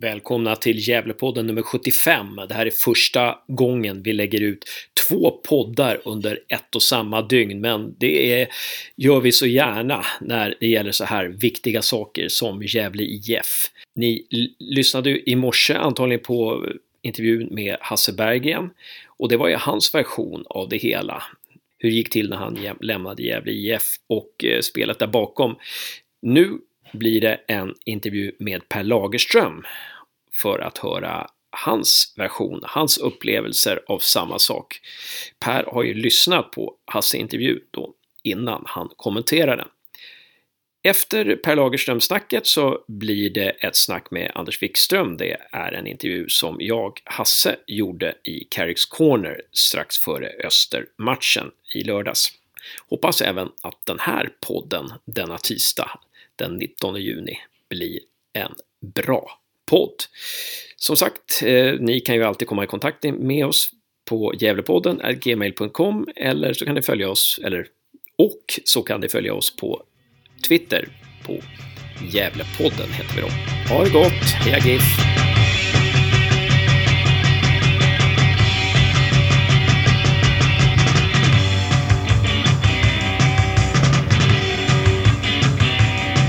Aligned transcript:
Välkomna 0.00 0.56
till 0.56 0.88
Gävlepodden 0.88 1.46
nummer 1.46 1.62
75. 1.62 2.26
Det 2.48 2.54
här 2.54 2.66
är 2.66 2.70
första 2.70 3.38
gången 3.46 4.02
vi 4.02 4.12
lägger 4.12 4.40
ut 4.40 4.64
två 5.08 5.30
poddar 5.30 6.00
under 6.04 6.40
ett 6.48 6.74
och 6.74 6.82
samma 6.82 7.22
dygn, 7.22 7.60
men 7.60 7.94
det 7.98 8.40
är, 8.40 8.48
gör 8.96 9.20
vi 9.20 9.32
så 9.32 9.46
gärna 9.46 10.04
när 10.20 10.56
det 10.60 10.66
gäller 10.66 10.92
så 10.92 11.04
här 11.04 11.24
viktiga 11.24 11.82
saker 11.82 12.28
som 12.28 12.62
Gävle 12.62 13.02
IF. 13.02 13.70
Ni 13.94 14.26
lyssnade 14.58 15.10
ju 15.10 15.22
i 15.26 15.36
morse 15.36 15.74
antagligen 15.74 16.24
på 16.24 16.66
intervjun 17.02 17.48
med 17.50 17.76
Hasse 17.80 18.12
Berggren 18.12 18.70
och 19.06 19.28
det 19.28 19.36
var 19.36 19.48
ju 19.48 19.56
hans 19.56 19.94
version 19.94 20.44
av 20.46 20.68
det 20.68 20.76
hela. 20.76 21.22
Hur 21.78 21.90
det 21.90 21.96
gick 21.96 22.10
till 22.10 22.28
när 22.28 22.36
han 22.36 22.58
lämnade 22.80 23.22
Gävle 23.22 23.52
IF 23.52 23.82
och 24.06 24.44
eh, 24.44 24.60
spelet 24.60 24.98
där 24.98 25.06
bakom. 25.06 25.56
Nu 26.22 26.58
blir 26.92 27.20
det 27.20 27.40
en 27.48 27.74
intervju 27.84 28.32
med 28.38 28.68
Per 28.68 28.82
Lagerström 28.82 29.64
för 30.42 30.58
att 30.58 30.78
höra 30.78 31.30
hans 31.50 32.14
version, 32.16 32.60
hans 32.62 32.98
upplevelser 32.98 33.80
av 33.86 33.98
samma 33.98 34.38
sak. 34.38 34.80
Per 35.38 35.64
har 35.64 35.82
ju 35.82 35.94
lyssnat 35.94 36.50
på 36.50 36.74
Hasse 36.84 37.18
intervju 37.18 37.60
då 37.70 37.94
innan 38.22 38.62
han 38.66 38.90
kommenterar 38.96 39.56
den. 39.56 39.68
Efter 40.82 41.36
Per 41.36 41.56
Lagerström-snacket 41.56 42.46
så 42.46 42.84
blir 42.88 43.30
det 43.30 43.50
ett 43.50 43.76
snack 43.76 44.10
med 44.10 44.32
Anders 44.34 44.62
Wikström. 44.62 45.16
Det 45.16 45.36
är 45.52 45.72
en 45.72 45.86
intervju 45.86 46.28
som 46.28 46.56
jag, 46.60 47.00
Hasse, 47.04 47.56
gjorde 47.66 48.14
i 48.24 48.44
Carricks 48.50 48.84
Corner 48.84 49.42
strax 49.52 49.98
före 49.98 50.28
Östermatchen 50.44 51.50
i 51.74 51.84
lördags. 51.84 52.32
Hoppas 52.88 53.22
även 53.22 53.48
att 53.62 53.86
den 53.86 53.98
här 53.98 54.30
podden 54.46 54.92
denna 55.04 55.38
tisdag 55.38 55.98
den 56.36 56.58
19 56.58 57.02
juni 57.02 57.38
blir 57.70 57.98
en 58.32 58.54
bra 58.94 59.40
podd. 59.70 59.94
Som 60.76 60.96
sagt, 60.96 61.42
eh, 61.42 61.74
ni 61.80 62.00
kan 62.00 62.14
ju 62.14 62.24
alltid 62.24 62.48
komma 62.48 62.64
i 62.64 62.66
kontakt 62.66 63.04
med 63.04 63.46
oss 63.46 63.70
på 64.04 64.34
Gävlepodden 64.38 65.00
gmail.com 65.22 66.08
eller 66.16 66.52
så 66.52 66.64
kan 66.64 66.74
ni 66.74 66.82
följa 66.82 67.10
oss, 67.10 67.40
eller 67.44 67.66
och 68.18 68.60
så 68.64 68.82
kan 68.82 69.00
ni 69.00 69.08
följa 69.08 69.34
oss 69.34 69.56
på 69.56 69.82
Twitter 70.48 70.88
på 71.26 71.40
Gävlepodden 72.10 72.92
heter 72.92 73.16
vi 73.16 73.20
då. 73.20 73.28
Ha 73.74 73.84
det 73.84 73.90
gott, 73.90 74.30
heja 74.44 74.58
GIF! 74.58 75.25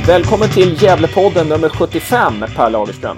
Välkommen 0.07 0.47
till 0.47 0.83
Gävlepodden 0.83 1.47
nummer 1.47 1.69
75, 1.69 2.33
Per 2.55 2.69
Lagerström. 2.69 3.17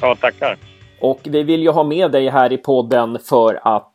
Ja, 0.00 0.14
tackar. 0.14 0.56
Och 1.00 1.20
vi 1.24 1.42
vill 1.42 1.62
ju 1.62 1.70
ha 1.70 1.84
med 1.84 2.12
dig 2.12 2.28
här 2.28 2.52
i 2.52 2.58
podden 2.58 3.18
för 3.18 3.60
att 3.62 3.92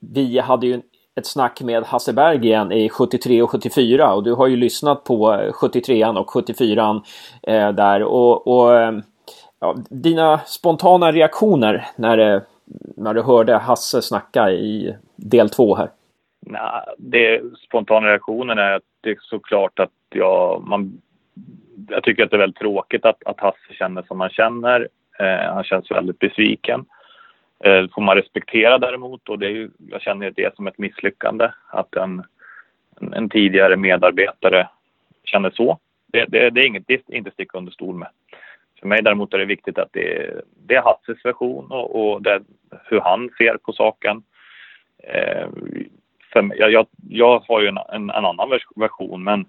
vi 0.00 0.38
hade 0.38 0.66
ju 0.66 0.80
ett 1.16 1.26
snack 1.26 1.60
med 1.60 1.82
Hasse 1.84 2.12
Berggren 2.12 2.72
i 2.72 2.88
73 2.88 3.42
och 3.42 3.50
74 3.50 4.14
och 4.14 4.24
du 4.24 4.32
har 4.32 4.46
ju 4.46 4.56
lyssnat 4.56 5.04
på 5.04 5.50
73 5.54 6.06
och 6.06 6.30
74 6.30 7.02
eh, 7.42 7.72
där 7.72 8.02
och, 8.02 8.46
och 8.46 8.70
ja, 9.60 9.76
dina 9.90 10.38
spontana 10.38 11.12
reaktioner 11.12 11.86
när, 11.96 12.16
det, 12.16 12.42
när 12.96 13.14
du 13.14 13.22
hörde 13.22 13.56
Hasse 13.56 14.02
snacka 14.02 14.50
i 14.50 14.96
del 15.16 15.50
två 15.50 15.74
här? 15.74 15.90
Nej, 16.46 16.82
det 16.98 17.42
spontana 17.68 18.06
reaktionen 18.06 18.58
är 18.58 18.72
att 18.72 18.82
det 19.00 19.10
är 19.10 19.18
såklart 19.20 19.78
att 19.78 19.90
jag, 20.14 20.62
man 20.66 21.00
jag 21.88 22.02
tycker 22.02 22.24
att 22.24 22.30
det 22.30 22.36
är 22.36 22.40
väldigt 22.40 22.58
tråkigt 22.58 23.04
att, 23.04 23.24
att 23.26 23.40
Hasse 23.40 23.74
känner 23.78 24.02
som 24.02 24.20
han 24.20 24.30
känner. 24.30 24.88
Eh, 25.18 25.54
han 25.54 25.64
känns 25.64 25.90
väldigt 25.90 26.18
besviken. 26.18 26.84
Eh, 27.64 27.88
får 27.94 28.02
man 28.02 28.16
respektera 28.16 28.78
däremot 28.78 29.28
och 29.28 29.38
det 29.38 29.46
är 29.46 29.50
ju, 29.50 29.70
jag 29.78 30.02
känner 30.02 30.30
det 30.30 30.56
som 30.56 30.66
ett 30.66 30.78
misslyckande 30.78 31.48
att 31.68 31.96
en, 31.96 32.22
en, 33.00 33.12
en 33.12 33.28
tidigare 33.28 33.76
medarbetare 33.76 34.68
känner 35.24 35.50
så. 35.50 35.78
Det, 36.06 36.24
det, 36.28 36.50
det 36.50 36.60
är 36.60 36.66
inget, 36.66 36.86
det 36.86 36.94
är 36.94 37.14
inte 37.14 37.30
sticka 37.30 37.58
under 37.58 37.72
stol 37.72 37.94
med. 37.94 38.08
För 38.80 38.86
mig 38.86 39.02
däremot 39.02 39.34
är 39.34 39.38
det 39.38 39.44
viktigt 39.44 39.78
att 39.78 39.92
det, 39.92 40.30
det 40.66 40.74
är 40.74 40.82
Hasses 40.82 41.24
version 41.24 41.70
och, 41.70 42.12
och 42.12 42.22
det, 42.22 42.42
hur 42.84 43.00
han 43.00 43.30
ser 43.38 43.56
på 43.56 43.72
saken. 43.72 44.22
Eh, 45.02 45.48
för 46.32 46.42
mig, 46.42 46.58
jag, 46.58 46.86
jag 47.08 47.38
har 47.48 47.60
ju 47.60 47.68
en, 47.68 47.78
en, 47.78 48.10
en 48.10 48.24
annan 48.24 48.50
version 48.76 49.24
men 49.24 49.46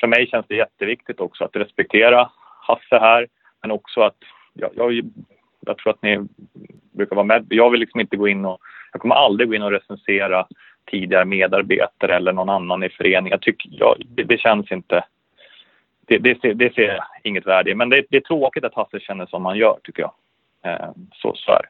för 0.00 0.06
mig 0.06 0.26
känns 0.26 0.46
det 0.48 0.56
jätteviktigt 0.56 1.20
också 1.20 1.44
att 1.44 1.56
respektera 1.56 2.30
Hasse 2.60 2.98
här, 2.98 3.26
men 3.62 3.70
också 3.70 4.00
att 4.00 4.16
jag, 4.54 4.70
jag, 4.74 5.10
jag 5.60 5.78
tror 5.78 5.92
att 5.92 6.02
ni 6.02 6.18
brukar 6.92 7.16
vara 7.16 7.26
med. 7.26 7.46
Jag 7.48 7.70
vill 7.70 7.80
liksom 7.80 8.00
inte 8.00 8.16
gå 8.16 8.28
in 8.28 8.44
och, 8.44 8.58
jag 8.92 9.00
kommer 9.00 9.14
aldrig 9.14 9.48
gå 9.48 9.54
in 9.54 9.62
och 9.62 9.70
recensera 9.70 10.46
tidigare 10.90 11.24
medarbetare 11.24 12.16
eller 12.16 12.32
någon 12.32 12.48
annan 12.48 12.82
i 12.82 12.88
föreningen. 12.88 13.30
Jag 13.30 13.42
tycker, 13.42 13.70
jag, 13.72 13.96
det, 14.06 14.24
det, 14.24 14.38
känns 14.38 14.72
inte, 14.72 15.04
det, 16.06 16.18
det, 16.18 16.40
ser, 16.40 16.54
det 16.54 16.74
ser 16.74 17.04
inget 17.22 17.46
värde 17.46 17.70
i. 17.70 17.74
Men 17.74 17.88
det, 17.88 18.04
det, 18.10 18.16
är 18.16 18.20
tråkigt 18.20 18.64
att 18.64 18.74
Hasse 18.74 19.00
känner 19.00 19.26
som 19.26 19.44
han 19.44 19.58
gör 19.58 19.78
tycker 19.82 20.02
jag. 20.02 20.12
Eh, 20.62 20.90
så, 21.12 21.34
så 21.34 21.52
är 21.52 21.62
det. 21.62 21.68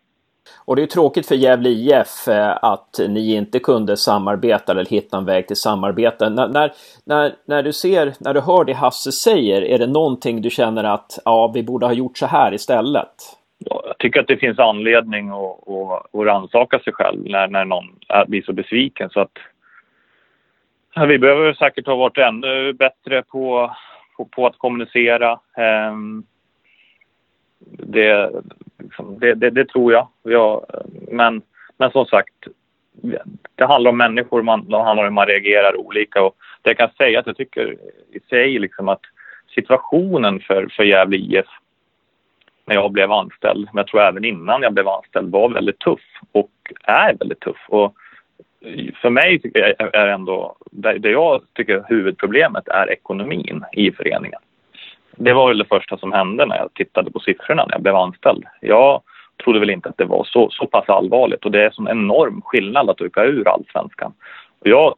Och 0.64 0.76
det 0.76 0.82
är 0.82 0.86
tråkigt 0.86 1.26
för 1.26 1.34
Gävle 1.34 1.69
IF 1.69 2.28
eh, 2.28 2.56
att 2.62 3.00
ni 3.09 3.34
inte 3.34 3.59
kunde 3.59 3.97
samarbeta 3.97 4.72
eller 4.72 4.84
hitta 4.84 5.16
en 5.16 5.25
väg 5.25 5.47
till 5.47 5.56
samarbete. 5.56 6.31
När, 6.31 6.48
när, 6.48 6.72
när, 7.04 7.32
när, 7.47 7.62
du 7.62 7.72
ser, 7.72 8.12
när 8.20 8.34
du 8.34 8.41
hör 8.41 8.64
det 8.64 8.72
Hasse 8.72 9.12
säger, 9.12 9.62
är 9.62 9.78
det 9.78 9.86
någonting 9.86 10.42
du 10.42 10.50
känner 10.50 10.84
att 10.84 11.19
ja, 11.25 11.53
vi 11.54 11.62
borde 11.62 11.86
ha 11.86 11.92
gjort 11.92 12.19
så 12.19 12.26
här 12.26 12.54
istället? 12.54 13.38
Jag 13.59 13.98
tycker 13.98 14.20
att 14.20 14.28
det 14.28 14.36
finns 14.36 14.59
anledning 14.59 15.28
att, 15.28 15.69
att, 15.69 16.14
att 16.14 16.26
rannsaka 16.26 16.78
sig 16.78 16.92
själv 16.92 17.25
när, 17.25 17.48
när 17.48 17.65
någon 17.65 17.84
blir 18.26 18.42
så 18.42 18.53
besviken. 18.53 19.10
Så 19.10 19.20
att, 19.20 19.38
ja, 20.94 21.04
vi 21.04 21.19
behöver 21.19 21.53
säkert 21.53 21.86
ha 21.86 21.97
varit 21.97 22.19
ännu 22.19 22.72
bättre 22.72 23.22
på, 23.22 23.75
på, 24.16 24.25
på 24.25 24.47
att 24.47 24.59
kommunicera. 24.59 25.41
Um, 25.91 26.25
det, 27.78 28.30
liksom, 28.78 29.19
det, 29.19 29.34
det, 29.34 29.50
det, 29.50 29.65
tror 29.65 29.93
jag. 29.93 30.09
jag 30.22 30.66
men, 31.11 31.43
men 31.77 31.91
som 31.91 32.06
sagt, 32.06 32.34
det 33.55 33.66
handlar 33.66 33.91
om 33.91 33.97
människor, 33.97 34.43
man, 34.43 34.69
det 34.69 34.77
handlar 34.77 35.05
om 35.05 35.09
hur 35.09 35.15
man 35.15 35.27
reagerar 35.27 35.77
olika. 35.77 36.22
Och 36.22 36.37
det 36.62 36.71
jag 36.71 36.77
kan 36.77 36.91
säga 36.91 37.21
att 37.21 37.27
jag 37.27 37.37
tycker 37.37 37.77
i 38.12 38.21
sig 38.21 38.59
liksom 38.59 38.89
att 38.89 39.00
situationen 39.55 40.41
för, 40.41 40.69
för 40.77 40.84
Gävle 40.84 41.16
IF 41.16 41.47
när 42.66 42.75
jag 42.75 42.93
blev 42.93 43.12
anställd, 43.12 43.69
men 43.72 43.77
jag 43.77 43.87
tror 43.87 44.00
även 44.00 44.25
innan 44.25 44.62
jag 44.62 44.75
blev 44.75 44.89
anställd, 44.89 45.33
var 45.33 45.49
väldigt 45.49 45.78
tuff 45.78 46.00
och 46.33 46.50
är 46.83 47.15
väldigt 47.15 47.41
tuff. 47.41 47.65
Och 47.69 47.95
för 49.03 49.10
mig 49.10 49.41
är 49.93 50.06
ändå, 50.06 50.56
det 50.71 51.10
jag 51.10 51.43
tycker 51.55 51.84
huvudproblemet 51.89 52.69
är 52.69 52.91
ekonomin 52.91 53.65
i 53.72 53.93
föreningen 53.93 54.41
det 55.19 55.33
var 55.33 55.49
väl 55.49 55.59
det 55.59 55.65
första 55.65 55.99
som 55.99 56.12
hände 56.12 56.47
när 56.47 56.56
jag 56.56 56.75
tittade 56.75 57.11
på 57.11 57.21
siffrorna 57.21 57.65
när 57.67 57.75
jag 57.75 57.83
blev 57.83 57.97
anställd. 57.97 58.45
Jag 58.61 59.03
trodde 59.45 59.61
väl 59.61 59.71
inte 59.71 59.89
att 59.89 59.99
det 59.99 60.05
var 60.05 60.25
så, 60.25 60.51
så 60.51 60.67
pass 60.67 60.89
allvarligt 60.89 61.45
och 61.45 61.51
det 61.51 61.65
är 61.65 61.81
en 61.81 61.89
enorm 61.89 62.43
skillnad 62.45 62.91
att 62.91 63.01
åka 63.01 63.25
ur 63.25 63.49
allsvenskan. 63.49 64.12
Och 64.61 64.69
jag, 64.69 64.95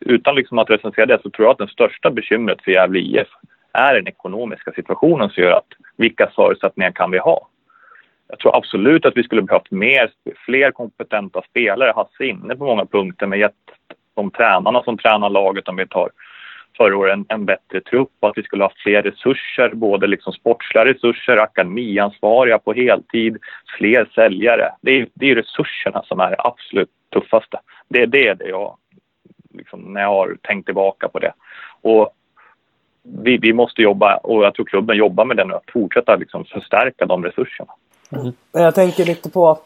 utan 0.00 0.34
liksom 0.34 0.58
att 0.58 0.70
recensera 0.70 1.06
det 1.06 1.22
så 1.22 1.30
tror 1.30 1.46
jag 1.46 1.52
att 1.52 1.58
det 1.58 1.68
största 1.68 2.10
bekymret 2.10 2.62
för 2.62 2.70
Gävle 2.70 2.98
IF 2.98 3.28
är 3.72 3.94
den 3.94 4.08
ekonomiska 4.08 4.72
situationen 4.72 5.30
som 5.30 5.42
gör 5.42 5.52
att 5.52 5.72
vilka 5.96 6.30
förutsättningar 6.36 6.90
kan 6.90 7.10
vi 7.10 7.18
ha? 7.18 7.48
Jag 8.28 8.38
tror 8.38 8.56
absolut 8.56 9.06
att 9.06 9.16
vi 9.16 9.22
skulle 9.22 9.42
behövt 9.42 9.70
mer, 9.70 10.10
fler 10.46 10.70
kompetenta 10.70 11.42
spelare. 11.42 11.92
Hasse 11.96 12.24
inne 12.24 12.56
på 12.56 12.64
många 12.64 12.86
punkter 12.86 13.26
med 13.26 13.38
gett 13.38 13.52
de 14.14 14.30
tränarna 14.30 14.82
som 14.82 14.98
tränar 14.98 15.30
laget 15.30 15.68
om 15.68 15.76
vi 15.76 15.86
tar 15.86 16.10
förra 16.76 16.96
året 16.96 17.12
en, 17.12 17.24
en 17.28 17.44
bättre 17.44 17.80
trupp 17.80 18.10
och 18.20 18.28
att 18.28 18.38
vi 18.38 18.42
skulle 18.42 18.64
ha 18.64 18.72
fler 18.76 19.02
resurser, 19.02 19.70
både 19.74 20.06
liksom 20.06 20.32
sportsliga 20.32 20.84
resurser, 20.84 21.36
akademiansvariga 21.36 22.58
på 22.58 22.72
heltid, 22.72 23.38
fler 23.78 24.10
säljare. 24.14 24.70
Det 24.80 24.90
är, 24.90 25.08
det 25.14 25.30
är 25.30 25.34
resurserna 25.34 26.02
som 26.02 26.20
är 26.20 26.30
det 26.30 26.36
absolut 26.38 26.90
tuffaste. 27.12 27.60
Det, 27.88 28.06
det 28.06 28.28
är 28.28 28.34
det 28.34 28.48
jag, 28.48 28.76
liksom, 29.54 29.80
när 29.92 30.00
jag 30.00 30.08
har 30.08 30.36
tänkt 30.42 30.64
tillbaka 30.66 31.08
på 31.08 31.18
det. 31.18 31.32
Och 31.80 32.10
vi, 33.02 33.36
vi 33.36 33.52
måste 33.52 33.82
jobba, 33.82 34.16
och 34.16 34.44
jag 34.44 34.54
tror 34.54 34.66
klubben 34.66 34.96
jobbar 34.96 35.24
med 35.24 35.36
det 35.36 35.44
nu, 35.44 35.54
att 35.54 35.70
fortsätta 35.72 36.16
liksom 36.16 36.44
förstärka 36.44 37.06
de 37.06 37.24
resurserna. 37.24 37.72
Mm. 38.12 38.32
Jag 38.52 38.74
tänker 38.74 39.04
lite 39.04 39.30
på 39.30 39.58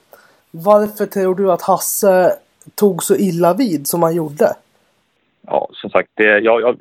varför 0.51 1.07
tror 1.07 1.35
du 1.35 1.53
att 1.53 1.63
Hasse 1.63 2.33
tog 2.75 3.03
så 3.03 3.17
illa 3.17 3.55
vid 3.55 3.87
som 3.87 4.03
han 4.03 4.15
gjorde? 4.15 4.47
Ja, 5.47 5.69
som 5.73 5.91
sagt, 5.91 6.09
det, 6.15 6.39
jag, 6.39 6.61
jag, 6.61 6.81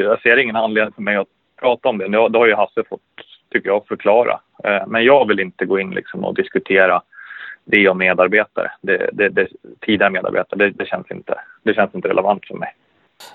jag 0.00 0.20
ser 0.20 0.36
ingen 0.36 0.56
anledning 0.56 0.92
för 0.92 1.02
mig 1.02 1.16
att 1.16 1.28
prata 1.60 1.88
om 1.88 1.98
det. 1.98 2.08
Det 2.08 2.38
har 2.38 2.46
ju 2.46 2.54
Hasse 2.54 2.82
fått, 2.88 3.00
tycker 3.50 3.68
jag, 3.68 3.86
förklara. 3.86 4.40
Eh, 4.64 4.86
men 4.86 5.04
jag 5.04 5.28
vill 5.28 5.40
inte 5.40 5.64
gå 5.66 5.80
in 5.80 5.90
liksom 5.90 6.24
och 6.24 6.34
diskutera 6.34 7.02
det 7.64 7.88
och 7.88 7.96
medarbetare, 7.96 8.70
det, 8.80 9.10
det, 9.12 9.28
det, 9.28 9.48
tidigare 9.80 10.10
medarbetare. 10.10 10.58
Det, 10.58 10.70
det, 10.70 10.86
känns 10.86 11.10
inte, 11.10 11.40
det 11.62 11.74
känns 11.74 11.94
inte 11.94 12.08
relevant 12.08 12.46
för 12.46 12.54
mig. 12.54 12.74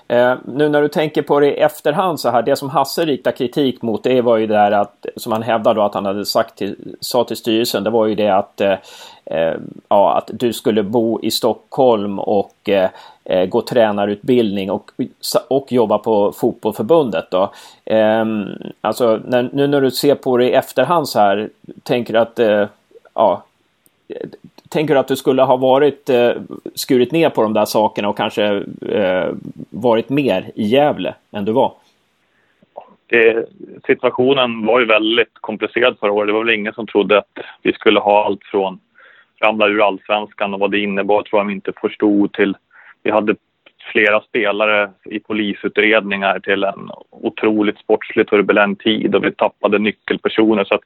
Eh, 0.08 0.34
nu 0.44 0.68
när 0.68 0.82
du 0.82 0.88
tänker 0.88 1.22
på 1.22 1.40
det 1.40 1.46
i 1.46 1.60
efterhand 1.60 2.20
så 2.20 2.30
här, 2.30 2.42
det 2.42 2.56
som 2.56 2.70
Hasse 2.70 3.04
riktar 3.04 3.32
kritik 3.32 3.82
mot 3.82 4.02
det 4.02 4.20
var 4.20 4.36
ju 4.36 4.46
det 4.46 4.54
där 4.54 4.70
att, 4.70 5.06
som 5.16 5.32
han 5.32 5.42
hävdade 5.42 5.84
att 5.84 5.94
han 5.94 6.06
hade 6.06 6.26
sagt 6.26 6.56
till, 6.56 6.96
sa 7.00 7.24
till 7.24 7.36
styrelsen, 7.36 7.84
det 7.84 7.90
var 7.90 8.06
ju 8.06 8.14
det 8.14 8.28
att, 8.28 8.60
eh, 8.60 8.74
eh 9.24 9.54
ja, 9.88 10.16
att 10.16 10.30
du 10.32 10.52
skulle 10.52 10.82
bo 10.82 11.20
i 11.22 11.30
Stockholm 11.30 12.18
och 12.18 12.68
eh, 12.68 12.90
eh 13.24 13.46
gå 13.46 13.62
tränarutbildning 13.62 14.70
och, 14.70 14.90
och 15.48 15.72
jobba 15.72 15.98
på 15.98 16.32
fotbollförbundet 16.32 17.30
då. 17.30 17.52
Eh, 17.84 18.24
alltså 18.80 19.20
när, 19.24 19.50
nu 19.52 19.66
när 19.66 19.80
du 19.80 19.90
ser 19.90 20.14
på 20.14 20.36
det 20.36 20.44
i 20.44 20.52
efterhand 20.52 21.08
så 21.08 21.18
här, 21.18 21.50
tänker 21.82 22.12
du 22.12 22.18
att, 22.18 22.38
eh, 22.38 22.66
ja, 23.14 23.42
Tänker 24.70 24.94
du 24.94 25.00
att 25.00 25.08
du 25.08 25.16
skulle 25.16 25.42
ha 25.42 25.56
varit 25.56 26.08
eh, 26.08 26.32
skurit 26.74 27.12
ner 27.12 27.30
på 27.30 27.42
de 27.42 27.52
där 27.52 27.64
sakerna 27.64 28.08
och 28.08 28.16
kanske 28.16 28.64
eh, 28.88 29.28
varit 29.70 30.08
mer 30.08 30.50
i 30.54 30.64
Gävle 30.64 31.14
än 31.32 31.44
du 31.44 31.52
var? 31.52 31.72
Det, 33.06 33.46
situationen 33.86 34.66
var 34.66 34.80
ju 34.80 34.86
väldigt 34.86 35.34
komplicerad 35.34 35.96
förra 36.00 36.12
året. 36.12 36.28
Det 36.28 36.32
var 36.32 36.44
väl 36.44 36.54
ingen 36.54 36.72
som 36.72 36.86
trodde 36.86 37.18
att 37.18 37.38
vi 37.62 37.72
skulle 37.72 38.00
ha 38.00 38.24
allt 38.24 38.44
från 38.44 38.80
ramla 39.40 39.68
ur 39.68 39.86
allsvenskan 39.86 40.54
och 40.54 40.60
vad 40.60 40.70
det 40.70 40.78
innebar 40.78 41.22
tror 41.22 41.40
jag 41.40 41.46
vi 41.46 41.52
inte 41.52 41.72
förstod 41.80 42.32
till 42.32 42.56
vi 43.02 43.10
hade 43.10 43.36
flera 43.92 44.20
spelare 44.20 44.90
i 45.04 45.18
polisutredningar 45.18 46.38
till 46.38 46.64
en 46.64 46.90
otroligt 47.10 47.78
sportsligt 47.78 48.30
turbulent 48.30 48.80
tid 48.80 49.14
och 49.14 49.24
vi 49.24 49.32
tappade 49.32 49.78
nyckelpersoner 49.78 50.64
så 50.64 50.74
att 50.74 50.80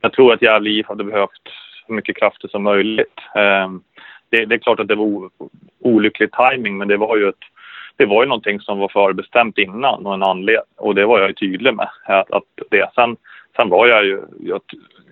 jag 0.00 0.12
tror 0.12 0.32
att 0.32 0.42
Gävle 0.42 0.70
IF 0.70 0.86
hade 0.86 1.04
behövt 1.04 1.48
så 1.86 1.92
mycket 1.92 2.16
krafter 2.16 2.48
som 2.48 2.62
möjligt. 2.62 3.20
Ehm, 3.34 3.82
det, 4.30 4.44
det, 4.44 4.54
är 4.54 4.58
klart 4.58 4.80
att 4.80 4.88
det 4.88 4.94
var 4.94 5.30
olycklig 5.80 6.30
timing 6.32 6.78
men 6.78 6.88
det 6.88 6.96
var 6.96 7.16
ju 7.16 7.28
ett 7.28 7.44
det 7.96 8.06
var 8.06 8.22
ju 8.22 8.28
någonting 8.28 8.60
som 8.60 8.78
var 8.78 8.88
förbestämt 8.88 9.58
innan 9.58 10.06
och 10.06 10.14
en 10.14 10.22
anledning 10.22 10.64
och 10.76 10.94
det 10.94 11.06
var 11.06 11.18
jag 11.18 11.28
ju 11.28 11.34
tydlig 11.34 11.74
med. 11.74 11.88
Att, 12.04 12.30
att 12.30 12.42
det. 12.70 12.90
Sen, 12.94 13.16
sen 13.56 13.68
var 13.68 13.86
jag 13.86 14.04
ju, 14.04 14.22
jag, 14.40 14.60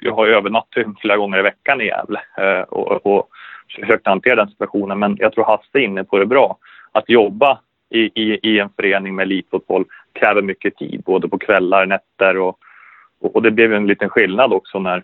jag 0.00 0.14
har 0.14 0.26
ju 0.26 0.32
övernattat 0.32 0.86
flera 1.00 1.16
gånger 1.16 1.38
i 1.38 1.42
veckan 1.42 1.80
i 1.80 1.86
Gävle 1.86 2.20
eh, 2.38 2.60
och, 2.60 3.06
och 3.06 3.28
försökt 3.80 4.06
hantera 4.06 4.34
den 4.34 4.48
situationen 4.48 4.98
men 4.98 5.16
jag 5.20 5.32
tror 5.32 5.44
Hasse 5.44 5.78
är 5.78 5.78
inne 5.78 6.04
på 6.04 6.18
det 6.18 6.26
bra. 6.26 6.56
Att 6.92 7.08
jobba 7.08 7.58
i, 7.90 8.00
i, 8.00 8.38
i 8.42 8.58
en 8.58 8.70
förening 8.76 9.14
med 9.14 9.22
elitfotboll 9.22 9.84
kräver 10.12 10.42
mycket 10.42 10.76
tid 10.76 11.02
både 11.06 11.28
på 11.28 11.38
kvällar, 11.38 11.86
nätter 11.86 12.38
och, 12.38 12.58
och, 13.20 13.36
och 13.36 13.42
det 13.42 13.50
blev 13.50 13.74
en 13.74 13.86
liten 13.86 14.08
skillnad 14.08 14.52
också 14.52 14.78
när 14.78 15.02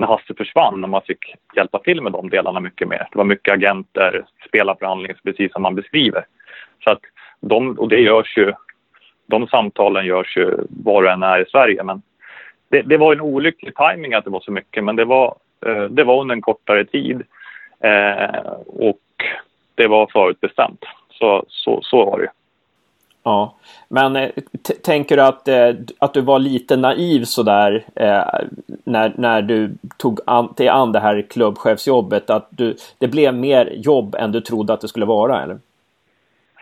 när 0.00 0.06
Hasse 0.06 0.34
försvann 0.34 0.84
och 0.84 0.90
man 0.90 1.02
fick 1.02 1.34
hjälpa 1.56 1.78
till 1.78 2.02
med 2.02 2.12
de 2.12 2.30
delarna 2.30 2.60
mycket 2.60 2.88
mer. 2.88 3.08
Det 3.12 3.18
var 3.18 3.24
mycket 3.24 3.54
agenter, 3.54 4.24
spelarförhandlingar, 4.48 5.16
precis 5.24 5.52
som 5.52 5.62
man 5.62 5.74
beskriver. 5.74 6.26
Så 6.84 6.90
att 6.90 7.00
de, 7.40 7.78
och 7.78 7.88
det 7.88 8.00
görs 8.00 8.36
ju, 8.36 8.52
de 9.26 9.46
samtalen 9.46 10.06
görs 10.06 10.36
ju 10.36 10.56
var 10.68 11.02
och 11.02 11.10
en 11.10 11.22
är 11.22 11.38
i 11.38 11.50
Sverige. 11.50 11.82
Men 11.82 12.02
det, 12.68 12.82
det 12.82 12.96
var 12.96 13.12
en 13.12 13.20
olycklig 13.20 13.74
timing 13.76 14.14
att 14.14 14.24
det 14.24 14.30
var 14.30 14.40
så 14.40 14.52
mycket, 14.52 14.84
men 14.84 14.96
det 14.96 15.04
var, 15.04 15.34
eh, 15.66 15.84
det 15.84 16.04
var 16.04 16.20
under 16.20 16.34
en 16.34 16.42
kortare 16.42 16.84
tid 16.84 17.22
eh, 17.80 18.50
och 18.66 19.00
det 19.74 19.86
var 19.86 20.06
förutbestämt. 20.12 20.84
Så, 21.10 21.44
så, 21.48 21.80
så 21.82 22.04
var 22.04 22.18
det. 22.18 22.24
ju. 22.24 22.30
Ja, 23.22 23.56
men 23.88 24.16
eh, 24.16 24.30
tänker 24.84 25.16
du 25.16 25.22
att, 25.22 25.48
eh, 25.48 25.74
att 25.98 26.14
du 26.14 26.20
var 26.20 26.38
lite 26.38 26.76
naiv 26.76 27.24
sådär 27.24 27.84
eh, 27.94 28.24
när, 28.84 29.12
när 29.16 29.42
du 29.42 29.70
tog 29.96 30.20
an, 30.26 30.54
till 30.54 30.68
an 30.68 30.92
det 30.92 31.00
här 31.00 31.26
klubbchefsjobbet? 31.30 32.30
Att 32.30 32.48
du, 32.50 32.76
det 32.98 33.08
blev 33.08 33.34
mer 33.34 33.72
jobb 33.74 34.14
än 34.14 34.32
du 34.32 34.40
trodde 34.40 34.72
att 34.72 34.80
det 34.80 34.88
skulle 34.88 35.06
vara, 35.06 35.42
eller? 35.42 35.58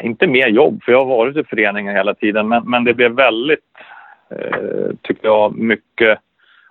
Inte 0.02 0.26
mer 0.26 0.49
jobb, 0.49 0.82
för 0.82 0.93
jag 0.93 0.99
har 0.99 1.16
varit 1.16 1.37
i 1.37 1.44
föreningen 1.44 1.94
hela 1.94 2.14
tiden, 2.14 2.49
men, 2.49 2.70
men 2.70 2.84
det 2.84 2.94
blev 2.94 3.12
väldigt, 3.12 3.64
eh, 4.31 4.90
tycker 5.02 5.28
jag, 5.28 5.58
mycket 5.58 6.19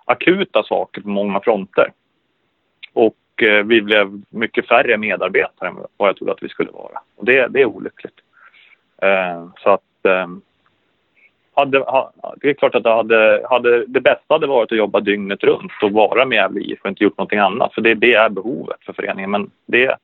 akuta 0.04 0.62
saker 0.62 1.00
på 1.00 1.08
många 1.08 1.40
fronter. 1.40 1.92
Och 2.92 3.42
eh, 3.42 3.64
vi 3.64 3.82
blev 3.82 4.22
mycket 4.30 4.68
färre 4.68 4.96
medarbetare 4.96 5.68
än 5.68 5.76
vad 5.96 6.08
jag 6.08 6.16
trodde 6.16 6.32
att 6.32 6.42
vi 6.42 6.48
skulle 6.48 6.70
vara. 6.70 7.00
Och 7.16 7.24
det, 7.24 7.46
det 7.48 7.60
är 7.60 7.64
olyckligt. 7.64 8.20
Eh, 9.02 9.46
så 9.62 9.70
att 9.70 10.06
eh, 10.06 10.26
hade, 11.58 11.84
det 12.36 12.50
är 12.50 12.54
klart 12.54 12.74
att 12.74 12.82
det, 12.82 12.90
hade, 12.90 13.46
hade, 13.50 13.86
det 13.86 14.00
bästa 14.00 14.34
hade 14.34 14.46
varit 14.46 14.72
att 14.72 14.78
jobba 14.78 15.00
dygnet 15.00 15.44
runt 15.44 15.72
och 15.82 15.92
vara 15.92 16.24
med 16.24 16.36
Gävle 16.36 16.60
IF 16.60 16.78
och 16.82 16.88
inte 16.88 17.04
gjort 17.04 17.18
någonting 17.18 17.38
annat. 17.38 17.74
För 17.74 17.80
det, 17.82 17.94
det 17.94 18.14
är 18.14 18.28
behovet 18.28 18.76
för 18.86 18.92
föreningen. 18.92 19.30
Men 19.30 19.50
det, 19.66 19.96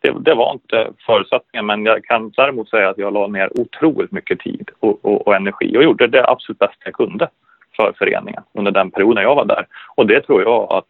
det, 0.00 0.14
det, 0.20 0.34
var 0.34 0.52
inte 0.52 0.90
förutsättningen. 1.06 1.66
Men 1.66 1.86
jag 1.86 2.04
kan 2.04 2.30
däremot 2.30 2.68
säga 2.68 2.88
att 2.88 2.98
jag 2.98 3.12
la 3.12 3.26
ner 3.26 3.60
otroligt 3.60 4.12
mycket 4.12 4.40
tid 4.40 4.70
och, 4.80 5.04
och, 5.04 5.26
och, 5.26 5.36
energi 5.36 5.76
och 5.76 5.82
gjorde 5.82 6.06
det 6.06 6.28
absolut 6.28 6.58
bästa 6.58 6.82
jag 6.84 6.94
kunde 6.94 7.28
för 7.76 7.92
föreningen 7.98 8.42
under 8.52 8.72
den 8.72 8.90
perioden 8.90 9.22
jag 9.22 9.34
var 9.34 9.44
där. 9.44 9.66
Och 9.94 10.06
det 10.06 10.20
tror 10.20 10.42
jag 10.42 10.72
att 10.72 10.88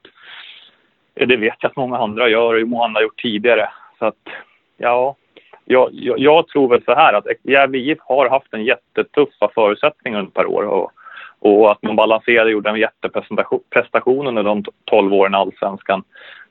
det 1.14 1.36
vet 1.36 1.56
jag 1.60 1.70
att 1.70 1.76
många 1.76 1.98
andra 1.98 2.28
gör 2.28 2.62
och 2.62 2.68
många 2.68 2.84
andra 2.84 2.98
har 2.98 3.02
gjort 3.02 3.22
tidigare. 3.22 3.68
Så 3.98 4.06
att 4.06 4.28
ja, 4.76 5.16
jag, 5.66 5.90
jag, 5.92 6.18
jag, 6.18 6.48
tror 6.48 6.68
väl 6.68 6.84
så 6.84 6.94
här 6.94 7.12
att 7.12 7.26
Gävle 7.42 7.78
IF 7.78 7.98
har 8.00 8.28
haft 8.28 8.54
en 8.54 8.64
jättetuffa 8.64 9.50
förutsättningar 9.54 10.18
under 10.18 10.28
ett 10.28 10.34
par 10.34 10.46
år 10.46 10.62
och, 10.62 10.90
och 11.38 11.72
att 11.72 11.82
man 11.82 11.96
balanserade 11.96 12.44
och 12.44 12.50
gjorde 12.50 12.70
en 12.70 12.76
jätteprestation 12.76 14.26
under 14.26 14.42
de 14.42 14.64
12 14.84 15.14
åren 15.14 15.34
i 15.34 15.36
allsvenskan. 15.36 16.02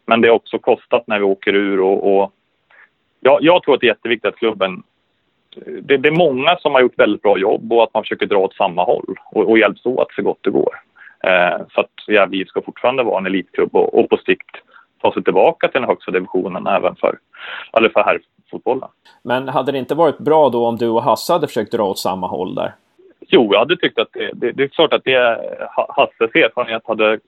Men 0.05 0.21
det 0.21 0.27
har 0.27 0.35
också 0.35 0.59
kostat 0.59 1.07
när 1.07 1.19
vi 1.19 1.25
åker 1.25 1.53
ur 1.55 1.81
och, 1.81 2.15
och 2.15 2.31
ja, 3.19 3.39
jag 3.41 3.63
tror 3.63 3.75
att 3.75 3.81
det 3.81 3.87
är 3.87 3.95
jätteviktigt 3.95 4.33
att 4.33 4.39
klubben 4.39 4.83
det, 5.81 5.97
det, 5.97 6.09
är 6.09 6.17
många 6.17 6.57
som 6.57 6.73
har 6.73 6.81
gjort 6.81 6.99
väldigt 6.99 7.21
bra 7.21 7.37
jobb 7.37 7.73
och 7.73 7.83
att 7.83 7.93
man 7.93 8.03
försöker 8.03 8.25
dra 8.25 8.37
åt 8.37 8.55
samma 8.55 8.83
håll 8.83 9.15
och, 9.31 9.49
och 9.49 9.59
hjälps 9.59 9.85
åt 9.85 10.13
så 10.13 10.21
gott 10.21 10.39
det 10.41 10.49
går. 10.49 10.75
Eh, 11.23 11.57
så 11.73 11.81
att 11.81 12.07
Gävle 12.07 12.37
IF 12.37 12.47
ska 12.47 12.61
fortfarande 12.61 13.03
vara 13.03 13.17
en 13.17 13.25
elitklubb 13.25 13.75
och, 13.75 13.99
och 13.99 14.09
på 14.09 14.17
sikt 14.17 14.55
ta 15.05 15.13
sig 15.13 15.23
tillbaka 15.23 15.67
till 15.67 15.81
den 15.81 15.89
högsta 15.89 16.11
divisionen 16.11 16.67
även 16.67 16.95
för, 16.95 17.19
eller 17.77 17.89
för 17.89 18.03
herrfotbollen. 18.03 18.89
Men 19.23 19.47
hade 19.47 19.71
det 19.71 19.77
inte 19.77 19.95
varit 19.95 20.17
bra 20.17 20.49
då 20.49 20.67
om 20.67 20.77
du 20.77 20.89
och 20.89 21.03
Hasse 21.03 21.33
hade 21.33 21.47
försökt 21.47 21.71
dra 21.71 21.83
åt 21.83 21.99
samma 21.99 22.27
håll 22.27 22.55
där? 22.55 22.75
Jo, 23.27 23.49
jag 23.51 23.59
hade 23.59 23.77
tyckt 23.77 23.99
att 23.99 24.07
det, 24.13 24.31
det, 24.33 24.51
det 24.51 24.63
är 24.63 24.67
klart 24.67 24.93
att 24.93 25.03
det, 25.03 25.39
Hasses 25.69 26.35
erfarenhet 26.35 26.81
hade 26.85 27.19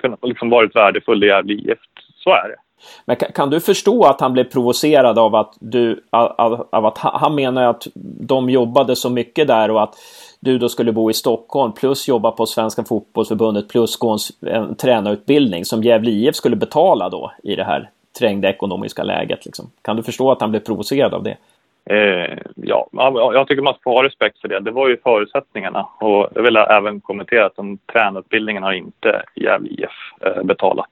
kunnat 0.00 0.18
liksom 0.22 0.50
varit 0.50 0.76
värdefull 0.76 1.24
i 1.24 1.26
Gävle 1.26 1.54
IF. 1.54 1.78
Så 2.14 2.30
är 2.30 2.48
det. 2.48 2.56
Men 3.04 3.16
kan, 3.16 3.32
kan, 3.32 3.50
du 3.50 3.60
förstå 3.60 4.04
att 4.04 4.20
han 4.20 4.32
blev 4.32 4.44
provocerad 4.44 5.18
av 5.18 5.34
att 5.34 5.54
du, 5.60 6.04
av, 6.10 6.66
av, 6.70 6.86
att 6.86 6.98
han 6.98 7.34
menar 7.34 7.62
att 7.62 7.86
de 8.20 8.50
jobbade 8.50 8.96
så 8.96 9.10
mycket 9.10 9.46
där 9.48 9.70
och 9.70 9.82
att 9.82 9.94
du 10.40 10.58
då 10.58 10.68
skulle 10.68 10.92
bo 10.92 11.10
i 11.10 11.14
Stockholm 11.14 11.72
plus 11.72 12.08
jobba 12.08 12.30
på 12.30 12.46
Svenska 12.46 12.84
fotbollsförbundet 12.84 13.68
plus 13.68 13.96
gå 13.96 14.10
en, 14.10 14.48
en 14.48 14.74
tränarutbildning 14.74 15.64
som 15.64 15.82
Gävle 15.82 16.10
IF 16.10 16.36
skulle 16.36 16.56
betala 16.56 17.08
då 17.08 17.32
i 17.42 17.56
det 17.56 17.64
här 17.64 17.90
trängda 18.18 18.48
ekonomiska 18.50 19.02
läget. 19.02 19.46
Liksom. 19.46 19.70
Kan 19.82 19.96
du 19.96 20.02
förstå 20.02 20.30
att 20.30 20.40
han 20.40 20.50
blev 20.50 20.60
provocerad 20.60 21.14
av 21.14 21.22
det? 21.22 21.36
Eh, 21.84 22.38
ja, 22.54 22.88
jag 23.34 23.48
tycker 23.48 23.62
man 23.62 23.74
ska 23.74 23.90
ha 23.90 24.04
respekt 24.04 24.40
för 24.40 24.48
det. 24.48 24.60
Det 24.60 24.70
var 24.70 24.88
ju 24.88 24.96
förutsättningarna. 24.96 25.88
Och 26.00 26.28
jag 26.34 26.42
vill 26.42 26.56
även 26.56 27.00
kommentera 27.00 27.46
att 27.46 27.56
den 27.56 27.78
tränarutbildningen 27.92 28.62
har 28.62 28.72
inte 28.72 29.22
Gävle 29.34 29.68
IF 29.68 29.90
eh, 30.20 30.42
betalat. 30.42 30.88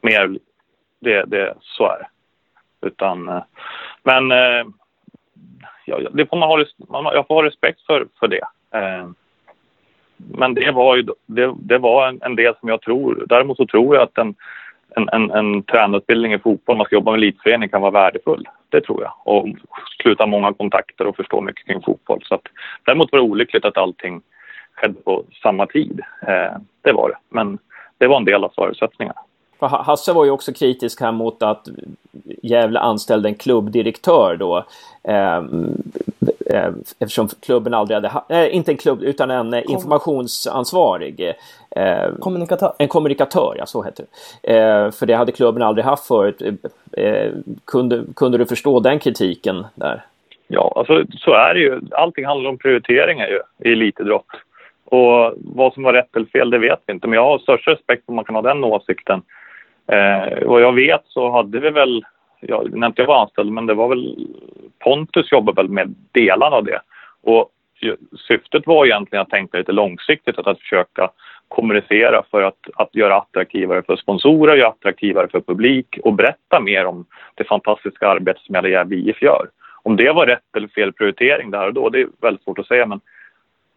Mer, 0.00 0.38
det, 1.06 1.24
det, 1.24 1.54
så 1.60 1.84
är 1.84 1.98
det. 1.98 2.06
Utan, 2.86 3.28
eh, 3.28 3.42
men 4.02 4.32
eh, 4.32 4.66
ja, 5.84 6.00
det 6.12 6.26
får 6.26 6.36
man 6.36 6.48
ha, 6.48 6.64
man, 6.88 7.14
jag 7.14 7.26
får 7.26 7.34
ha 7.34 7.42
respekt 7.42 7.80
för, 7.80 8.06
för 8.20 8.28
det. 8.28 8.46
Eh, 8.78 9.08
men 10.16 10.54
det 10.54 10.70
var 10.70 10.96
ju 10.96 11.02
det, 11.26 11.54
det 11.58 11.78
var 11.78 12.08
en, 12.08 12.22
en, 12.22 12.36
del 12.36 12.54
som 12.60 12.68
jag 12.68 12.82
tror. 12.82 13.24
Däremot 13.28 13.56
så 13.56 13.66
tror 13.66 13.94
jag 13.94 14.02
att 14.02 14.18
en, 14.18 14.34
en, 14.96 15.08
en, 15.08 15.30
en 15.30 15.62
tränarutbildning 15.62 16.32
i 16.32 16.38
fotboll, 16.38 16.76
man 16.76 16.86
ska 16.86 16.96
jobba 16.96 17.10
med 17.10 17.18
elitförening, 17.18 17.68
kan 17.68 17.80
vara 17.80 17.90
värdefull. 17.90 18.48
Det 18.68 18.80
tror 18.80 19.02
jag. 19.02 19.12
Och 19.24 19.48
sluta 20.02 20.26
många 20.26 20.52
kontakter 20.52 21.06
och 21.06 21.16
förstå 21.16 21.40
mycket 21.40 21.66
kring 21.66 21.82
fotboll. 21.82 22.22
Så 22.24 22.34
att, 22.34 22.48
däremot 22.84 23.12
var 23.12 23.18
det 23.18 23.24
olyckligt 23.24 23.64
att 23.64 23.76
allting 23.76 24.22
skedde 24.74 25.02
på 25.02 25.24
samma 25.42 25.66
tid. 25.66 26.00
Eh, 26.22 26.56
det 26.82 26.92
var 26.92 27.08
det. 27.08 27.16
Men 27.28 27.58
det 27.98 28.06
var 28.06 28.16
en 28.16 28.24
del 28.24 28.44
av 28.44 28.52
förutsättningarna. 28.56 29.20
För 29.58 29.66
Hasse 29.66 30.12
var 30.12 30.24
ju 30.24 30.30
också 30.30 30.52
kritisk 30.52 31.00
här 31.00 31.12
mot 31.12 31.42
att 31.42 31.68
Gävle 32.42 32.80
anställde 32.80 33.28
en 33.28 33.34
klubbdirektör 33.34 34.36
då. 34.36 34.64
Eh, 35.02 35.36
eh, 36.54 36.70
eftersom 36.98 37.28
klubben 37.28 37.74
aldrig 37.74 38.00
hade, 38.02 38.44
äh, 38.44 38.56
inte 38.56 38.72
en 38.72 38.76
klubb 38.76 39.02
utan 39.02 39.30
en 39.30 39.50
Kom. 39.50 39.62
informationsansvarig. 39.74 41.32
Eh, 41.70 42.14
kommunikatör. 42.20 42.72
En 42.78 42.88
kommunikatör, 42.88 43.54
ja 43.58 43.66
så 43.66 43.82
heter 43.82 44.04
det. 44.42 44.56
Eh, 44.56 44.90
för 44.90 45.06
det 45.06 45.14
hade 45.14 45.32
klubben 45.32 45.62
aldrig 45.62 45.84
haft 45.84 46.06
förut. 46.06 46.42
Eh, 46.92 47.32
kunde, 47.64 48.04
kunde 48.16 48.38
du 48.38 48.46
förstå 48.46 48.80
den 48.80 48.98
kritiken 48.98 49.66
där? 49.74 50.04
Ja, 50.48 50.72
alltså 50.76 51.04
så 51.18 51.32
är 51.32 51.54
det 51.54 51.60
ju. 51.60 51.80
Allting 51.90 52.26
handlar 52.26 52.50
om 52.50 52.58
prioriteringar 52.58 53.26
ju 53.28 53.40
i 53.70 53.72
elitidrott. 53.72 54.26
Och 54.84 55.34
vad 55.36 55.74
som 55.74 55.82
var 55.82 55.92
rätt 55.92 56.16
eller 56.16 56.26
fel, 56.26 56.50
det 56.50 56.58
vet 56.58 56.80
vi 56.86 56.92
inte. 56.92 57.06
Men 57.06 57.16
jag 57.16 57.24
har 57.24 57.38
största 57.38 57.70
respekt 57.70 58.06
för 58.06 58.12
att 58.12 58.16
man 58.16 58.24
kan 58.24 58.34
ha 58.34 58.42
den 58.42 58.64
åsikten. 58.64 59.22
Eh, 59.88 60.46
vad 60.46 60.62
jag 60.62 60.72
vet 60.72 61.02
så 61.06 61.30
hade 61.30 61.60
vi 61.60 61.70
väl 61.70 62.04
jag, 62.40 62.74
när 62.74 62.86
inte 62.86 63.02
jag 63.02 63.06
var 63.06 63.22
anställd, 63.22 63.52
men 63.52 63.66
det 63.66 63.74
var 63.74 63.88
väl 63.88 64.28
Pontus 64.78 65.32
jobbade 65.32 65.62
väl 65.62 65.70
med 65.70 65.94
delarna 66.12 66.56
av 66.56 66.64
det. 66.64 66.80
Och 67.22 67.50
syftet 68.28 68.66
var 68.66 68.86
egentligen 68.86 69.22
att 69.22 69.30
tänka 69.30 69.58
lite 69.58 69.72
långsiktigt, 69.72 70.38
att, 70.38 70.46
att 70.46 70.60
försöka 70.60 71.10
kommunicera 71.48 72.22
för 72.30 72.42
att, 72.42 72.58
att 72.74 72.94
göra 72.94 73.16
attraktivare 73.16 73.82
för 73.82 73.96
sponsorer, 73.96 74.56
göra 74.56 74.68
attraktivare 74.68 75.28
för 75.28 75.40
publik 75.40 75.98
och 76.02 76.12
berätta 76.12 76.60
mer 76.60 76.86
om 76.86 77.06
det 77.34 77.44
fantastiska 77.44 78.08
arbete 78.08 78.40
som 78.42 78.54
Gävle 78.54 78.70
Gävle 78.70 78.96
IF 78.96 79.22
gör. 79.22 79.48
Om 79.82 79.96
det 79.96 80.12
var 80.12 80.26
rätt 80.26 80.56
eller 80.56 80.68
fel 80.68 80.92
prioritering 80.92 81.50
där 81.50 81.66
och 81.66 81.74
då, 81.74 81.88
det 81.88 82.00
är 82.00 82.08
väldigt 82.20 82.44
svårt 82.44 82.58
att 82.58 82.66
säga, 82.66 82.86
men 82.86 83.00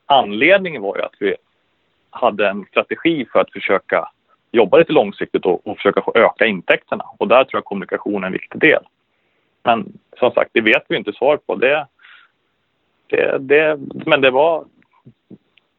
anledningen 0.05 0.81
var 0.81 0.97
ju 0.97 1.03
att 1.03 1.15
vi 1.19 1.35
hade 2.09 2.49
en 2.49 2.65
strategi 2.65 3.25
för 3.31 3.39
att 3.39 3.51
försöka 3.51 4.09
jobba 4.51 4.77
lite 4.77 4.93
långsiktigt 4.93 5.45
och, 5.45 5.67
och 5.67 5.77
försöka 5.77 6.01
öka 6.15 6.45
intäkterna. 6.45 7.05
Och 7.17 7.27
där 7.27 7.43
tror 7.43 7.57
jag 7.57 7.65
kommunikation 7.65 8.23
är 8.23 8.27
en 8.27 8.33
viktig 8.33 8.61
del. 8.61 8.83
Men 9.63 9.93
som 10.19 10.31
sagt, 10.31 10.49
det 10.53 10.61
vet 10.61 10.83
vi 10.87 10.97
inte 10.97 11.13
svar 11.13 11.37
på. 11.37 11.55
Det, 11.55 11.87
det, 13.07 13.37
det, 13.39 13.79
men 14.05 14.21
det 14.21 14.31
var, 14.31 14.65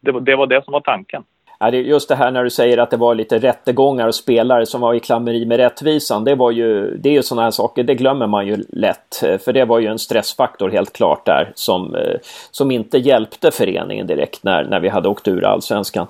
det, 0.00 0.20
det 0.20 0.36
var 0.36 0.46
det 0.46 0.64
som 0.64 0.72
var 0.72 0.80
tanken. 0.80 1.24
Just 1.72 2.08
det 2.08 2.14
här 2.14 2.30
när 2.30 2.44
du 2.44 2.50
säger 2.50 2.78
att 2.78 2.90
det 2.90 2.96
var 2.96 3.14
lite 3.14 3.38
rättegångar 3.38 4.06
och 4.06 4.14
spelare 4.14 4.66
som 4.66 4.80
var 4.80 4.94
i 4.94 5.00
klammeri 5.00 5.46
med 5.46 5.56
rättvisan. 5.56 6.24
Det, 6.24 6.34
var 6.34 6.50
ju, 6.50 6.96
det 6.96 7.08
är 7.08 7.12
ju 7.12 7.22
sådana 7.22 7.42
här 7.42 7.50
saker, 7.50 7.82
det 7.82 7.94
glömmer 7.94 8.26
man 8.26 8.46
ju 8.46 8.56
lätt. 8.68 9.16
För 9.44 9.52
det 9.52 9.64
var 9.64 9.78
ju 9.78 9.86
en 9.86 9.98
stressfaktor 9.98 10.70
helt 10.70 10.92
klart 10.92 11.26
där 11.26 11.52
som, 11.54 11.94
eh, 11.94 12.16
som 12.50 12.70
inte 12.70 12.98
hjälpte 12.98 13.50
föreningen 13.50 14.06
direkt 14.06 14.44
när, 14.44 14.64
när 14.64 14.80
vi 14.80 14.88
hade 14.88 15.08
åkt 15.08 15.28
ur 15.28 15.44
allsvenskan. 15.44 16.06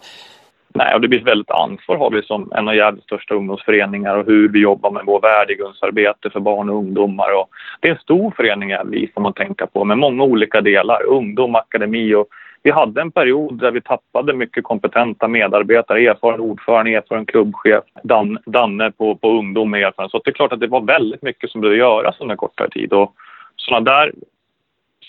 Nej, 0.75 0.95
och 0.95 1.01
det 1.01 1.09
blir 1.09 1.21
ett 1.21 1.27
väldigt 1.27 1.51
ansvar 1.51 1.97
har 1.97 2.11
vi 2.11 2.23
som 2.23 2.53
en 2.53 2.69
av 2.69 2.75
Gävles 2.75 3.05
största 3.05 3.35
ungdomsföreningar 3.35 4.17
och 4.17 4.27
hur 4.27 4.49
vi 4.49 4.61
jobbar 4.61 4.91
med 4.91 5.03
vår 5.07 5.21
värdegrundsarbete 5.21 6.31
för 6.31 6.41
barn 6.41 6.71
och 6.71 6.77
ungdomar. 6.77 7.39
Och 7.41 7.49
det 7.81 7.89
är 7.89 7.93
en 7.93 7.99
stor 7.99 8.33
förening 8.37 8.75
vi, 8.85 9.11
får 9.15 9.21
man 9.21 9.33
tänka 9.33 9.67
på 9.67 9.85
med 9.85 9.99
många 9.99 10.25
olika 10.25 10.61
delar. 10.61 11.03
Ungdom, 11.07 11.55
akademi 11.55 12.15
och 12.15 12.27
vi 12.63 12.71
hade 12.71 13.01
en 13.01 13.11
period 13.11 13.61
där 13.61 13.71
vi 13.71 13.81
tappade 13.81 14.33
mycket 14.33 14.65
kompetenta 14.65 15.29
medarbetare, 15.29 16.01
erfaren 16.01 16.41
ordförande, 16.41 16.91
erfaren 16.91 17.27
klubbchef, 17.27 17.85
Dan, 18.03 18.39
Danne 18.47 18.91
på, 18.91 19.17
på 19.17 19.31
ungdom 19.31 19.71
med 19.71 19.83
erfarenhet. 19.83 20.11
Så 20.11 20.21
det 20.25 20.31
är 20.31 20.35
klart 20.35 20.53
att 20.53 20.61
det 20.61 20.67
var 20.67 20.81
väldigt 20.81 21.23
mycket 21.23 21.51
som 21.51 21.61
behövde 21.61 21.79
göras 21.79 22.21
under 22.21 22.37
kortare 22.37 22.71
tid. 22.71 22.93
Och 22.93 23.15
sådana 23.57 23.91
där 23.91 24.13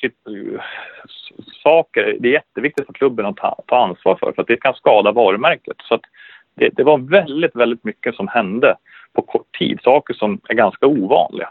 Eh, 0.04 0.62
saker, 1.64 2.18
det 2.20 2.28
är 2.28 2.34
jätteviktigt 2.34 2.86
för 2.86 2.94
klubben 2.94 3.26
att 3.26 3.38
ta, 3.38 3.60
ta 3.68 3.78
ansvar 3.78 4.16
för, 4.16 4.32
för 4.32 4.42
att 4.42 4.48
det 4.48 4.58
kan 4.58 4.74
skada 4.74 5.12
varumärket. 5.12 5.78
Så 5.84 6.00
det, 6.56 6.70
det, 6.70 6.84
var 6.84 6.98
väldigt, 6.98 7.56
väldigt 7.56 7.84
mycket 7.84 8.16
som 8.16 8.28
hände 8.28 8.76
på 9.14 9.22
kort 9.22 9.58
tid, 9.60 9.80
saker 9.84 10.14
som 10.14 10.40
är 10.50 10.54
ganska 10.54 10.88
ovanliga, 10.88 11.50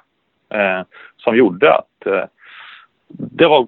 eh, 0.55 0.83
som 1.17 1.37
gjorde 1.37 1.75
att 1.75 2.07
eh, 2.07 2.25
det 3.13 3.47
var, 3.47 3.67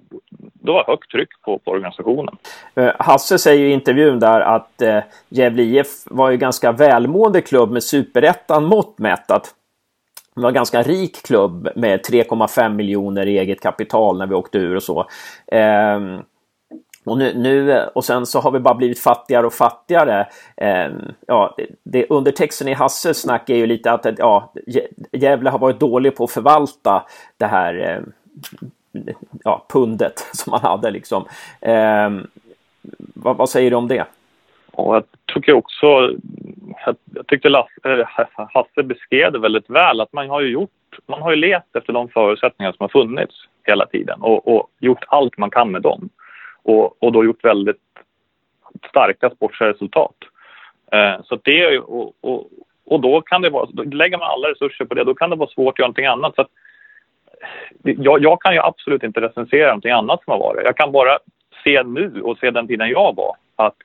det 0.53 0.71
var 0.71 0.83
högt 0.87 1.11
tryck 1.11 1.29
på, 1.41 1.57
på 1.57 1.71
organisationen. 1.71 2.37
Eh, 2.75 2.91
Hasse 2.99 3.37
säger 3.37 3.65
i 3.65 3.71
intervjun 3.71 4.19
där 4.19 4.41
att 4.41 4.81
eh, 4.81 4.99
Gävle 5.29 5.63
IF 5.63 5.87
var 6.05 6.29
ju 6.29 6.37
ganska 6.37 6.71
välmående 6.71 7.41
klubb 7.41 7.71
med 7.71 7.83
superettan 7.83 8.65
mått 8.65 8.99
mätt. 8.99 9.31
Att 9.31 9.55
det 10.35 10.41
var 10.41 10.49
en 10.49 10.55
ganska 10.55 10.83
rik 10.83 11.25
klubb 11.25 11.69
med 11.75 12.05
3,5 12.05 12.73
miljoner 12.73 13.25
i 13.25 13.39
eget 13.39 13.61
kapital 13.61 14.17
när 14.17 14.27
vi 14.27 14.35
åkte 14.35 14.57
ur 14.57 14.75
och 14.75 14.83
så. 14.83 15.05
Ehm, 15.47 16.19
och, 17.05 17.17
nu, 17.17 17.33
nu, 17.35 17.79
och 17.95 18.05
sen 18.05 18.25
så 18.25 18.39
har 18.39 18.51
vi 18.51 18.59
bara 18.59 18.73
blivit 18.73 18.99
fattigare 18.99 19.45
och 19.45 19.53
fattigare. 19.53 20.27
Eh, 20.57 20.91
ja, 21.27 21.55
det, 21.83 22.05
undertexten 22.09 22.67
i 22.67 22.73
Hasses 22.73 23.21
snack 23.21 23.49
är 23.49 23.55
ju 23.55 23.67
lite 23.67 23.91
att 23.91 24.05
ja, 24.17 24.53
Gävle 25.11 25.49
har 25.49 25.59
varit 25.59 25.79
dålig 25.79 26.15
på 26.15 26.23
att 26.23 26.31
förvalta 26.31 27.05
det 27.37 27.45
här 27.45 27.79
eh, 27.79 28.01
ja, 29.43 29.65
pundet 29.69 30.25
som 30.33 30.51
man 30.51 30.61
hade 30.61 30.91
liksom. 30.91 31.25
Eh, 31.61 32.09
vad, 32.97 33.37
vad, 33.37 33.49
säger 33.49 33.69
du 33.71 33.75
om 33.75 33.87
det? 33.87 34.05
Och 34.73 34.95
jag 34.95 35.03
tycker 35.33 35.53
också, 35.53 35.85
jag, 36.85 36.95
jag 37.13 37.27
tyckte 37.27 37.49
Lasse, 37.49 38.07
Hasse 38.53 38.83
beskrev 38.83 39.31
det 39.31 39.39
väldigt 39.39 39.69
väl 39.69 40.01
att 40.01 40.13
man 40.13 40.29
har 40.29 40.41
ju 40.41 40.49
gjort, 40.49 40.69
man 41.05 41.21
har 41.21 41.31
ju 41.31 41.35
levt 41.35 41.75
efter 41.75 41.93
de 41.93 42.09
förutsättningar 42.09 42.71
som 42.71 42.83
har 42.83 43.03
funnits 43.03 43.35
hela 43.63 43.85
tiden 43.85 44.21
och, 44.21 44.47
och 44.55 44.69
gjort 44.79 45.03
allt 45.07 45.37
man 45.37 45.49
kan 45.49 45.71
med 45.71 45.81
dem. 45.81 46.09
Och, 46.63 47.03
och 47.03 47.11
då 47.11 47.25
gjort 47.25 47.45
väldigt 47.45 47.81
starka 48.89 49.29
sportsliga 49.29 49.69
resultat. 49.69 50.15
Eh, 50.91 51.21
så 51.23 51.39
det 51.43 51.79
och, 51.79 52.13
och, 52.21 52.49
och 52.85 52.99
då 52.99 53.21
kan 53.21 53.41
det 53.41 53.49
vara, 53.49 53.69
då 53.71 53.83
lägger 53.83 54.17
man 54.17 54.31
alla 54.31 54.47
resurser 54.47 54.85
på 54.85 54.93
det, 54.93 55.03
då 55.03 55.15
kan 55.15 55.29
det 55.29 55.35
vara 55.35 55.49
svårt 55.49 55.73
att 55.73 55.79
göra 55.79 55.87
någonting 55.87 56.05
annat. 56.05 56.35
Så 56.35 56.41
att, 56.41 56.51
jag, 57.83 58.23
jag, 58.23 58.41
kan 58.41 58.53
ju 58.53 58.59
absolut 58.59 59.03
inte 59.03 59.21
recensera 59.21 59.67
någonting 59.67 59.91
annat 59.91 60.23
som 60.23 60.31
har 60.31 60.39
varit. 60.39 60.65
Jag 60.65 60.77
kan 60.77 60.91
bara 60.91 61.17
se 61.63 61.83
nu 61.83 62.21
och 62.21 62.37
se 62.37 62.51
den 62.51 62.67
tiden 62.67 62.89
jag 62.89 63.15
var 63.15 63.35
att 63.55 63.75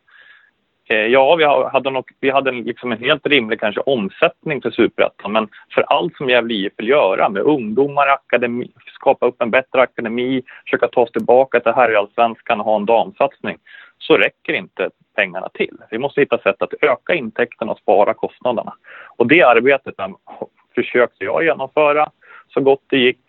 Eh, 0.90 1.06
ja, 1.06 1.36
vi 1.36 1.44
hade, 1.44 1.90
nog, 1.90 2.10
vi 2.20 2.30
hade 2.30 2.52
liksom 2.52 2.92
en 2.92 2.98
helt 2.98 3.26
rimlig 3.26 3.60
kanske 3.60 3.80
omsättning 3.80 4.62
för 4.62 4.70
superettan 4.70 5.32
men 5.32 5.48
för 5.74 5.82
allt 5.82 6.16
som 6.16 6.28
Gävle 6.28 6.54
IF 6.54 6.72
vill 6.76 6.88
göra 6.88 7.28
med 7.28 7.42
ungdomar, 7.42 8.06
akademi, 8.06 8.70
skapa 8.94 9.26
upp 9.26 9.42
en 9.42 9.50
bättre 9.50 9.80
akademi, 9.80 10.42
försöka 10.64 10.88
ta 10.88 11.00
oss 11.00 11.12
tillbaka 11.12 11.60
till 11.60 11.72
herrallsvenskan 11.72 12.60
och 12.60 12.66
ha 12.66 12.76
en 12.76 12.86
damsatsning 12.86 13.58
så 13.98 14.16
räcker 14.16 14.52
inte 14.52 14.90
pengarna 15.16 15.48
till. 15.48 15.76
Vi 15.90 15.98
måste 15.98 16.20
hitta 16.20 16.38
sätt 16.38 16.62
att 16.62 16.74
öka 16.80 17.14
intäkterna 17.14 17.72
och 17.72 17.78
spara 17.78 18.14
kostnaderna. 18.14 18.74
Och 19.16 19.26
det 19.26 19.42
arbetet 19.42 19.94
försökte 20.74 21.24
jag 21.24 21.44
genomföra 21.44 22.10
så 22.48 22.60
gott 22.60 22.82
det 22.86 22.98
gick. 22.98 23.20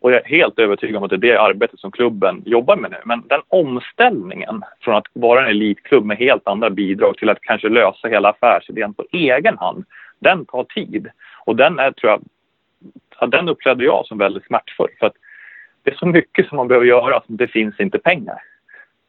Och 0.00 0.12
jag 0.12 0.20
är 0.20 0.28
helt 0.28 0.58
övertygad 0.58 0.96
om 0.96 1.02
att 1.02 1.10
det 1.10 1.16
är 1.16 1.18
det 1.18 1.40
arbetet 1.40 1.80
som 1.80 1.90
klubben 1.90 2.42
jobbar 2.46 2.76
med 2.76 2.90
nu. 2.90 2.96
Men 3.04 3.22
den 3.28 3.40
omställningen 3.48 4.62
från 4.80 4.94
att 4.94 5.06
vara 5.12 5.42
en 5.42 5.50
elitklubb 5.50 6.04
med 6.04 6.16
helt 6.16 6.48
andra 6.48 6.70
bidrag 6.70 7.16
till 7.16 7.30
att 7.30 7.40
kanske 7.40 7.68
lösa 7.68 8.08
hela 8.08 8.28
affärsidén 8.28 8.94
på 8.94 9.04
egen 9.12 9.58
hand, 9.58 9.84
den 10.18 10.46
tar 10.46 10.64
tid. 10.64 11.08
Och 11.44 11.56
den 11.56 11.78
är, 11.78 11.92
tror 11.92 12.10
jag, 12.10 12.22
ja, 13.20 13.26
den 13.26 13.48
upplevde 13.48 13.84
jag 13.84 14.06
som 14.06 14.18
väldigt 14.18 14.46
smärtfull. 14.46 14.90
För 14.98 15.06
att 15.06 15.16
det 15.82 15.90
är 15.90 15.96
så 15.96 16.06
mycket 16.06 16.48
som 16.48 16.56
man 16.56 16.68
behöver 16.68 16.86
göra 16.86 17.22
som 17.26 17.36
det 17.36 17.48
finns 17.48 17.80
inte 17.80 17.98
pengar. 17.98 18.38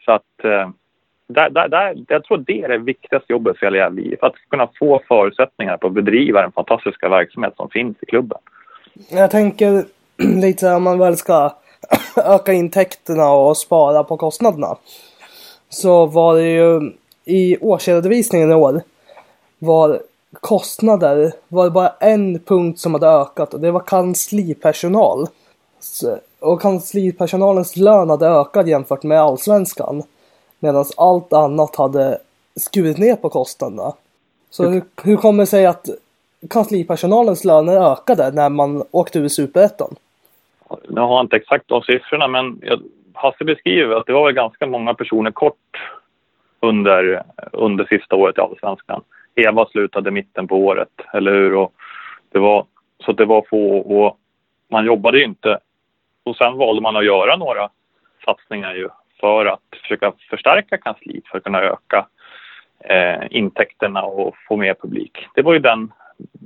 Så 0.05 0.11
att 0.11 0.43
eh, 0.43 0.69
där, 1.27 1.49
där, 1.49 1.67
där, 1.67 1.95
jag 2.07 2.23
tror 2.23 2.37
det 2.37 2.63
är 2.63 2.69
det 2.69 2.77
viktigaste 2.77 3.33
jobbet 3.33 3.57
för 3.57 3.65
hela 3.65 4.01
IF. 4.01 4.23
Att 4.23 4.35
kunna 4.49 4.67
få 4.79 5.01
förutsättningar 5.07 5.77
på 5.77 5.87
att 5.87 5.93
bedriva 5.93 6.41
den 6.41 6.51
fantastiska 6.51 7.09
verksamhet 7.09 7.53
som 7.55 7.69
finns 7.69 7.97
i 8.01 8.05
klubben. 8.05 8.37
Jag 9.11 9.31
tänker 9.31 9.83
lite 10.41 10.59
så 10.59 10.67
här, 10.67 10.75
om 10.75 10.83
man 10.83 10.99
väl 10.99 11.17
ska 11.17 11.53
öka 12.15 12.53
intäkterna 12.53 13.31
och 13.31 13.57
spara 13.57 14.03
på 14.03 14.17
kostnaderna. 14.17 14.77
Så 15.69 16.05
var 16.05 16.35
det 16.35 16.49
ju 16.49 16.93
i 17.25 17.57
årsredovisningen 17.57 18.51
i 18.51 18.55
år 18.55 18.81
var 19.59 20.01
kostnader 20.33 21.33
var 21.47 21.63
det 21.63 21.71
bara 21.71 21.93
en 21.99 22.39
punkt 22.39 22.79
som 22.79 22.93
hade 22.93 23.07
ökat 23.07 23.53
och 23.53 23.59
det 23.59 23.71
var 23.71 23.79
kanslipersonal. 23.79 25.27
Och 26.39 26.61
kanslipersonalens 26.61 27.75
lön 27.75 28.09
hade 28.09 28.27
ökat 28.27 28.67
jämfört 28.67 29.03
med 29.03 29.21
allsvenskan. 29.21 30.03
Medan 30.59 30.85
allt 30.97 31.33
annat 31.33 31.75
hade 31.75 32.19
skurit 32.55 32.97
ner 32.97 33.15
på 33.15 33.29
kostnaderna. 33.29 33.93
Så 34.49 34.67
hur, 34.67 34.83
hur 35.03 35.17
kommer 35.17 35.43
det 35.43 35.47
sig 35.47 35.65
att 35.65 35.89
kanslipersonalens 36.49 37.43
löner 37.43 37.91
ökade 37.91 38.31
när 38.31 38.49
man 38.49 38.83
åkte 38.91 39.19
ur 39.19 39.27
superettan? 39.27 39.95
Nu 40.89 41.01
har 41.01 41.15
jag 41.15 41.23
inte 41.23 41.35
exakt 41.35 41.67
de 41.67 41.81
siffrorna, 41.81 42.27
men 42.27 42.61
Hasse 43.13 43.43
beskriver 43.43 43.95
att 43.95 44.05
det 44.05 44.13
var 44.13 44.31
ganska 44.31 44.67
många 44.67 44.93
personer 44.93 45.31
kort 45.31 45.77
under, 46.59 47.23
under 47.51 47.85
sista 47.85 48.15
året 48.15 48.37
i 48.37 48.41
Allsvenskan. 48.41 49.03
Eva 49.35 49.65
slutade 49.65 50.11
mitten 50.11 50.47
på 50.47 50.55
året, 50.55 50.89
eller 51.13 51.31
hur? 51.31 51.55
Och 51.55 51.73
det 52.31 52.39
var, 52.39 52.65
så 53.05 53.11
det 53.11 53.25
var 53.25 53.45
få 53.49 53.77
och 53.77 54.17
man 54.71 54.85
jobbade 54.85 55.23
inte. 55.23 55.59
Och 56.23 56.35
sen 56.35 56.57
valde 56.57 56.81
man 56.81 56.95
att 56.95 57.05
göra 57.05 57.35
några 57.35 57.69
satsningar 58.25 58.75
ju 58.75 58.89
för 59.19 59.45
att 59.45 59.61
försöka 59.81 60.13
förstärka 60.29 60.77
kansliet 60.77 61.27
för 61.27 61.37
att 61.37 61.43
kunna 61.43 61.61
öka 61.61 62.07
eh, 62.79 63.23
intäkterna 63.29 64.03
och 64.03 64.35
få 64.47 64.57
mer 64.57 64.73
publik. 64.73 65.27
Det 65.35 65.41
var 65.41 65.53
ju 65.53 65.59
den 65.59 65.91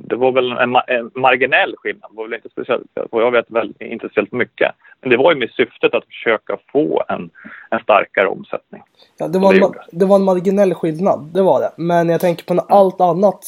det 0.10 0.16
var 0.16 0.32
väl 0.32 0.52
en, 0.52 0.76
en 0.76 1.12
marginell 1.16 1.76
skillnad, 1.78 2.12
det 2.12 2.18
var 2.18 2.24
väl 2.24 2.34
inte 2.34 2.50
speciellt, 2.50 2.88
och 3.12 3.22
jag 3.22 3.32
vet 3.32 3.52
väl 3.52 3.74
inte 3.80 4.08
speciellt 4.08 4.32
mycket. 4.32 4.72
Men 5.02 5.10
det 5.10 5.18
var 5.18 5.34
ju 5.34 5.40
med 5.40 5.50
syftet 5.50 5.94
att 5.94 6.06
försöka 6.06 6.58
få 6.72 7.04
en, 7.08 7.30
en 7.70 7.80
starkare 7.80 8.28
omsättning. 8.28 8.84
Ja, 9.18 9.28
det 9.28 9.40
var, 9.40 9.54
det, 9.54 9.66
en, 9.66 10.00
det 10.00 10.06
var 10.06 10.16
en 10.16 10.24
marginell 10.24 10.74
skillnad, 10.74 11.30
det 11.34 11.42
var 11.42 11.60
det. 11.60 11.72
Men 11.76 12.10
jag 12.10 12.22
tänker 12.22 12.46
på 12.46 12.54
när 12.54 12.66
allt 12.68 13.02
annat 13.02 13.44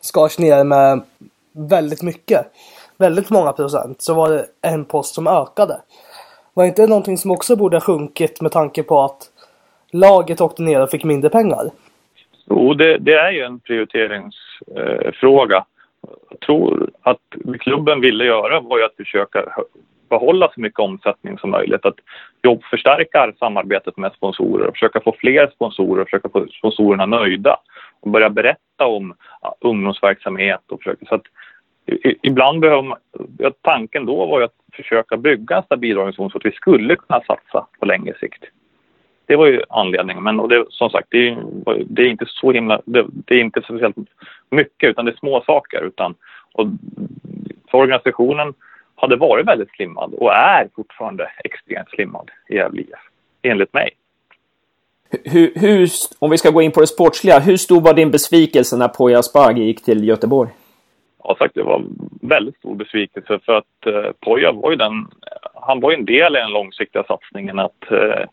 skars 0.00 0.38
ner 0.38 0.64
med 0.64 1.02
väldigt 1.52 2.02
mycket, 2.02 2.46
väldigt 2.96 3.30
många 3.30 3.52
procent, 3.52 4.02
så 4.02 4.14
var 4.14 4.30
det 4.30 4.46
en 4.62 4.84
post 4.84 5.14
som 5.14 5.26
ökade. 5.26 5.80
Var 6.54 6.64
inte 6.64 6.82
det 6.82 6.88
någonting 6.88 7.18
som 7.18 7.30
också 7.30 7.56
borde 7.56 7.76
ha 7.76 7.80
sjunkit 7.80 8.40
med 8.40 8.52
tanke 8.52 8.82
på 8.82 9.02
att 9.02 9.30
laget 9.92 10.40
åkte 10.40 10.62
ner 10.62 10.80
och 10.82 10.90
fick 10.90 11.04
mindre 11.04 11.30
pengar? 11.30 11.70
Jo, 12.50 12.74
det, 12.74 12.98
det 12.98 13.14
är 13.14 13.30
ju 13.30 13.40
en 13.40 13.60
prioriteringsfråga. 13.60 15.56
Eh, 15.56 15.62
jag 16.30 16.40
tror 16.40 16.90
att 17.02 17.20
klubben 17.60 18.00
ville 18.00 18.24
göra 18.24 18.60
var 18.60 18.78
ju 18.78 18.84
att 18.84 18.96
försöka 18.96 19.44
behålla 20.10 20.50
så 20.54 20.60
mycket 20.60 20.78
omsättning 20.80 21.38
som 21.38 21.50
möjligt. 21.50 21.84
Att 21.84 21.96
jobbförstärka 22.42 23.32
samarbetet 23.38 23.96
med 23.96 24.12
sponsorer 24.12 24.66
och 24.66 24.74
försöka 24.74 25.00
få 25.00 25.14
fler 25.18 25.50
sponsorer 25.54 26.02
och 26.02 26.08
försöka 26.08 26.28
få 26.28 26.46
sponsorerna 26.46 27.06
nöjda. 27.06 27.56
Och 28.00 28.10
börja 28.10 28.30
berätta 28.30 28.86
om 28.86 29.14
ungdomsverksamhet 29.60 30.60
och 30.70 30.78
försöka, 30.78 31.06
så 31.06 31.14
att 31.14 31.26
ibland 32.22 32.60
behöver 32.60 32.82
man, 32.82 32.98
tanken 33.60 34.06
då 34.06 34.26
var 34.26 34.38
ju 34.38 34.44
att 34.44 34.56
försöka 34.72 35.16
bygga 35.16 35.56
en 35.56 35.62
stabil 35.62 35.98
organisation 35.98 36.30
så 36.30 36.38
att 36.38 36.46
vi 36.46 36.52
skulle 36.52 36.96
kunna 36.96 37.20
satsa 37.20 37.66
på 37.80 37.86
längre 37.86 38.14
sikt. 38.20 38.44
Det 39.32 39.36
var 39.36 39.46
ju 39.46 39.62
anledningen. 39.68 40.22
Men 40.22 40.40
och 40.40 40.48
det, 40.48 40.64
som 40.70 40.90
sagt, 40.90 41.08
det 41.10 41.28
är, 41.28 41.44
det 41.86 42.02
är 42.02 42.06
inte 42.06 42.26
så 42.28 42.52
himla... 42.52 42.80
Det, 42.84 43.04
det, 43.08 43.34
är 43.34 43.40
inte 43.40 43.62
speciellt 43.62 43.96
mycket, 44.50 44.90
utan 44.90 45.04
det 45.04 45.10
är 45.10 45.16
små 45.16 45.42
saker. 45.46 45.82
Utan, 45.82 46.14
och 46.52 46.66
för 47.70 47.78
organisationen 47.78 48.54
hade 48.94 49.16
varit 49.16 49.46
väldigt 49.46 49.70
slimmad 49.70 50.14
och 50.14 50.32
är 50.32 50.68
fortfarande 50.76 51.30
extremt 51.44 51.90
slimmad 51.90 52.30
i 52.48 52.54
Gävle 52.54 52.80
IF, 52.80 52.88
enligt 53.42 53.72
mig. 53.72 53.90
Hur, 55.24 55.52
hur, 55.54 55.88
om 56.18 56.30
vi 56.30 56.38
ska 56.38 56.50
gå 56.50 56.62
in 56.62 56.72
på 56.72 56.80
det 56.80 56.86
sportsliga, 56.86 57.38
hur 57.38 57.56
stor 57.56 57.80
var 57.80 57.94
din 57.94 58.10
besvikelse 58.10 58.76
när 58.76 58.88
Poya 58.88 59.18
Asbaghi 59.18 59.64
gick 59.64 59.84
till 59.84 60.08
Göteborg? 60.08 60.50
Ja, 61.24 61.36
sagt, 61.38 61.54
det 61.54 61.62
var 61.62 61.84
väldigt 62.22 62.56
stor 62.56 62.74
besvikelse 62.74 63.38
för 63.44 63.52
att 63.52 63.86
eh, 63.86 64.12
Poya 64.20 64.52
var 64.52 64.70
ju 64.70 64.76
den, 64.76 65.06
han 65.54 65.80
var 65.80 65.90
ju 65.90 65.96
en 65.96 66.04
del 66.04 66.36
i 66.36 66.38
den 66.38 66.50
långsiktiga 66.50 67.04
satsningen 67.04 67.58
att 67.58 67.90
eh, 67.90 68.24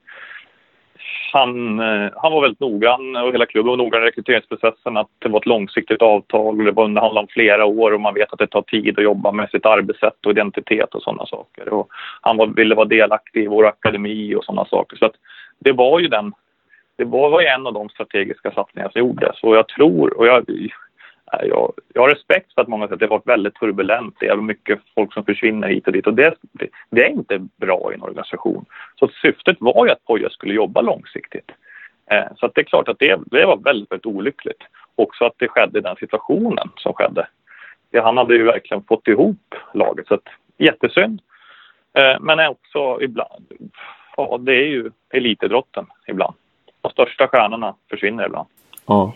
han, 1.33 1.79
eh, 1.79 2.11
han 2.15 2.31
var 2.31 2.41
väldigt 2.41 2.59
noggrann 2.59 3.15
och 3.15 3.33
hela 3.33 3.45
klubben 3.45 3.69
var 3.69 3.77
noggrann 3.77 4.03
i 4.03 4.05
rekryteringsprocessen 4.05 4.97
att 4.97 5.09
det 5.19 5.29
var 5.29 5.39
ett 5.39 5.45
långsiktigt 5.45 6.01
avtal 6.01 6.59
och 6.59 6.65
det 6.65 6.71
var 6.71 6.83
handlade 6.83 7.19
om 7.19 7.27
flera 7.27 7.65
år 7.65 7.91
och 7.91 8.01
man 8.01 8.13
vet 8.13 8.33
att 8.33 8.39
det 8.39 8.47
tar 8.47 8.61
tid 8.61 8.97
att 8.97 9.03
jobba 9.03 9.31
med 9.31 9.49
sitt 9.49 9.65
arbetssätt 9.65 10.25
och 10.25 10.31
identitet 10.31 10.95
och 10.95 11.03
sådana 11.03 11.25
saker. 11.25 11.69
Och 11.69 11.87
han 12.21 12.37
var, 12.37 12.47
ville 12.47 12.75
vara 12.75 12.87
delaktig 12.87 13.43
i 13.43 13.47
vår 13.47 13.67
akademi 13.67 14.35
och 14.35 14.43
sådana 14.43 14.65
saker. 14.65 14.97
Så 14.97 15.05
att 15.05 15.15
det 15.59 15.71
var 15.71 15.99
ju 15.99 16.07
den, 16.07 16.33
det 16.97 17.05
var 17.05 17.41
ju 17.41 17.47
en 17.47 17.67
av 17.67 17.73
de 17.73 17.89
strategiska 17.89 18.51
satsningar 18.51 18.89
som 18.89 18.99
gjordes 18.99 19.43
och 19.43 19.55
jag 19.55 19.67
tror, 19.67 20.17
och 20.17 20.27
jag, 20.27 20.45
jag, 21.31 21.73
jag 21.93 22.01
har 22.01 22.09
respekt 22.09 22.53
för 22.53 22.61
att 22.61 22.67
många 22.67 22.87
säger 22.87 22.93
att 22.93 22.99
det 22.99 23.05
har 23.05 23.17
varit 23.17 23.27
väldigt 23.27 23.55
turbulent. 23.55 24.15
Det 24.19 24.27
är 24.27 24.35
mycket 24.35 24.79
folk 24.95 25.13
som 25.13 25.25
försvinner 25.25 25.67
hit 25.67 25.87
och 25.87 25.93
dit 25.93 26.07
och 26.07 26.13
det, 26.13 26.35
det 26.89 27.05
är 27.05 27.09
inte 27.09 27.47
bra 27.57 27.91
i 27.91 27.95
en 27.95 28.03
organisation. 28.03 28.65
Så 28.99 29.07
syftet 29.21 29.57
var 29.59 29.85
ju 29.85 29.91
att 29.91 30.05
Poja 30.05 30.29
skulle 30.29 30.53
jobba 30.53 30.81
långsiktigt. 30.81 31.51
Eh, 32.11 32.27
så 32.37 32.45
att 32.45 32.55
det 32.55 32.61
är 32.61 32.65
klart 32.65 32.87
att 32.87 32.99
det, 32.99 33.19
det 33.25 33.45
var 33.45 33.57
väldigt, 33.57 33.91
väldigt 33.91 34.05
olyckligt. 34.05 34.63
Också 34.95 35.25
att 35.25 35.33
det 35.37 35.47
skedde 35.47 35.79
i 35.79 35.81
den 35.81 35.95
situationen 35.95 36.69
som 36.77 36.93
skedde. 36.93 37.27
Det, 37.91 37.99
han 37.99 38.17
hade 38.17 38.35
ju 38.35 38.43
verkligen 38.43 38.83
fått 38.83 39.07
ihop 39.07 39.55
laget, 39.73 40.07
så 40.07 40.13
att, 40.13 40.27
jättesynd. 40.57 41.21
Eh, 41.93 42.19
men 42.19 42.39
också 42.39 43.01
ibland, 43.01 43.45
ja 44.17 44.37
det 44.41 44.53
är 44.53 44.67
ju 44.67 44.91
elitidrotten 45.09 45.85
ibland. 46.07 46.35
De 46.81 46.91
största 46.91 47.27
stjärnorna 47.27 47.75
försvinner 47.89 48.25
ibland. 48.25 48.47
Ja. 48.89 49.13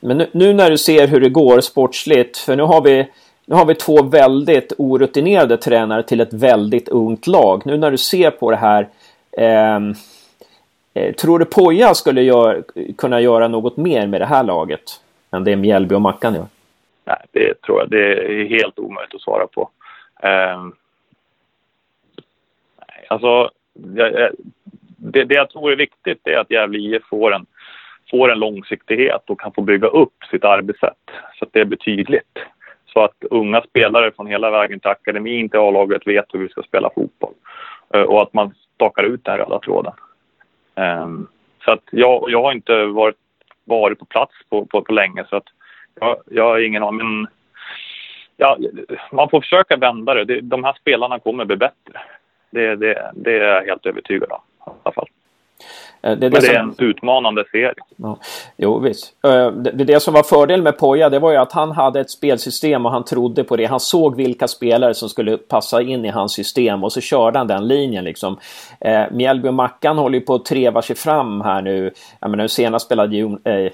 Men 0.00 0.18
nu, 0.18 0.26
nu, 0.32 0.52
när 0.52 0.70
du 0.70 0.78
ser 0.78 1.06
hur 1.06 1.20
det 1.20 1.28
går 1.28 1.60
sportsligt, 1.60 2.38
för 2.38 2.56
nu 2.56 2.62
har 2.62 2.82
vi 2.82 3.08
nu 3.44 3.54
har 3.54 3.66
vi 3.66 3.74
två 3.74 4.02
väldigt 4.02 4.72
orutinerade 4.78 5.56
tränare 5.56 6.02
till 6.02 6.20
ett 6.20 6.32
väldigt 6.32 6.88
ungt 6.88 7.26
lag. 7.26 7.62
Nu 7.66 7.76
när 7.76 7.90
du 7.90 7.98
ser 7.98 8.30
på 8.30 8.50
det 8.50 8.56
här 8.56 8.88
ehm, 9.36 9.94
eh, 10.94 11.14
Tror 11.14 11.38
du 11.38 11.44
Poja 11.44 11.94
skulle 11.94 12.22
gör, 12.22 12.62
kunna 12.98 13.20
göra 13.20 13.48
något 13.48 13.76
mer 13.76 14.06
med 14.06 14.20
det 14.20 14.26
här 14.26 14.42
laget 14.42 15.00
än 15.30 15.44
det 15.44 15.56
Mjällby 15.56 15.94
och 15.94 16.00
Mackan 16.00 16.34
gör? 16.34 16.46
Nej, 17.04 17.26
det 17.32 17.60
tror 17.60 17.78
jag. 17.78 17.90
Det 17.90 18.12
är 18.12 18.48
helt 18.48 18.78
omöjligt 18.78 19.14
att 19.14 19.20
svara 19.20 19.46
på. 19.46 19.70
Eh, 20.22 20.66
alltså, 23.08 23.50
det, 23.74 24.30
det 25.24 25.34
jag 25.34 25.50
tror 25.50 25.72
är 25.72 25.76
viktigt 25.76 26.26
är 26.26 26.36
att 26.36 26.50
Gävle 26.50 26.78
IF 26.78 27.02
får 27.04 27.34
en 27.34 27.46
får 28.10 28.32
en 28.32 28.38
långsiktighet 28.38 29.30
och 29.30 29.40
kan 29.40 29.52
få 29.52 29.62
bygga 29.62 29.88
upp 29.88 30.14
sitt 30.30 30.44
arbetssätt 30.44 31.10
så 31.38 31.44
att 31.44 31.52
det 31.52 31.64
blir 31.64 31.78
tydligt. 31.78 32.38
Så 32.92 33.04
att 33.04 33.14
unga 33.30 33.62
spelare 33.62 34.12
från 34.16 34.26
hela 34.26 34.50
vägen 34.50 34.80
till 34.80 34.90
akademin 34.90 35.48
till 35.48 35.60
A-laget 35.60 36.06
vet 36.06 36.24
hur 36.32 36.38
vi 36.38 36.48
ska 36.48 36.62
spela 36.62 36.90
fotboll. 36.94 37.34
Eh, 37.94 38.02
och 38.02 38.22
att 38.22 38.32
man 38.32 38.54
stakar 38.74 39.02
ut 39.02 39.24
den 39.24 39.36
röda 39.36 39.58
tråden. 39.58 39.92
Ehm, 40.74 41.26
så 41.64 41.72
att 41.72 41.84
jag, 41.90 42.30
jag 42.30 42.42
har 42.42 42.52
inte 42.52 42.84
varit, 42.84 43.16
varit 43.64 43.98
på 43.98 44.04
plats 44.04 44.34
på, 44.48 44.66
på, 44.66 44.82
på 44.82 44.92
länge 44.92 45.24
så 45.30 45.36
att 45.36 45.48
jag, 46.00 46.16
jag 46.26 46.44
har 46.44 46.58
ingen 46.58 46.82
aning. 46.82 47.26
Ja, 48.36 48.58
man 49.12 49.30
får 49.30 49.40
försöka 49.40 49.76
vända 49.76 50.24
det. 50.24 50.40
De 50.40 50.64
här 50.64 50.72
spelarna 50.80 51.18
kommer 51.18 51.44
bli 51.44 51.56
bättre. 51.56 52.00
Det, 52.50 52.76
det, 52.76 53.10
det 53.14 53.32
är 53.32 53.54
jag 53.54 53.64
helt 53.64 53.86
övertygad 53.86 54.32
om 54.32 54.40
i 54.66 54.70
alla 54.82 54.92
fall. 54.92 55.08
Eh, 56.02 56.16
det 56.16 56.26
är, 56.26 56.30
det, 56.30 56.30
Men 56.30 56.40
det 56.40 56.48
är 56.48 56.60
som... 56.60 56.70
en 56.70 56.88
utmanande 56.88 57.44
serie. 57.52 57.74
Ja. 57.96 58.18
Jo, 58.56 58.78
visst. 58.78 59.12
Eh, 59.24 59.50
det, 59.50 59.84
det 59.84 60.00
som 60.00 60.14
var 60.14 60.22
fördel 60.22 60.62
med 60.62 60.78
Poja, 60.78 61.08
det 61.08 61.18
var 61.18 61.30
ju 61.30 61.36
att 61.36 61.52
han 61.52 61.70
hade 61.70 62.00
ett 62.00 62.10
spelsystem 62.10 62.86
och 62.86 62.92
han 62.92 63.04
trodde 63.04 63.44
på 63.44 63.56
det. 63.56 63.64
Han 63.64 63.80
såg 63.80 64.16
vilka 64.16 64.48
spelare 64.48 64.94
som 64.94 65.08
skulle 65.08 65.36
passa 65.36 65.82
in 65.82 66.04
i 66.04 66.08
hans 66.08 66.32
system 66.32 66.84
och 66.84 66.92
så 66.92 67.00
körde 67.00 67.38
han 67.38 67.46
den 67.46 67.68
linjen 67.68 68.04
liksom. 68.04 68.38
Eh, 68.80 69.02
Mjällby 69.10 69.48
och 69.48 69.54
Mackan 69.54 69.98
håller 69.98 70.18
ju 70.18 70.24
på 70.24 70.34
att 70.34 70.44
treva 70.44 70.82
sig 70.82 70.96
fram 70.96 71.40
här 71.40 71.62
nu. 71.62 71.92
Jag 72.20 72.30
menar, 72.30 72.46
senast 72.46 72.86
spelade 72.86 73.16
ju, 73.16 73.36
äh, 73.44 73.72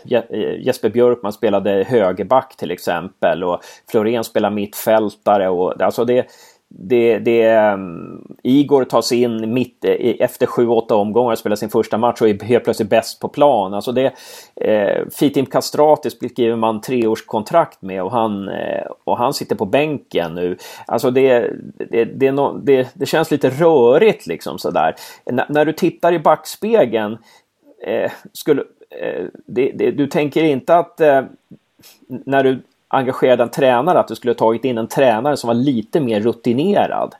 Jesper 0.59 0.88
Björkman 0.88 1.33
spelade 1.33 1.85
högerback 1.88 2.57
till 2.57 2.70
exempel 2.70 3.44
och 3.44 3.61
Florén 3.90 4.25
spelar 4.25 4.51
mittfältare 4.51 5.49
och 5.49 5.83
alltså 5.83 6.05
det 6.05 6.27
det, 6.68 7.18
det, 7.18 7.57
um, 7.72 8.37
Igor 8.42 8.85
tas 8.85 9.12
in 9.12 9.55
mitt 9.55 9.85
i, 9.85 10.22
efter 10.22 10.46
7-8 10.46 10.92
omgångar 10.92 11.33
och 11.33 11.38
spelar 11.38 11.57
sin 11.57 11.68
första 11.68 11.98
match 11.98 12.20
och 12.20 12.29
är 12.29 12.44
helt 12.44 12.64
plötsligt 12.64 12.90
bäst 12.90 13.20
på 13.20 13.29
plan. 13.29 13.74
Alltså 13.74 13.92
det, 13.92 14.12
eh, 14.61 15.07
Fitim 15.12 15.46
Kastratis 15.46 16.16
skriver 16.31 16.57
man 16.57 16.81
treårskontrakt 16.81 17.83
med 17.83 18.02
och 18.02 18.11
han, 18.11 18.48
eh, 18.48 18.87
och 19.05 19.18
han 19.18 19.35
sitter 19.35 19.57
på 19.57 19.64
bänken 19.64 20.35
nu. 20.35 20.57
Alltså 20.87 21.11
det, 21.11 21.52
det, 21.90 22.05
det, 22.05 22.33
no, 22.33 22.61
det, 22.64 22.88
det 22.94 23.07
känns 23.07 23.31
lite 23.31 23.50
rörigt 23.50 24.26
liksom 24.26 24.59
sådär. 24.59 24.94
N 25.24 25.40
när 25.48 25.64
du 25.64 25.72
tittar 25.72 26.12
i 26.12 26.18
backspegeln, 26.18 27.18
eh, 27.87 28.12
skulle, 28.33 28.62
eh, 29.00 29.24
det, 29.46 29.72
det, 29.74 29.90
du 29.90 30.07
tänker 30.07 30.44
inte 30.44 30.76
att 30.76 31.00
eh, 31.00 31.22
när 32.09 32.44
du 32.44 32.62
engagerade 32.88 33.42
en 33.42 33.51
tränare 33.51 33.99
att 33.99 34.09
du 34.09 34.14
skulle 34.14 34.35
tagit 34.35 34.64
in 34.64 34.79
en 34.79 34.88
tränare 34.88 35.37
som 35.37 35.49
var 35.49 35.55
lite 35.55 36.01
mer 36.01 36.20
rutinerad? 36.20 37.14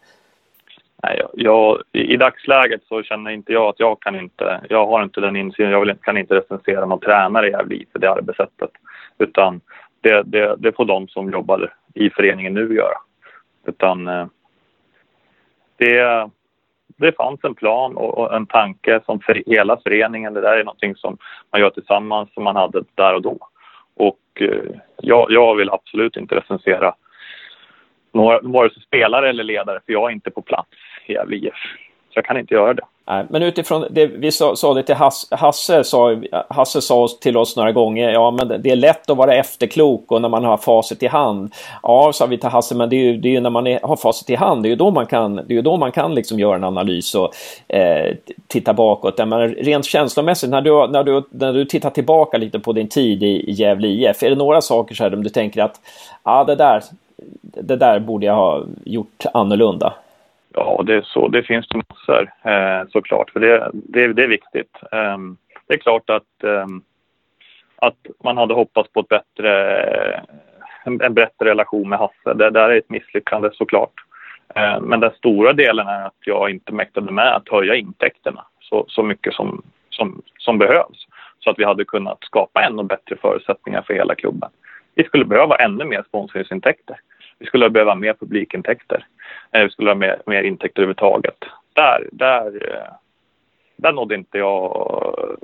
Nej, 1.03 1.19
jag, 1.19 1.31
jag, 1.35 1.83
I 1.93 2.17
dagsläget 2.17 2.81
så 2.89 3.03
känner 3.03 3.31
inte 3.31 3.53
jag 3.53 3.69
att 3.69 3.81
jag 3.81 4.01
kan 4.01 4.21
inte, 4.21 4.61
jag 4.69 4.87
har 4.87 5.03
inte 5.03 5.21
den 5.21 5.37
insynen, 5.37 5.73
jag 5.73 5.81
vill, 5.81 5.95
kan 5.95 6.17
inte 6.17 6.35
recensera 6.35 6.87
någon 6.87 7.01
tränare 7.01 7.49
i 7.49 7.51
Gävle 7.51 7.85
för 7.93 7.99
det 7.99 8.11
arbetssättet. 8.11 8.71
Utan 9.19 9.61
det, 10.01 10.23
det, 10.23 10.57
det 10.59 10.73
får 10.73 10.85
de 10.85 11.09
som 11.09 11.31
jobbar 11.31 11.75
i 11.95 12.11
föreningen 12.11 12.55
nu 12.55 12.75
göra. 12.75 12.97
Utan 13.67 14.09
eh, 14.09 14.27
det, 15.77 16.31
det 16.97 17.13
fanns 17.17 17.45
en 17.45 17.55
plan 17.55 17.97
och 17.97 18.35
en 18.37 18.47
tanke 18.47 19.01
som 19.07 19.21
för 19.21 19.43
hela 19.47 19.77
föreningen. 19.77 20.35
Det 20.35 20.41
där 20.41 20.57
är 20.57 20.65
någonting 20.65 20.97
som 20.97 21.19
man 21.53 21.61
gör 21.61 21.71
tillsammans 21.71 22.35
som 22.35 22.45
man 22.45 22.57
hade 22.57 22.83
där 22.95 23.15
och 23.15 23.23
då. 23.23 23.39
Och 24.37 24.43
eh, 24.43 24.61
jag, 25.03 25.27
jag 25.31 25.57
vill 25.57 25.71
absolut 25.71 26.17
inte 26.17 26.35
recensera 26.35 26.95
några, 28.13 28.41
vare 28.41 28.71
sig 28.71 28.83
spelare 28.83 29.29
eller 29.29 29.45
ledare 29.45 29.81
för 29.87 29.93
jag 29.93 30.11
är 30.11 30.15
inte 30.15 30.31
på 30.31 30.43
plats 30.43 30.71
i 31.07 31.13
Gävle 31.13 31.37
IF. 31.37 31.55
Jag 32.17 32.25
kan 32.25 32.39
inte 32.39 32.55
göra 32.55 32.75
det. 32.75 32.83
Nej, 33.07 33.25
men 33.29 33.43
utifrån 33.43 33.85
det 33.91 34.07
vi 34.07 34.33
sa, 34.33 34.57
sa 34.57 34.75
det 34.75 34.83
till 34.83 34.95
Hasse, 34.95 35.37
Hasse 35.37 35.85
sa, 35.85 36.17
Hasse 36.49 36.81
sa 36.81 37.09
till 37.21 37.37
oss 37.37 37.57
några 37.57 37.73
gånger, 37.73 38.11
ja 38.11 38.31
men 38.31 38.63
det 38.63 38.71
är 38.71 38.77
lätt 38.77 39.11
att 39.11 39.17
vara 39.17 39.35
efterklok 39.35 40.13
och 40.13 40.23
när 40.23 40.29
man 40.29 40.45
har 40.45 40.57
facit 40.57 41.03
i 41.03 41.07
hand. 41.07 41.55
Ja, 41.83 42.13
sa 42.15 42.27
vi 42.27 42.39
till 42.39 42.49
Hasse, 42.49 42.75
men 42.75 42.89
det 42.89 42.97
är 42.97 43.01
ju, 43.01 43.17
det 43.17 43.29
är 43.29 43.31
ju 43.31 43.41
när 43.41 43.51
man 43.51 43.67
är, 43.67 43.81
har 43.83 43.97
facit 43.97 44.31
i 44.31 44.35
hand, 44.35 44.63
det 44.63 44.69
är 44.69 44.71
ju 44.71 44.77
då 44.77 44.91
man 44.91 45.07
kan, 45.07 45.37
det 45.37 45.53
är 45.53 45.55
ju 45.55 45.63
då 45.63 45.77
man 45.77 45.93
kan 45.93 46.15
liksom 46.15 46.39
göra 46.39 46.57
en 46.57 46.65
analys 46.65 47.15
och 47.15 47.35
eh, 47.77 48.15
titta 48.47 48.75
bakåt. 48.75 49.19
Men 49.19 49.49
rent 49.55 49.85
känslomässigt, 49.85 50.51
när 50.51 50.61
du, 50.61 50.89
när, 50.89 51.05
du, 51.05 51.23
när 51.31 51.53
du 51.53 51.65
tittar 51.65 51.91
tillbaka 51.91 52.39
lite 52.39 52.59
på 52.59 52.73
din 52.73 52.89
tid 52.89 53.23
i, 53.23 53.51
i 53.51 53.53
Gävle 53.53 53.89
IF, 53.89 54.23
är 54.23 54.31
det 54.31 54.37
några 54.37 54.61
saker 54.61 54.95
så 54.95 55.03
här 55.03 55.15
om 55.15 55.23
du 55.23 55.31
tänker 55.31 55.63
att 55.63 55.81
ja, 56.25 56.45
det 56.45 56.55
där, 56.55 56.83
det 57.43 57.77
där 57.77 57.99
borde 57.99 58.27
jag 58.27 58.35
ha 58.35 58.63
gjort 58.85 59.25
annorlunda? 59.35 59.93
Ja, 60.59 60.83
det, 60.87 60.95
är 60.95 61.03
så, 61.03 61.29
det 61.29 61.43
finns 61.43 61.69
det 61.69 61.83
massor 61.89 62.33
eh, 62.43 62.89
såklart, 62.89 63.31
för 63.31 63.41
det, 63.41 63.71
det, 63.73 64.13
det 64.13 64.23
är 64.23 64.29
viktigt. 64.29 64.77
Eh, 64.93 65.19
det 65.67 65.75
är 65.75 65.79
klart 65.79 66.11
att, 66.11 66.45
eh, 66.45 66.67
att 67.77 67.97
man 68.25 68.37
hade 68.37 68.55
hoppats 68.55 68.93
på 68.93 69.01
ett 69.01 69.09
bättre, 69.09 69.51
en, 70.85 71.01
en 71.01 71.15
bättre 71.15 71.51
relation 71.51 71.89
med 71.89 71.99
Hasse. 71.99 72.35
Det 72.35 72.51
där 72.51 72.71
är 72.71 72.77
ett 72.77 72.91
misslyckande 72.91 73.51
såklart. 73.53 73.93
Eh, 74.55 74.81
men 74.81 75.01
den 75.01 75.11
stora 75.11 75.53
delen 75.53 75.87
är 75.87 76.07
att 76.07 76.21
jag 76.25 76.51
inte 76.51 76.73
mäktade 76.73 77.13
med 77.13 77.37
att 77.37 77.49
höja 77.49 77.75
intäkterna 77.75 78.45
så, 78.61 78.85
så 78.89 79.03
mycket 79.03 79.35
som, 79.35 79.63
som, 79.91 80.23
som 80.39 80.59
behövs 80.59 81.07
så 81.39 81.51
att 81.51 81.59
vi 81.59 81.65
hade 81.65 81.85
kunnat 81.85 82.25
skapa 82.25 82.63
ännu 82.63 82.83
bättre 82.83 83.17
förutsättningar 83.17 83.83
för 83.83 83.95
hela 83.95 84.15
klubben. 84.15 84.51
Vi 84.95 85.05
skulle 85.05 85.25
behöva 85.25 85.57
ännu 85.57 85.85
mer 85.85 86.05
sponsringsintäkter 86.09 86.97
vi 87.39 87.47
skulle 87.47 87.71
behöva 87.71 87.95
mer 87.95 88.15
publikintäkter. 88.15 89.07
Eh, 89.53 89.63
vi 89.63 89.71
skulle 89.71 89.91
ha 89.91 89.95
mer, 89.95 90.23
mer 90.27 90.43
intäkter 90.43 90.83
överhuvudtaget. 90.83 91.45
Där, 91.73 92.09
där, 92.13 92.47
eh, 92.47 92.93
där 93.77 93.93
nådde 93.93 94.15
inte 94.15 94.39
jag 94.39 95.37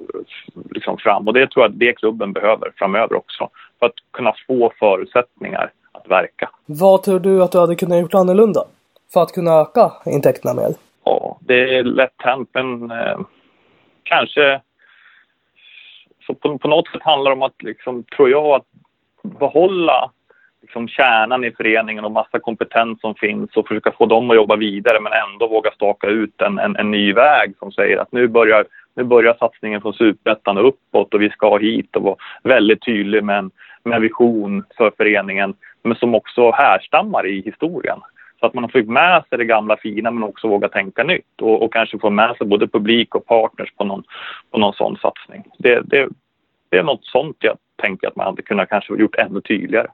liksom 0.71 0.99
fram 0.99 1.29
och 1.29 1.35
det 1.35 1.51
tror 1.51 1.65
jag 1.65 1.73
det 1.73 1.93
klubben 1.93 2.33
behöver 2.33 2.73
framöver 2.77 3.17
också 3.17 3.51
för 3.79 3.87
att 3.87 3.95
kunna 4.11 4.35
få 4.47 4.73
förutsättningar 4.79 5.71
att 5.93 6.11
verka. 6.11 6.51
Vad 6.67 7.03
tror 7.03 7.21
du 7.21 7.43
att 7.43 7.53
du 7.53 7.59
hade 7.59 7.77
kunnat 7.77 8.01
gjort 8.01 8.15
annorlunda 8.15 8.65
för 9.13 9.23
att 9.23 9.33
kunna 9.33 9.61
öka 9.61 9.93
intäkterna 10.07 10.55
mer? 10.55 10.75
Ja, 11.05 11.39
det 11.41 11.77
är 11.77 11.85
lätt 11.85 12.15
hänt 12.17 12.49
men 12.53 12.91
eh, 12.91 13.21
kanske 14.03 14.61
så 16.27 16.35
på, 16.35 16.59
på, 16.59 16.69
något 16.69 16.89
sätt 16.89 17.03
handlar 17.03 17.31
det 17.31 17.37
om 17.37 17.43
att, 17.43 17.63
liksom, 17.63 18.05
tror 18.05 18.31
jag, 18.31 18.47
att 18.47 18.67
behålla 19.23 20.11
liksom, 20.63 20.89
kärnan 20.89 21.45
i 21.45 21.51
föreningen 21.51 22.05
och 22.05 22.13
massa 22.13 22.39
kompetens 22.39 23.01
som 23.01 23.15
finns 23.15 23.57
och 23.57 23.69
försöka 23.69 23.93
få 23.93 24.07
dem 24.07 24.31
att 24.31 24.37
jobba 24.37 24.57
vidare 24.57 25.01
men 25.01 25.13
ändå 25.13 25.49
våga 25.49 25.71
staka 25.71 26.07
ut 26.07 26.43
en, 26.43 26.59
en, 26.59 26.77
en 26.77 26.91
ny 26.91 27.13
väg 27.13 27.55
som 27.59 27.73
säger 27.73 27.99
att 27.99 28.13
nu 28.13 28.29
börjar, 28.29 28.65
nu 28.95 29.05
börjar 29.05 29.37
satsningen 29.39 29.81
från 29.81 29.95
superettan 29.95 30.59
uppåt 30.59 31.15
och 31.15 31.23
vi 31.23 31.31
ska 31.31 31.57
hit 31.57 31.97
och 31.97 32.03
vara 32.03 32.17
väldigt 32.43 32.85
tydlig 32.85 33.25
med 33.25 33.39
en, 33.39 33.51
med 33.85 33.97
en 33.97 34.03
vision 34.03 34.65
för 34.77 34.93
föreningen 34.97 35.55
men 35.83 35.97
som 35.97 36.15
också 36.15 36.51
härstammar 36.51 37.27
i 37.27 37.43
historien. 37.43 37.99
Så 38.41 38.47
att 38.47 38.55
man 38.55 38.65
har 38.65 38.69
fått 38.69 38.89
med 38.89 39.23
sig 39.29 39.39
det 39.39 39.45
gamla 39.45 39.77
fina 39.77 40.11
men 40.11 40.23
också 40.23 40.49
våga 40.49 40.69
tänka 40.69 41.05
nytt 41.05 41.41
och, 41.41 41.63
och 41.63 41.73
kanske 41.73 41.99
få 41.99 42.11
med 42.11 42.37
sig 42.37 42.47
både 42.47 42.69
publik 42.69 43.15
och 43.15 43.27
partners 43.27 43.73
på 43.77 43.85
någon, 43.85 44.03
på 44.51 44.59
någon 44.59 44.75
sån 44.75 44.97
satsning. 44.97 45.45
Det, 45.59 45.81
det, 45.81 46.09
det 46.71 46.79
är 46.79 46.83
något 46.83 47.05
sånt 47.05 47.37
jag 47.41 47.57
tänker 47.77 48.09
att 48.09 48.17
man 48.17 48.27
hade 48.27 48.43
kunnat 48.43 48.69
kanske 48.69 48.95
gjort 48.97 49.15
ännu 49.15 49.41
tydligare. 49.41 49.89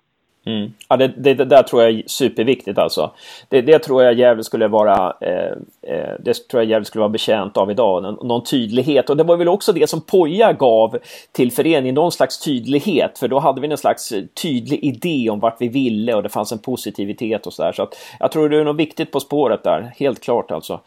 Mm. 0.48 0.72
Ja, 0.88 0.96
det, 0.96 1.08
det, 1.08 1.34
det, 1.34 1.44
där 1.44 1.62
tror 1.62 1.82
jag 1.82 1.90
är 1.90 2.02
superviktigt 2.06 2.78
alltså. 2.78 3.10
Det, 3.48 3.62
det 3.62 3.78
tror 3.78 4.02
jag 4.02 4.14
Gävle 4.14 4.44
skulle 4.44 4.68
vara 4.68 5.16
eh, 5.20 5.52
eh, 5.82 6.14
Det 6.20 6.48
tror 6.48 6.62
jag 6.62 6.70
Gävle 6.70 6.84
skulle 6.84 7.00
vara 7.00 7.08
betjänt 7.08 7.56
av 7.56 7.70
idag. 7.70 8.02
Någon, 8.02 8.28
någon, 8.28 8.44
tydlighet. 8.44 9.10
Och 9.10 9.16
det 9.16 9.24
var 9.24 9.36
väl 9.36 9.48
också 9.48 9.72
det 9.72 9.90
som 9.90 10.00
Poja 10.00 10.52
gav 10.52 10.98
till 11.32 11.52
föreningen. 11.52 11.94
Någon 11.94 12.12
slags 12.12 12.38
tydlighet. 12.38 13.18
För 13.18 13.28
då 13.28 13.38
hade 13.38 13.60
vi 13.60 13.68
någon 13.68 13.78
slags 13.78 14.12
tydlig 14.42 14.84
idé 14.84 15.30
om 15.30 15.40
vart 15.40 15.60
vi 15.60 15.68
ville 15.68 16.14
och 16.14 16.22
det 16.22 16.28
fanns 16.28 16.52
en 16.52 16.58
positivitet 16.58 17.46
och 17.46 17.52
sådär. 17.52 17.72
Så 17.72 17.82
att 17.82 17.94
jag 18.20 18.32
tror 18.32 18.48
det 18.48 18.56
är 18.56 18.64
något 18.64 18.76
viktigt 18.76 19.12
på 19.12 19.20
spåret 19.20 19.62
där. 19.62 19.92
Helt 19.96 20.20
klart 20.20 20.50
alltså. 20.50 20.80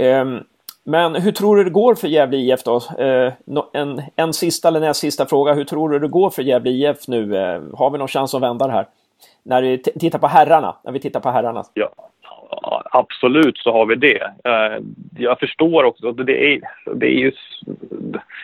Um, 0.00 0.44
men 0.86 1.14
hur 1.14 1.32
tror 1.32 1.56
du 1.56 1.64
det 1.64 1.70
går 1.70 1.94
för 1.94 2.08
Gävle 2.08 2.36
IF 2.36 2.62
då? 2.62 2.76
Eh, 2.98 3.32
en, 3.72 4.02
en 4.16 4.32
sista 4.32 4.68
eller 4.68 4.80
näst 4.80 5.00
sista 5.00 5.26
fråga. 5.26 5.52
Hur 5.52 5.64
tror 5.64 5.88
du 5.88 5.98
det 5.98 6.08
går 6.08 6.30
för 6.30 6.42
Gävle 6.42 6.70
IF 6.70 7.08
nu? 7.08 7.36
Eh, 7.36 7.62
har 7.74 7.90
vi 7.90 7.98
någon 7.98 8.08
chans 8.08 8.34
att 8.34 8.42
vända 8.42 8.66
det 8.66 8.72
här? 8.72 8.86
När 9.42 9.62
vi 9.62 9.78
tittar 9.78 10.18
på 10.18 10.26
herrarna. 10.26 10.76
När 10.84 10.92
vi 10.92 11.00
tittar 11.00 11.20
på 11.20 11.30
herrarna. 11.30 11.64
Ja, 11.74 11.88
absolut 12.90 13.58
så 13.58 13.72
har 13.72 13.86
vi 13.86 13.94
det. 13.94 14.22
Eh, 14.44 14.82
jag 15.18 15.38
förstår 15.38 15.84
också 15.84 16.08
att 16.08 16.26
det 16.26 16.54
är, 16.54 16.60
det 16.94 17.06
är 17.06 17.10
just, 17.10 17.60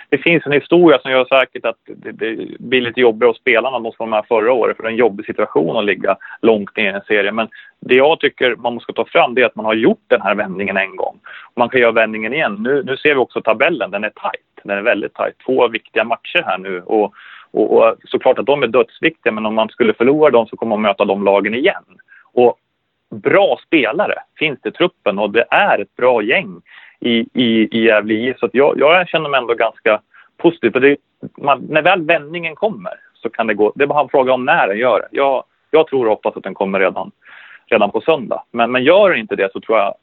Det 0.08 0.18
finns 0.18 0.46
en 0.46 0.52
historia 0.52 0.98
som 0.98 1.10
gör 1.10 1.24
säkert 1.24 1.64
att 1.64 1.76
det, 1.86 2.12
det 2.12 2.58
blir 2.58 2.80
lite 2.80 3.00
jobbigare 3.00 3.30
att 3.30 3.36
spelarna 3.36 3.70
de 3.70 3.82
måste 3.82 4.02
vara 4.02 4.10
med 4.10 4.24
förra 4.28 4.52
året 4.52 4.76
för 4.76 4.82
det 4.82 4.88
är 4.88 4.92
en 4.92 4.98
jobbig 4.98 5.26
situation 5.26 5.76
att 5.76 5.84
ligga 5.84 6.16
långt 6.42 6.76
ner 6.76 6.92
i 6.92 6.94
en 6.94 7.00
serie. 7.00 7.32
Men 7.32 7.48
det 7.80 7.94
jag 7.94 8.20
tycker 8.20 8.56
man 8.56 8.74
måste 8.74 8.92
ta 8.92 9.04
fram 9.04 9.34
det 9.34 9.42
är 9.42 9.46
att 9.46 9.56
man 9.56 9.64
har 9.64 9.74
gjort 9.74 10.04
den 10.06 10.22
här 10.22 10.34
vändningen 10.34 10.76
en 10.76 10.96
gång. 10.96 11.20
Man 11.56 11.68
kan 11.68 11.80
göra 11.80 11.92
vändningen 11.92 12.32
igen. 12.32 12.56
Nu, 12.60 12.82
nu 12.82 12.96
ser 12.96 13.14
vi 13.14 13.20
också 13.20 13.40
tabellen, 13.40 13.90
den 13.90 14.04
är 14.04 14.10
tajt. 14.10 14.64
Den 14.64 14.78
är 14.78 14.82
väldigt 14.82 15.14
tajt. 15.14 15.34
Två 15.46 15.68
viktiga 15.68 16.04
matcher 16.04 16.42
här 16.46 16.58
nu. 16.58 16.80
Och, 16.80 17.14
och, 17.50 17.76
och 17.76 17.96
såklart 18.04 18.38
att 18.38 18.46
de 18.46 18.62
är 18.62 18.66
dödsviktiga 18.66 19.32
men 19.32 19.46
om 19.46 19.54
man 19.54 19.68
skulle 19.68 19.94
förlora 19.94 20.30
dem 20.30 20.46
så 20.46 20.56
kommer 20.56 20.76
man 20.76 20.82
möta 20.82 21.04
de 21.04 21.24
lagen 21.24 21.54
igen. 21.54 21.84
Och 22.32 22.58
bra 23.12 23.58
spelare 23.66 24.14
finns 24.38 24.60
det 24.62 24.68
i 24.68 24.72
truppen 24.72 25.18
och 25.18 25.30
det 25.30 25.44
är 25.50 25.78
ett 25.78 25.96
bra 25.96 26.22
gäng 26.22 26.60
i, 27.00 27.26
i, 27.32 27.78
i 27.78 27.84
Gävle 27.84 28.14
IF. 28.14 28.38
Så 28.38 28.48
jag, 28.52 28.74
jag 28.78 29.08
känner 29.08 29.28
mig 29.28 29.38
ändå 29.38 29.54
ganska 29.54 30.00
positiv. 30.36 30.70
För 30.70 30.80
det, 30.80 30.96
man, 31.38 31.66
när 31.68 31.82
väl 31.82 32.02
vändningen 32.02 32.54
kommer 32.54 32.92
så 33.14 33.30
kan 33.30 33.46
det 33.46 33.54
gå. 33.54 33.72
Det 33.74 33.84
är 33.84 33.88
bara 33.88 34.02
en 34.02 34.08
fråga 34.08 34.32
om 34.32 34.44
när 34.44 34.68
den 34.68 34.78
gör 34.78 35.00
det. 35.00 35.08
Jag, 35.10 35.44
jag 35.70 35.86
tror 35.86 36.04
och 36.04 36.10
hoppas 36.10 36.36
att 36.36 36.42
den 36.42 36.54
kommer 36.54 36.80
redan, 36.80 37.10
redan 37.66 37.90
på 37.90 38.00
söndag. 38.00 38.42
Men, 38.50 38.72
men 38.72 38.84
gör 38.84 39.14
inte 39.14 39.36
det 39.36 39.52
så 39.52 39.60
tror 39.60 39.78
jag 39.78 39.94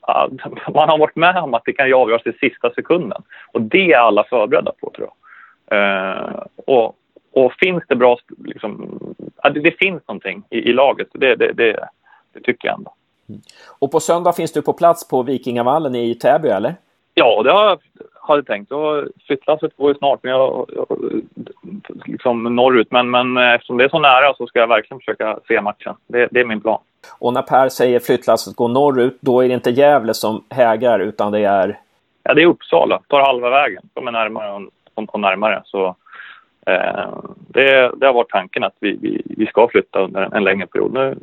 att 0.00 0.32
man 0.74 0.88
har 0.88 0.98
varit 0.98 1.16
med 1.16 1.36
om 1.36 1.54
att 1.54 1.64
det 1.64 1.72
kan 1.72 1.92
avgöras 1.92 2.26
i 2.26 2.32
sista 2.32 2.70
sekunden. 2.70 3.22
Och 3.52 3.62
det 3.62 3.92
är 3.92 3.98
alla 3.98 4.24
förberedda 4.24 4.72
på 4.80 4.90
tror 4.90 5.08
jag. 5.08 5.14
Uh, 5.72 6.42
och, 6.66 6.96
och 7.32 7.52
finns 7.52 7.84
det 7.88 7.96
bra, 7.96 8.18
liksom, 8.44 9.00
det, 9.42 9.60
det 9.60 9.78
finns 9.78 10.02
någonting 10.08 10.42
i, 10.50 10.58
i 10.58 10.72
laget. 10.72 11.08
Det, 11.12 11.34
det, 11.34 11.52
det, 11.52 11.88
det 12.34 12.40
tycker 12.40 12.68
jag 12.68 12.78
ändå. 12.78 12.94
Mm. 13.28 13.40
Och 13.78 13.92
på 13.92 14.00
söndag 14.00 14.32
finns 14.32 14.52
du 14.52 14.62
på 14.62 14.72
plats 14.72 15.08
på 15.08 15.22
Vikingavallen 15.22 15.94
i 15.94 16.14
Täby, 16.14 16.48
eller? 16.48 16.74
Ja, 17.14 17.42
det 17.42 17.50
har 17.50 17.64
jag 17.64 17.78
hade 18.28 18.42
tänkt. 18.42 18.72
Flyttlasset 19.26 19.76
går 19.76 19.88
ju 19.88 19.94
snart 19.94 20.22
men 20.22 20.32
jag, 20.32 20.70
liksom 22.04 22.56
norrut. 22.56 22.88
Men, 22.90 23.10
men 23.10 23.36
eftersom 23.36 23.76
det 23.76 23.84
är 23.84 23.88
så 23.88 23.98
nära 23.98 24.34
så 24.34 24.46
ska 24.46 24.58
jag 24.58 24.66
verkligen 24.66 24.98
försöka 24.98 25.38
se 25.48 25.60
matchen. 25.60 25.94
Det, 26.06 26.28
det 26.30 26.40
är 26.40 26.44
min 26.44 26.60
plan. 26.60 26.80
Och 27.18 27.32
när 27.32 27.42
Per 27.42 27.68
säger 27.68 28.00
flyttlasset 28.00 28.56
går 28.56 28.68
norrut, 28.68 29.18
då 29.20 29.40
är 29.44 29.48
det 29.48 29.54
inte 29.54 29.70
Gävle 29.70 30.14
som 30.14 30.44
hägar 30.50 30.98
utan 30.98 31.32
det 31.32 31.44
är? 31.44 31.78
Ja, 32.22 32.34
det 32.34 32.42
är 32.42 32.46
Uppsala. 32.46 33.00
Tar 33.08 33.20
halva 33.20 33.50
vägen. 33.50 33.82
De 33.94 34.08
är 34.08 34.12
närmare 34.12 34.52
och, 34.94 35.14
och 35.14 35.20
närmare. 35.20 35.62
Så 35.64 35.96
eh, 36.66 37.08
det, 37.48 37.92
det, 37.96 38.06
har 38.06 38.12
varit 38.12 38.30
tanken 38.30 38.64
att 38.64 38.76
vi, 38.80 38.98
vi, 39.02 39.22
vi 39.24 39.46
ska 39.46 39.68
flytta 39.68 40.00
under 40.00 40.22
en, 40.22 40.32
en 40.32 40.44
längre 40.44 40.66
period. 40.66 40.92
Nu, 40.92 41.16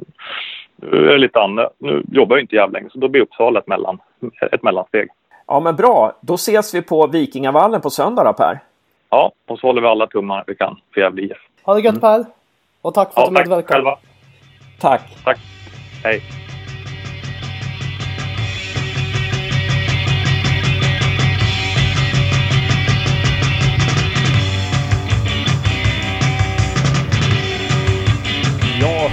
nu 0.82 1.10
är 1.10 1.12
det 1.12 1.17
lite 1.17 1.39
andra. 1.39 1.70
Nu 1.78 2.04
jobbar 2.12 2.36
jag 2.36 2.44
inte 2.44 2.56
Gävle 2.56 2.80
längre 2.80 2.89
så 2.89 3.00
då 3.00 3.08
blir 3.08 3.22
Uppsala 3.22 3.60
ett, 3.60 3.67
mellan, 3.67 4.00
ett 4.52 4.63
mellansteg. 4.63 5.10
Ja 5.48 5.60
men 5.60 5.76
bra, 5.76 6.13
då 6.22 6.34
ses 6.34 6.74
vi 6.76 6.82
på 6.82 7.08
Vikingavallen 7.08 7.82
på 7.82 7.89
söndag 7.89 8.24
då 8.24 8.34
Per. 8.34 8.60
Ja, 9.10 9.32
och 9.48 9.60
så 9.60 9.67
håller 9.67 9.82
vi 9.82 9.88
alla 9.88 10.08
tummar 10.08 10.44
vi 10.48 10.56
kan 10.56 10.80
för 10.94 11.02
Gävle 11.02 11.22
IF. 11.22 11.38
Ha 11.63 11.74
det 11.74 11.82
gött 11.82 11.91
mm. 11.91 12.02
Per! 12.02 12.26
Och 12.82 12.94
tack 12.94 13.13
för 13.13 13.22
ja, 13.22 13.28
att 13.28 13.30
du 13.30 13.39
medverkade. 13.39 13.62
Tack 13.62 13.76
själva. 13.76 13.98
Tack. 14.80 15.24
Tack. 15.24 15.39
Hej. 16.04 16.22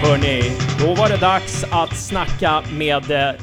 Hörni, 0.03 0.43
då 0.81 0.95
var 0.95 1.09
det 1.09 1.17
dags 1.17 1.65
att 1.71 1.97
snacka 1.97 2.63
med 2.73 3.11
eh, 3.11 3.35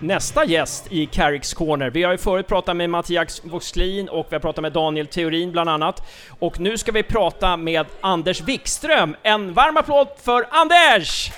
nästa 0.00 0.44
gäst 0.44 0.86
i 0.92 1.06
Carricks 1.06 1.54
Corner. 1.54 1.90
Vi 1.90 2.02
har 2.02 2.12
ju 2.12 2.18
förut 2.18 2.46
pratat 2.46 2.76
med 2.76 2.90
Mattias 2.90 3.44
Voxlin 3.44 4.08
och 4.08 4.26
vi 4.30 4.34
har 4.34 4.40
pratat 4.40 4.62
med 4.62 4.72
Daniel 4.72 5.06
Theorin 5.06 5.52
bland 5.52 5.70
annat. 5.70 6.02
Och 6.38 6.60
nu 6.60 6.78
ska 6.78 6.92
vi 6.92 7.02
prata 7.02 7.56
med 7.56 7.86
Anders 8.00 8.40
Wikström. 8.40 9.16
En 9.22 9.52
varm 9.52 9.76
applåd 9.76 10.08
för 10.24 10.46
Anders! 10.50 11.32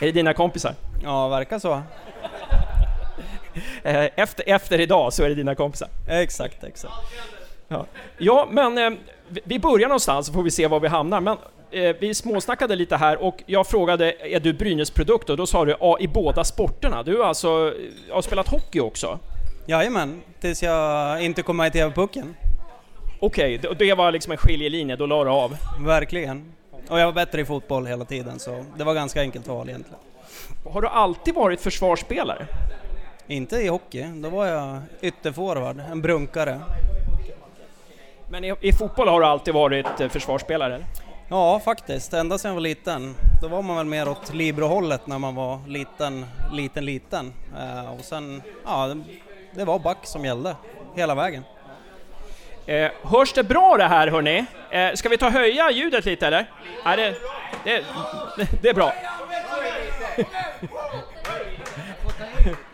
Är 0.00 0.06
det 0.06 0.12
dina 0.12 0.34
kompisar? 0.34 0.74
Ja, 1.02 1.28
verkar 1.28 1.58
så. 1.58 1.82
Eh, 3.82 4.08
efter, 4.16 4.48
efter 4.48 4.80
idag 4.80 5.12
så 5.12 5.24
är 5.24 5.28
det 5.28 5.34
dina 5.34 5.54
kompisar? 5.54 5.88
Exakt, 6.08 6.64
exakt. 6.64 6.94
Ja, 7.68 7.86
ja 8.18 8.48
men 8.50 8.78
eh, 8.78 8.90
vi 9.44 9.58
börjar 9.58 9.88
någonstans 9.88 10.26
så 10.26 10.32
får 10.32 10.42
vi 10.42 10.50
se 10.50 10.66
var 10.66 10.80
vi 10.80 10.88
hamnar. 10.88 11.20
Men 11.20 11.36
eh, 11.70 11.96
vi 12.00 12.14
småsnackade 12.14 12.76
lite 12.76 12.96
här 12.96 13.22
och 13.22 13.42
jag 13.46 13.66
frågade, 13.66 14.12
är 14.34 14.40
du 14.40 14.52
Brynäs-produkt? 14.52 15.30
Och 15.30 15.36
då 15.36 15.46
sa 15.46 15.64
du, 15.64 15.76
ja, 15.80 15.98
i 16.00 16.08
båda 16.08 16.44
sporterna. 16.44 17.02
Du 17.02 17.24
alltså, 17.24 17.74
har 18.10 18.22
spelat 18.22 18.48
hockey 18.48 18.80
också? 18.80 19.18
Jajamän, 19.66 20.22
tills 20.40 20.62
jag 20.62 21.22
inte 21.24 21.42
kom 21.42 21.56
med 21.56 21.66
i 21.66 21.70
TV-pucken. 21.70 22.34
Okej, 23.20 23.58
okay, 23.58 23.74
det 23.88 23.94
var 23.94 24.12
liksom 24.12 24.32
en 24.32 24.38
skiljelinje, 24.38 24.96
då 24.96 25.06
la 25.06 25.24
du 25.24 25.30
av? 25.30 25.56
Verkligen. 25.80 26.52
Och 26.88 27.00
jag 27.00 27.06
var 27.06 27.12
bättre 27.12 27.40
i 27.40 27.44
fotboll 27.44 27.86
hela 27.86 28.04
tiden, 28.04 28.38
så 28.38 28.64
det 28.76 28.84
var 28.84 28.94
ganska 28.94 29.20
enkelt 29.20 29.48
val 29.48 29.68
egentligen. 29.68 30.00
Har 30.64 30.82
du 30.82 30.88
alltid 30.88 31.34
varit 31.34 31.60
försvarsspelare? 31.60 32.46
Inte 33.30 33.56
i 33.56 33.68
hockey, 33.68 34.06
då 34.14 34.28
var 34.28 34.46
jag 34.46 34.80
ytterforward, 35.00 35.80
en 35.90 36.02
brunkare. 36.02 36.60
Men 38.30 38.44
i, 38.44 38.54
i, 38.60 38.72
fotboll 38.72 39.08
har 39.08 39.20
du 39.20 39.26
alltid 39.26 39.54
varit 39.54 40.00
eh, 40.00 40.08
försvarsspelare? 40.08 40.84
Ja, 41.28 41.60
faktiskt. 41.60 42.12
Ända 42.12 42.38
sedan 42.38 42.48
jag 42.48 42.54
var 42.54 42.60
liten. 42.60 43.14
Då 43.42 43.48
var 43.48 43.62
man 43.62 43.76
väl 43.76 43.86
mer 43.86 44.08
åt 44.08 44.34
libero-hållet 44.34 45.06
när 45.06 45.18
man 45.18 45.34
var 45.34 45.60
liten, 45.66 46.26
liten, 46.52 46.84
liten. 46.84 47.32
Eh, 47.58 47.94
och 47.94 48.04
sen, 48.04 48.42
ja, 48.64 48.94
det 49.54 49.64
var 49.64 49.78
back 49.78 49.98
som 50.02 50.24
gällde 50.24 50.56
hela 50.94 51.14
vägen. 51.14 51.44
Eh, 52.66 52.90
hörs 53.02 53.32
det 53.32 53.44
bra 53.44 53.76
det 53.76 53.88
här 53.88 54.08
hörni? 54.08 54.44
Eh, 54.70 54.92
ska 54.94 55.08
vi 55.08 55.18
ta 55.18 55.28
höja 55.28 55.70
ljudet 55.70 56.04
lite 56.04 56.26
eller? 56.26 56.50
Ja, 56.84 56.96
det, 56.96 57.14
det, 57.64 57.84
det 58.62 58.68
är 58.68 58.74
bra. 58.74 58.92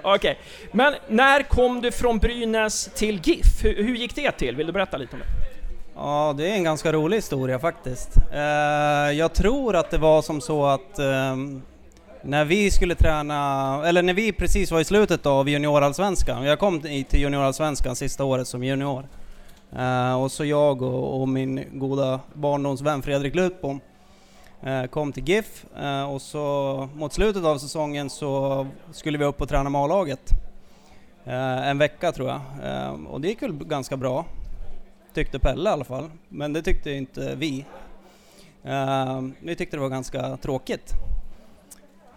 Okej, 0.07 0.39
men 0.73 0.95
när 1.09 1.43
kom 1.43 1.81
du 1.81 1.93
från 1.93 2.19
Brynäs 2.19 2.91
till 2.95 3.21
GIF? 3.25 3.65
Hur, 3.65 3.83
hur 3.85 3.97
gick 3.97 4.15
det 4.15 4.31
till? 4.33 4.57
Vill 4.57 4.67
du 4.67 4.73
berätta 4.73 4.97
lite 4.97 5.13
om 5.13 5.19
det? 5.19 5.27
Ja, 5.97 6.35
det 6.37 6.51
är 6.51 6.55
en 6.55 6.65
ganska 6.65 6.93
rolig 6.93 7.17
historia 7.17 7.59
faktiskt. 7.59 8.17
Eh, 8.33 8.41
jag 9.19 9.35
tror 9.35 9.77
att 9.77 9.91
det 9.91 9.99
var 9.99 10.23
som 10.23 10.41
så 10.41 10.67
att 10.67 10.99
ehm, 10.99 11.63
när 12.23 12.45
vi 12.45 12.71
skulle 12.71 12.95
träna, 12.95 13.83
eller 13.87 14.03
när 14.03 14.15
vi 14.15 14.33
precis 14.33 14.71
var 14.71 14.81
i 14.81 14.85
slutet 14.85 15.27
av 15.27 15.49
juniorallsvenskan, 15.49 16.45
jag 16.45 16.59
kom 16.59 16.81
till 16.81 17.21
juniorallsvenskan 17.21 17.97
sista 17.97 18.25
året 18.25 18.49
som 18.49 18.65
junior. 18.65 19.09
Eh, 19.77 20.23
och 20.23 20.33
så 20.33 20.45
jag 20.45 20.83
och, 20.83 21.21
och 21.21 21.29
min 21.29 21.65
goda 21.73 22.21
barndomsvän 22.33 23.03
Fredrik 23.03 23.35
Lutbom 23.35 23.81
Eh, 24.67 24.85
kom 24.85 25.13
till 25.13 25.29
GIF 25.29 25.67
eh, 25.77 26.13
och 26.13 26.23
så 26.23 26.89
mot 26.95 27.13
slutet 27.13 27.45
av 27.45 27.59
säsongen 27.59 28.11
så 28.11 28.67
skulle 28.93 29.19
vi 29.19 29.25
upp 29.25 29.41
och 29.41 29.49
träna 29.49 29.71
med 29.71 29.81
A-laget. 29.81 30.31
Eh, 31.25 31.69
en 31.69 31.79
vecka 31.79 32.13
tror 32.13 32.29
jag. 32.29 32.41
och 33.07 33.21
det 33.21 33.29
gick 33.29 33.43
väl 33.43 33.53
ganska 33.53 33.97
bra. 33.97 34.27
Tyckte 35.15 35.39
Pelle 35.39 35.71
i 35.71 35.73
alla 35.73 35.85
fall, 35.85 36.11
men 36.29 36.53
det 36.53 36.63
tyckte 36.63 36.91
inte 36.91 37.35
vi. 37.35 37.65
vi 39.41 39.57
tyckte 39.57 39.77
det 39.77 39.81
var 39.81 39.89
ganska 39.89 40.37
tråkigt. 40.37 40.93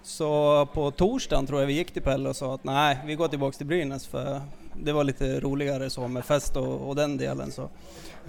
Så 0.04 0.66
på 0.66 0.92
torsdagen 0.92 1.46
tror 1.46 1.60
jag 1.60 1.68
vi 1.68 1.74
gick 1.74 1.92
till 1.92 2.02
Pelle 2.02 2.30
och 2.30 2.36
sa 2.36 2.56
att 2.56 2.64
nej, 2.64 2.98
vi 3.06 3.16
går 3.16 3.28
tillbaks 3.28 3.58
till 3.58 3.68
Brynäs 3.68 4.08
för 4.08 4.42
det 4.74 4.92
var 4.92 5.04
lite 5.04 5.40
roligare 5.40 5.90
så 5.90 6.08
med 6.08 6.26
fest 6.26 6.56
och, 6.58 6.90
och 6.90 6.96
den 6.96 7.18
delen. 7.18 7.52
Så. 7.52 7.70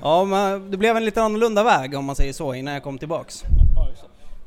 Ja, 0.03 0.25
men 0.25 0.71
det 0.71 0.77
blev 0.77 0.97
en 0.97 1.05
lite 1.05 1.23
annorlunda 1.23 1.65
väg 1.65 1.95
om 1.95 2.05
man 2.05 2.17
säger 2.17 2.33
så 2.33 2.55
innan 2.55 2.75
jag 2.75 2.83
kom 2.83 2.99
tillbaks. 2.99 3.45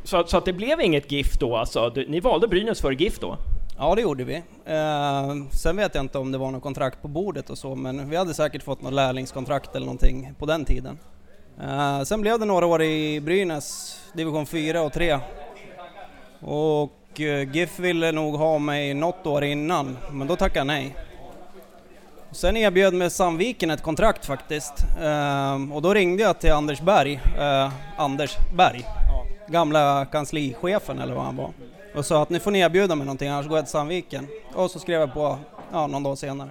Så, 0.04 0.24
så 0.28 0.38
att 0.38 0.46
det 0.46 0.54
blev 0.54 0.82
inget 0.82 1.12
GIF 1.12 1.40
då 1.40 1.58
alltså? 1.58 1.92
Ni 2.08 2.20
valde 2.20 2.48
Brynäs 2.48 2.82
för 2.82 2.92
GIF 2.92 3.20
då? 3.20 3.38
Ja, 3.78 3.96
det 3.96 4.02
gjorde 4.02 4.24
vi. 4.24 4.36
Eh, 4.66 5.36
sen 5.52 5.78
vet 5.78 5.96
jag 5.96 6.04
inte 6.04 6.18
om 6.18 6.32
det 6.32 6.38
var 6.38 6.52
något 6.52 6.64
kontrakt 6.64 7.02
på 7.02 7.08
bordet 7.08 7.50
och 7.50 7.58
så, 7.58 7.76
men 7.76 8.10
vi 8.10 8.16
hade 8.16 8.34
säkert 8.34 8.64
fått 8.64 8.82
något 8.82 8.94
lärlingskontrakt 8.94 9.76
eller 9.76 9.86
någonting 9.86 10.34
på 10.40 10.46
den 10.46 10.66
tiden. 10.66 11.00
Eh, 11.62 12.02
sen 12.02 12.22
blev 12.22 12.40
det 12.40 12.46
några 12.46 12.66
år 12.66 12.82
i 12.82 13.22
Brynäs, 13.22 14.00
division 14.14 14.46
4 14.46 14.82
och 14.82 14.94
3. 14.94 15.20
Och 16.40 17.22
eh, 17.22 17.52
GIF 17.56 17.80
ville 17.80 18.12
nog 18.12 18.36
ha 18.36 18.60
mig 18.60 18.94
något 18.94 19.28
år 19.28 19.44
innan, 19.44 19.98
men 20.12 20.28
då 20.28 20.36
tackade 20.36 20.60
jag 20.60 20.68
nej. 20.68 20.96
Sen 22.34 22.58
erbjöd 22.58 22.94
mig 22.94 23.10
Sandviken 23.10 23.70
ett 23.70 23.84
kontrakt 23.84 24.26
faktiskt. 24.26 24.74
Uh, 25.02 25.76
och 25.76 25.82
då 25.82 25.94
ringde 25.94 26.24
jag 26.24 26.40
till 26.40 26.52
Anders 26.52 26.82
Berg, 26.82 27.22
uh, 27.38 27.72
Anders 27.98 28.38
Berg, 28.56 28.86
gamla 29.48 30.06
kanslichefen 30.06 31.00
eller 31.00 31.14
vad 31.14 31.24
han 31.24 31.36
var. 31.36 31.50
Och 31.96 32.06
sa 32.06 32.22
att 32.22 32.30
nu 32.30 32.40
får 32.40 32.52
ni 32.52 32.60
erbjuda 32.60 32.96
mig 32.96 33.06
någonting 33.06 33.30
annars 33.30 33.48
går 33.48 33.58
jag 33.58 33.66
till 33.66 33.72
Sandviken. 33.72 34.28
Och 34.54 34.72
så 34.72 34.80
skrev 34.80 35.00
jag 35.00 35.14
på 35.14 35.38
ja, 35.72 35.88
någon 35.88 36.04
dag 36.04 36.18
senare. 36.18 36.50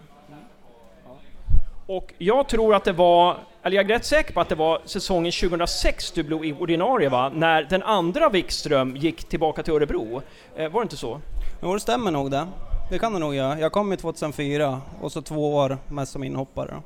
Och 1.87 2.15
jag 2.19 2.49
tror 2.49 2.75
att 2.75 2.85
det 2.85 2.93
var, 2.93 3.37
eller 3.63 3.77
jag 3.77 3.85
är 3.85 3.95
rätt 3.95 4.05
säker 4.05 4.33
på 4.33 4.41
att 4.41 4.49
det 4.49 4.55
var 4.55 4.81
säsongen 4.85 5.33
2006 5.33 6.13
du 6.13 6.23
blev 6.23 6.63
ordinarie 6.63 7.09
va? 7.09 7.33
När 7.35 7.63
den 7.63 7.83
andra 7.83 8.29
Wikström 8.29 8.97
gick 8.97 9.25
tillbaka 9.29 9.63
till 9.63 9.75
Örebro. 9.75 10.23
Eh, 10.57 10.71
var 10.71 10.81
det 10.81 10.85
inte 10.85 10.97
så? 10.97 11.21
Jo, 11.63 11.75
det 11.75 11.81
stämmer 11.81 12.11
nog 12.11 12.31
det. 12.31 12.47
Det 12.91 12.99
kan 12.99 13.13
det 13.13 13.19
nog 13.19 13.35
göra. 13.35 13.61
Jag 13.61 13.73
kom 13.73 13.93
i 13.93 13.97
2004 13.97 14.81
och 15.01 15.13
så 15.13 15.23
två 15.23 15.55
år 15.55 15.79
mest 15.89 16.13
som 16.13 16.25
inhoppare. 16.25 16.83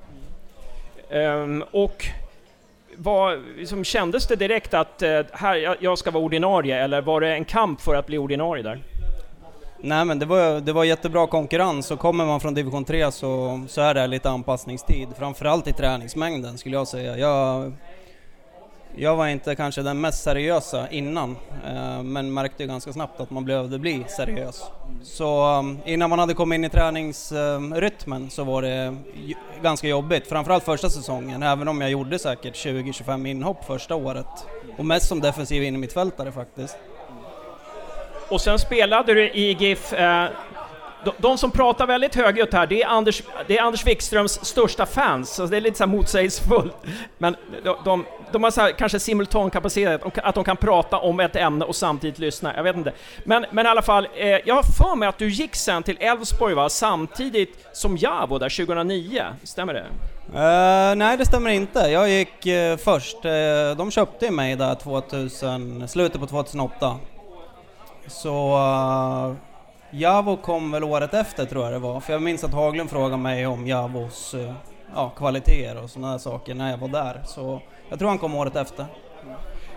Um, 1.10 1.64
och 1.70 2.06
vad, 2.96 3.38
liksom, 3.56 3.84
kändes 3.84 4.26
det 4.26 4.36
direkt 4.36 4.74
att 4.74 5.02
uh, 5.02 5.20
här, 5.32 5.76
jag 5.80 5.98
ska 5.98 6.10
vara 6.10 6.24
ordinarie 6.24 6.84
eller 6.84 7.02
var 7.02 7.20
det 7.20 7.28
en 7.28 7.44
kamp 7.44 7.80
för 7.80 7.94
att 7.94 8.06
bli 8.06 8.18
ordinarie 8.18 8.62
där? 8.62 8.82
Nej 9.78 10.04
men 10.04 10.18
det 10.18 10.26
var, 10.26 10.60
det 10.60 10.72
var 10.72 10.84
jättebra 10.84 11.26
konkurrens 11.26 11.90
och 11.90 11.98
kommer 11.98 12.24
man 12.26 12.40
från 12.40 12.54
division 12.54 12.84
3 12.84 13.12
så, 13.12 13.60
så 13.68 13.80
är 13.80 13.94
det 13.94 14.06
lite 14.06 14.30
anpassningstid. 14.30 15.08
Framförallt 15.18 15.66
i 15.66 15.72
träningsmängden 15.72 16.58
skulle 16.58 16.76
jag 16.76 16.88
säga. 16.88 17.18
Jag, 17.18 17.72
jag 18.96 19.16
var 19.16 19.26
inte 19.26 19.54
kanske 19.54 19.82
den 19.82 20.00
mest 20.00 20.22
seriösa 20.22 20.88
innan, 20.88 21.36
eh, 21.66 22.02
men 22.02 22.34
märkte 22.34 22.66
ganska 22.66 22.92
snabbt 22.92 23.20
att 23.20 23.30
man 23.30 23.44
behövde 23.44 23.78
bli 23.78 24.04
seriös. 24.08 24.62
Så 25.02 25.58
um, 25.58 25.78
innan 25.84 26.10
man 26.10 26.18
hade 26.18 26.34
kommit 26.34 26.56
in 26.56 26.64
i 26.64 26.68
träningsrytmen 26.68 28.30
så 28.30 28.44
var 28.44 28.62
det 28.62 28.96
ganska 29.62 29.88
jobbigt, 29.88 30.26
framförallt 30.26 30.64
första 30.64 30.90
säsongen, 30.90 31.42
även 31.42 31.68
om 31.68 31.80
jag 31.80 31.90
gjorde 31.90 32.18
säkert 32.18 32.54
20-25 32.54 33.28
inhopp 33.28 33.64
första 33.64 33.94
året. 33.94 34.46
Och 34.78 34.84
mest 34.84 35.08
som 35.08 35.20
defensiv 35.20 35.62
innermittfältare 35.62 36.32
faktiskt. 36.32 36.76
Och 38.28 38.40
sen 38.40 38.58
spelade 38.58 39.14
du 39.14 39.30
i 39.30 39.52
GIF 39.52 39.92
eh, 39.92 40.28
de, 41.04 41.12
de, 41.18 41.38
som 41.38 41.50
pratar 41.50 41.86
väldigt 41.86 42.14
högljutt 42.14 42.52
här, 42.52 42.66
det 42.66 42.82
är 42.82 42.86
Anders, 42.86 43.22
det 43.46 43.58
är 43.58 43.62
Anders 43.62 43.86
Wikströms 43.86 44.44
största 44.44 44.86
fans, 44.86 45.34
så 45.34 45.46
det 45.46 45.56
är 45.56 45.60
lite 45.60 45.78
så 45.78 45.86
motsägelsefullt. 45.86 46.76
Men 47.18 47.36
de, 47.64 47.76
de, 47.84 48.04
de 48.32 48.44
har 48.44 48.50
så 48.50 48.60
här, 48.60 48.72
kanske 48.72 49.00
simultankapacitet, 49.00 50.00
att 50.16 50.34
de 50.34 50.44
kan 50.44 50.56
prata 50.56 50.98
om 50.98 51.20
ett 51.20 51.36
ämne 51.36 51.64
och 51.64 51.76
samtidigt 51.76 52.18
lyssna, 52.18 52.56
jag 52.56 52.62
vet 52.62 52.76
inte. 52.76 52.92
Men, 53.24 53.46
men 53.50 53.66
i 53.66 53.68
alla 53.68 53.82
fall, 53.82 54.08
eh, 54.16 54.28
jag 54.28 54.54
har 54.54 54.62
för 54.62 54.96
mig 54.96 55.08
att 55.08 55.18
du 55.18 55.28
gick 55.28 55.54
sen 55.54 55.82
till 55.82 55.96
Elfsborg 56.00 56.54
va, 56.54 56.68
samtidigt 56.68 57.68
som 57.72 57.96
Javo 57.96 58.38
där 58.38 58.66
2009, 58.66 59.22
stämmer 59.42 59.74
det? 59.74 59.86
Uh, 60.26 60.96
nej, 60.96 61.16
det 61.16 61.24
stämmer 61.26 61.50
inte. 61.50 61.78
Jag 61.78 62.10
gick 62.10 62.46
uh, 62.46 62.76
först. 62.76 63.24
Uh, 63.24 63.76
de 63.76 63.90
köpte 63.90 64.30
mig 64.30 64.56
där 64.56 64.74
2000, 64.74 65.88
slutet 65.88 66.20
på 66.20 66.26
2008. 66.26 66.96
Så 68.06 68.56
Javo 69.96 70.36
kom 70.36 70.70
väl 70.70 70.84
året 70.84 71.14
efter 71.14 71.44
tror 71.44 71.64
jag 71.64 71.72
det 71.72 71.78
var, 71.78 72.00
för 72.00 72.12
jag 72.12 72.22
minns 72.22 72.44
att 72.44 72.52
Haglund 72.52 72.90
frågade 72.90 73.16
mig 73.16 73.46
om 73.46 73.66
Javos 73.66 74.34
eh, 74.34 74.52
ja, 74.94 75.12
kvaliteter 75.16 75.82
och 75.82 75.90
sådana 75.90 76.18
saker 76.18 76.54
när 76.54 76.70
jag 76.70 76.78
var 76.78 76.88
där. 76.88 77.22
Så 77.26 77.60
jag 77.88 77.98
tror 77.98 78.08
han 78.08 78.18
kom 78.18 78.34
året 78.34 78.56
efter. 78.56 78.86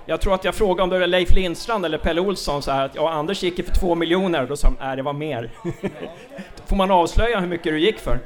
Jag 0.06 0.21
tror 0.21 0.34
att 0.34 0.43
jag 0.43 0.56
frågade 0.56 0.84
om 0.84 0.89
det 0.89 0.99
var 0.99 1.08
Leif 1.08 1.32
Lindstrand 1.32 1.86
eller 1.86 1.97
Pelle 1.97 2.21
Olsson 2.21 2.62
så 2.62 2.71
här 2.71 2.86
att 2.86 2.95
ja, 2.95 3.10
Anders 3.10 3.43
gick 3.43 3.65
för 3.65 3.75
två 3.75 3.95
miljoner 3.95 4.47
då 4.47 4.58
sa 4.58 4.67
de 4.67 4.77
nej 4.80 4.95
det 4.95 5.03
var 5.03 5.13
mer. 5.13 5.51
Får 6.65 6.75
man 6.75 6.91
avslöja 6.91 7.39
hur 7.39 7.47
mycket 7.47 7.73
du 7.73 7.80
gick 7.80 7.99
för? 7.99 8.19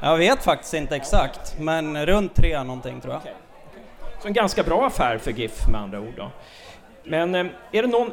Jag 0.00 0.16
vet 0.16 0.44
faktiskt 0.44 0.74
inte 0.74 0.96
exakt, 0.96 1.58
men 1.58 2.06
runt 2.06 2.34
tre 2.34 2.62
någonting 2.62 3.00
tror 3.00 3.14
jag. 3.14 3.20
Okay. 3.20 3.32
Så 4.22 4.28
en 4.28 4.34
ganska 4.34 4.62
bra 4.62 4.86
affär 4.86 5.18
för 5.18 5.30
GIF 5.30 5.68
med 5.68 5.80
andra 5.80 6.00
ord 6.00 6.14
då. 6.16 6.30
Men 7.04 7.34
eh, 7.34 7.46
är 7.72 7.82
det 7.82 7.88
någon, 7.88 8.10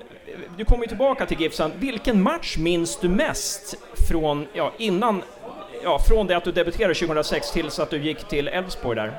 du 0.57 0.65
kommer 0.65 0.83
ju 0.83 0.87
tillbaka 0.87 1.25
till 1.25 1.41
Gibson, 1.41 1.71
vilken 1.75 2.21
match 2.21 2.57
minns 2.57 2.99
du 2.99 3.09
mest 3.09 3.77
från, 4.09 4.47
ja, 4.53 4.71
innan, 4.77 5.21
ja, 5.83 5.99
från 6.09 6.27
det 6.27 6.37
att 6.37 6.43
du 6.43 6.51
debuterade 6.51 6.93
2006 6.93 7.51
tills 7.51 7.79
att 7.79 7.89
du 7.89 7.97
gick 7.97 8.23
till 8.23 8.47
Elfsborg 8.47 8.95
där? 8.95 9.11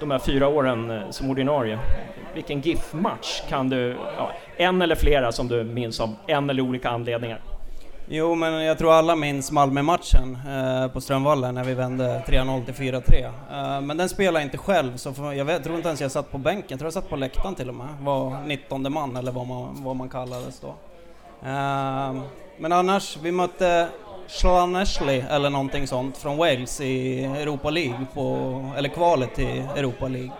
De 0.00 0.10
här 0.10 0.18
fyra 0.18 0.48
åren 0.48 0.90
eh, 0.90 1.10
som 1.10 1.30
ordinarie. 1.30 1.78
Vilken 2.34 2.60
GIF-match 2.60 3.42
kan 3.48 3.68
du, 3.68 3.96
ja, 4.16 4.32
en 4.56 4.82
eller 4.82 4.94
flera 4.94 5.32
som 5.32 5.48
du 5.48 5.64
minns 5.64 6.00
av 6.00 6.14
en 6.26 6.50
eller 6.50 6.62
olika 6.62 6.88
anledningar? 6.90 7.40
Jo, 8.14 8.34
men 8.34 8.64
jag 8.64 8.78
tror 8.78 8.92
alla 8.92 9.16
minns 9.16 9.50
Malmö-matchen 9.50 10.38
eh, 10.48 10.88
på 10.88 11.00
Strömvallen 11.00 11.54
när 11.54 11.64
vi 11.64 11.74
vände 11.74 12.22
3-0 12.26 12.64
till 12.64 12.74
4-3. 12.74 13.24
Eh, 13.24 13.80
men 13.80 13.96
den 13.96 14.08
spelade 14.08 14.38
jag 14.38 14.46
inte 14.46 14.58
själv, 14.58 14.96
så 14.96 15.12
för, 15.12 15.32
jag 15.32 15.44
vet, 15.44 15.64
tror 15.64 15.76
inte 15.76 15.88
ens 15.88 16.00
jag 16.00 16.10
satt 16.10 16.30
på 16.30 16.38
bänken. 16.38 16.66
Jag 16.68 16.78
tror 16.78 16.86
jag 16.86 16.92
satt 16.92 17.08
på 17.08 17.16
läktaren 17.16 17.54
till 17.54 17.68
och 17.68 17.74
med. 17.74 17.88
Var 18.00 18.36
19 18.46 18.92
man 18.92 19.16
eller 19.16 19.32
vad 19.32 19.46
man, 19.46 19.84
vad 19.84 19.96
man 19.96 20.08
kallades 20.08 20.60
då. 20.60 20.68
Eh, 21.48 22.22
men 22.58 22.72
annars, 22.72 23.18
vi 23.22 23.32
mötte 23.32 23.88
Slaneshley 24.26 25.20
eller 25.30 25.50
någonting 25.50 25.86
sånt 25.86 26.16
från 26.16 26.36
Wales 26.36 26.80
i 26.80 27.24
Europa 27.24 27.70
League, 27.70 28.06
på, 28.14 28.70
eller 28.76 28.88
kvalet 28.88 29.34
till 29.34 29.62
Europa 29.76 30.08
League 30.08 30.32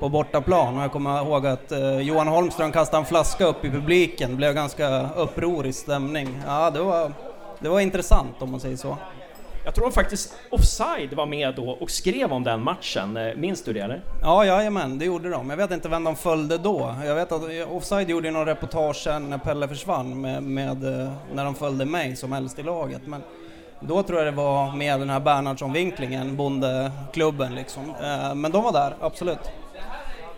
på 0.00 0.08
bortaplan 0.08 0.76
och 0.76 0.82
jag 0.82 0.92
kommer 0.92 1.22
ihåg 1.22 1.46
att 1.46 1.72
eh, 1.72 2.00
Johan 2.00 2.28
Holmström 2.28 2.72
kastade 2.72 3.00
en 3.00 3.06
flaska 3.06 3.44
upp 3.44 3.64
i 3.64 3.70
publiken, 3.70 4.30
det 4.30 4.36
blev 4.36 4.54
ganska 4.54 5.08
upprorisk 5.16 5.78
stämning. 5.78 6.42
Ja, 6.46 6.70
det 6.70 6.82
var, 6.82 7.12
det 7.58 7.68
var 7.68 7.80
intressant 7.80 8.42
om 8.42 8.50
man 8.50 8.60
säger 8.60 8.76
så. 8.76 8.96
Jag 9.64 9.74
tror 9.74 9.90
faktiskt 9.90 10.34
Offside 10.50 11.14
var 11.14 11.26
med 11.26 11.54
då 11.54 11.70
och 11.70 11.90
skrev 11.90 12.32
om 12.32 12.44
den 12.44 12.64
matchen, 12.64 13.16
eh, 13.16 13.34
minns 13.36 13.64
du 13.64 13.72
det 13.72 13.80
eller? 13.80 14.02
Ja, 14.22 14.44
jajamän, 14.44 14.98
det 14.98 15.04
gjorde 15.04 15.30
de. 15.30 15.50
Jag 15.50 15.56
vet 15.56 15.70
inte 15.70 15.88
vem 15.88 16.04
de 16.04 16.16
följde 16.16 16.58
då. 16.58 16.94
Jag 17.04 17.14
vet 17.14 17.32
att 17.32 17.42
Offside 17.70 18.10
gjorde 18.10 18.30
någon 18.30 18.46
reportage 18.46 19.06
när 19.20 19.38
Pelle 19.38 19.68
försvann 19.68 20.20
med, 20.20 20.42
med 20.42 20.84
eh, 20.84 21.12
när 21.34 21.44
de 21.44 21.54
följde 21.54 21.84
mig 21.84 22.16
som 22.16 22.32
äldst 22.32 22.58
i 22.58 22.62
laget. 22.62 23.06
Men 23.06 23.22
då 23.80 24.02
tror 24.02 24.18
jag 24.18 24.26
det 24.26 24.36
var 24.36 24.76
med 24.76 25.00
den 25.00 25.10
här 25.10 25.20
Bernhardsson-vinklingen, 25.20 26.36
bondeklubben 26.36 27.54
liksom. 27.54 27.94
Eh, 28.02 28.34
men 28.34 28.52
de 28.52 28.64
var 28.64 28.72
där, 28.72 28.94
absolut. 29.00 29.50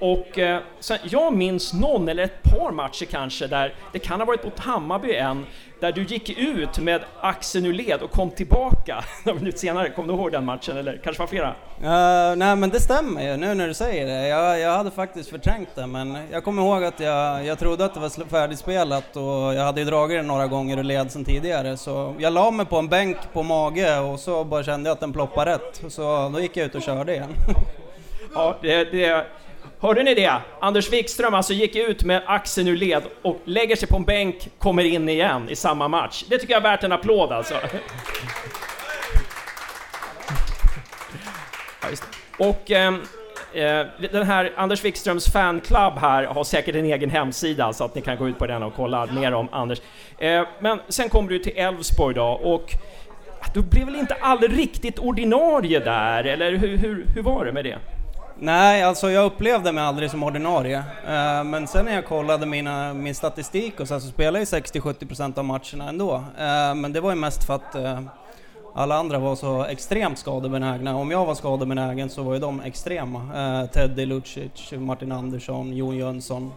Och 0.03 0.39
eh, 0.39 0.61
sen, 0.81 0.99
jag 1.05 1.33
minns 1.35 1.73
någon, 1.73 2.09
eller 2.09 2.23
ett 2.23 2.43
par 2.43 2.71
matcher 2.71 3.05
kanske, 3.05 3.47
där 3.47 3.75
det 3.93 3.99
kan 3.99 4.21
ha 4.21 4.27
varit 4.27 4.45
mot 4.45 4.59
Hammarby 4.59 5.15
en, 5.15 5.47
där 5.81 5.93
du 5.93 6.05
gick 6.05 6.39
ut 6.39 6.79
med 6.79 7.01
axeln 7.21 7.67
ur 7.67 7.73
led 7.73 8.03
och 8.03 8.11
kom 8.11 8.31
tillbaka 8.31 9.05
några 9.25 9.39
minuter 9.39 9.59
senare. 9.59 9.91
Kommer 9.91 10.13
du 10.13 10.15
ihåg 10.15 10.33
den 10.33 10.45
matchen, 10.45 10.77
eller 10.77 11.01
kanske 11.05 11.23
var 11.23 11.27
flera? 11.27 11.49
Uh, 11.49 12.37
nej 12.37 12.57
men 12.57 12.71
det 12.71 12.81
stämmer 12.81 13.31
ju 13.31 13.37
nu 13.37 13.55
när 13.55 13.69
du 13.69 13.75
säger 13.75 14.07
det. 14.07 14.29
Jag, 14.29 14.61
jag 14.61 14.77
hade 14.77 14.91
faktiskt 14.91 15.31
förträngt 15.31 15.69
det, 15.75 15.87
men 15.87 16.19
jag 16.31 16.45
kommer 16.45 16.63
ihåg 16.63 16.85
att 16.85 17.01
jag, 17.01 17.47
jag 17.47 17.59
trodde 17.59 17.85
att 17.85 17.95
det 17.95 18.01
var 18.01 18.29
färdigspelat 18.29 19.17
och 19.17 19.55
jag 19.55 19.65
hade 19.65 19.81
ju 19.81 19.87
dragit 19.87 20.19
det 20.19 20.23
några 20.23 20.47
gånger 20.47 20.79
ur 20.79 20.85
led 20.85 21.13
sedan 21.13 21.25
tidigare, 21.25 21.77
så 21.77 22.15
jag 22.19 22.33
la 22.33 22.51
mig 22.51 22.67
på 22.67 22.77
en 22.77 22.89
bänk 22.89 23.17
på 23.33 23.43
mage 23.43 23.99
och 23.99 24.21
så 24.21 24.45
bara 24.45 24.63
kände 24.63 24.89
jag 24.89 24.95
att 24.95 25.01
den 25.01 25.13
ploppade 25.13 25.51
rätt, 25.51 25.83
så 25.89 26.31
då 26.35 26.41
gick 26.41 26.57
jag 26.57 26.67
ut 26.67 26.75
och 26.75 26.83
körde 26.83 27.13
igen. 27.13 27.35
ja, 28.35 28.57
det, 28.63 28.85
det 28.85 29.27
Hörde 29.83 30.03
ni 30.03 30.15
det? 30.15 30.33
Anders 30.61 30.93
Wikström 30.93 31.35
alltså 31.35 31.53
gick 31.53 31.77
ut 31.77 32.05
med 32.05 32.23
axeln 32.27 32.69
ur 32.69 32.77
led 32.77 33.03
och 33.23 33.41
lägger 33.45 33.77
sig 33.77 33.89
på 33.89 33.97
en 33.97 34.05
bänk, 34.05 34.49
kommer 34.59 34.85
in 34.85 35.09
igen 35.09 35.49
i 35.49 35.57
samma 35.57 35.89
match. 35.89 36.25
Det 36.29 36.39
tycker 36.39 36.53
jag 36.53 36.61
är 36.61 36.71
värt 36.71 36.85
en 36.85 36.93
applåd 36.93 37.33
alltså. 37.33 37.55
och 42.39 42.71
ehm, 42.71 43.03
eh, 43.55 43.87
den 44.13 44.27
här 44.27 44.53
Anders 44.57 44.85
Wikströms 44.85 45.33
fanclub 45.33 45.99
här 46.01 46.25
har 46.25 46.45
säkert 46.45 46.75
en 46.75 46.85
egen 46.85 47.11
hemsida 47.11 47.73
så 47.73 47.85
att 47.85 47.95
ni 47.95 48.01
kan 48.01 48.17
gå 48.17 48.29
ut 48.29 48.39
på 48.39 48.47
den 48.47 48.63
och 48.63 48.75
kolla 48.75 49.07
mer 49.07 49.35
om 49.35 49.49
Anders. 49.53 49.81
Eh, 50.19 50.43
men 50.61 50.81
sen 50.89 51.09
kommer 51.09 51.29
du 51.29 51.39
till 51.39 51.57
Elfsborg 51.57 52.15
då 52.15 52.25
och 52.27 52.71
du 53.55 53.63
blev 53.63 53.87
väl 53.87 53.97
inte 53.97 54.15
all 54.21 54.39
riktigt 54.39 54.99
ordinarie 54.99 55.81
där, 55.81 56.25
eller 56.25 56.51
hur, 56.51 56.77
hur, 56.77 57.07
hur 57.15 57.23
var 57.23 57.45
det 57.45 57.53
med 57.53 57.65
det? 57.65 57.79
Nej, 58.45 58.83
alltså 58.83 59.11
jag 59.11 59.25
upplevde 59.27 59.73
mig 59.73 59.85
aldrig 59.85 60.11
som 60.11 60.23
ordinarie. 60.23 60.79
Eh, 61.07 61.45
men 61.45 61.67
sen 61.67 61.85
när 61.85 61.95
jag 61.95 62.07
kollade 62.07 62.47
mina, 62.47 62.95
min 62.95 63.15
statistik 63.15 63.81
och 63.81 63.89
så, 63.89 64.01
så 64.01 64.09
spelade 64.09 64.39
jag 64.39 64.47
60-70% 64.47 65.39
av 65.39 65.45
matcherna 65.45 65.89
ändå. 65.89 66.15
Eh, 66.15 66.75
men 66.75 66.93
det 66.93 67.01
var 67.01 67.11
ju 67.11 67.17
mest 67.17 67.45
för 67.45 67.55
att 67.55 67.75
eh, 67.75 68.01
alla 68.75 68.97
andra 68.97 69.19
var 69.19 69.37
så 69.37 69.65
extremt 69.65 70.19
skadebenägna. 70.19 70.97
Om 70.97 71.11
jag 71.11 71.27
var 71.27 71.35
skadebenägen 71.35 72.11
så 72.11 72.23
var 72.23 72.35
ju 72.35 72.41
de 72.41 72.61
extrema. 72.61 73.69
Teddy 73.73 74.07
Lucic, 74.07 74.73
Martin 74.73 75.13
Andersson, 75.13 75.77
Jon 75.77 75.97
Jönsson. 75.97 76.53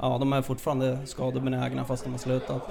Ja, 0.00 0.16
de 0.18 0.32
är 0.32 0.42
fortfarande 0.42 0.98
skadebenägna 1.06 1.84
fast 1.84 2.04
de 2.04 2.10
har 2.10 2.18
slutat. 2.18 2.62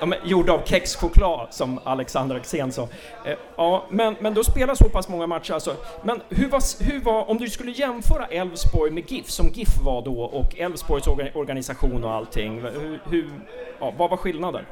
De 0.00 0.12
är 0.12 0.18
gjorda 0.24 0.52
av 0.52 0.62
kexchoklad, 0.64 1.46
som 1.50 1.80
Alexander 1.84 2.36
Axén 2.36 2.72
sa. 2.72 2.82
Eh, 3.24 3.34
ja, 3.56 3.84
men, 3.90 4.16
men 4.20 4.34
då 4.34 4.44
spelar 4.44 4.74
så 4.74 4.88
pass 4.88 5.08
många 5.08 5.26
matcher 5.26 5.52
alltså. 5.52 5.76
Men 6.02 6.20
hur 6.28 6.48
var, 6.48 6.84
hur 6.84 7.00
var, 7.00 7.30
om 7.30 7.38
du 7.38 7.50
skulle 7.50 7.70
jämföra 7.70 8.26
Elfsborg 8.26 8.90
med 8.90 9.10
GIF, 9.12 9.30
som 9.30 9.48
GIF 9.48 9.78
var 9.84 10.02
då, 10.02 10.22
och 10.22 10.58
Elfsborgs 10.58 11.06
organisation 11.34 12.04
och 12.04 12.12
allting, 12.12 12.60
hur, 12.60 13.00
hur 13.10 13.30
ja, 13.80 13.94
vad 13.98 14.10
var 14.10 14.16
skillnaden? 14.16 14.64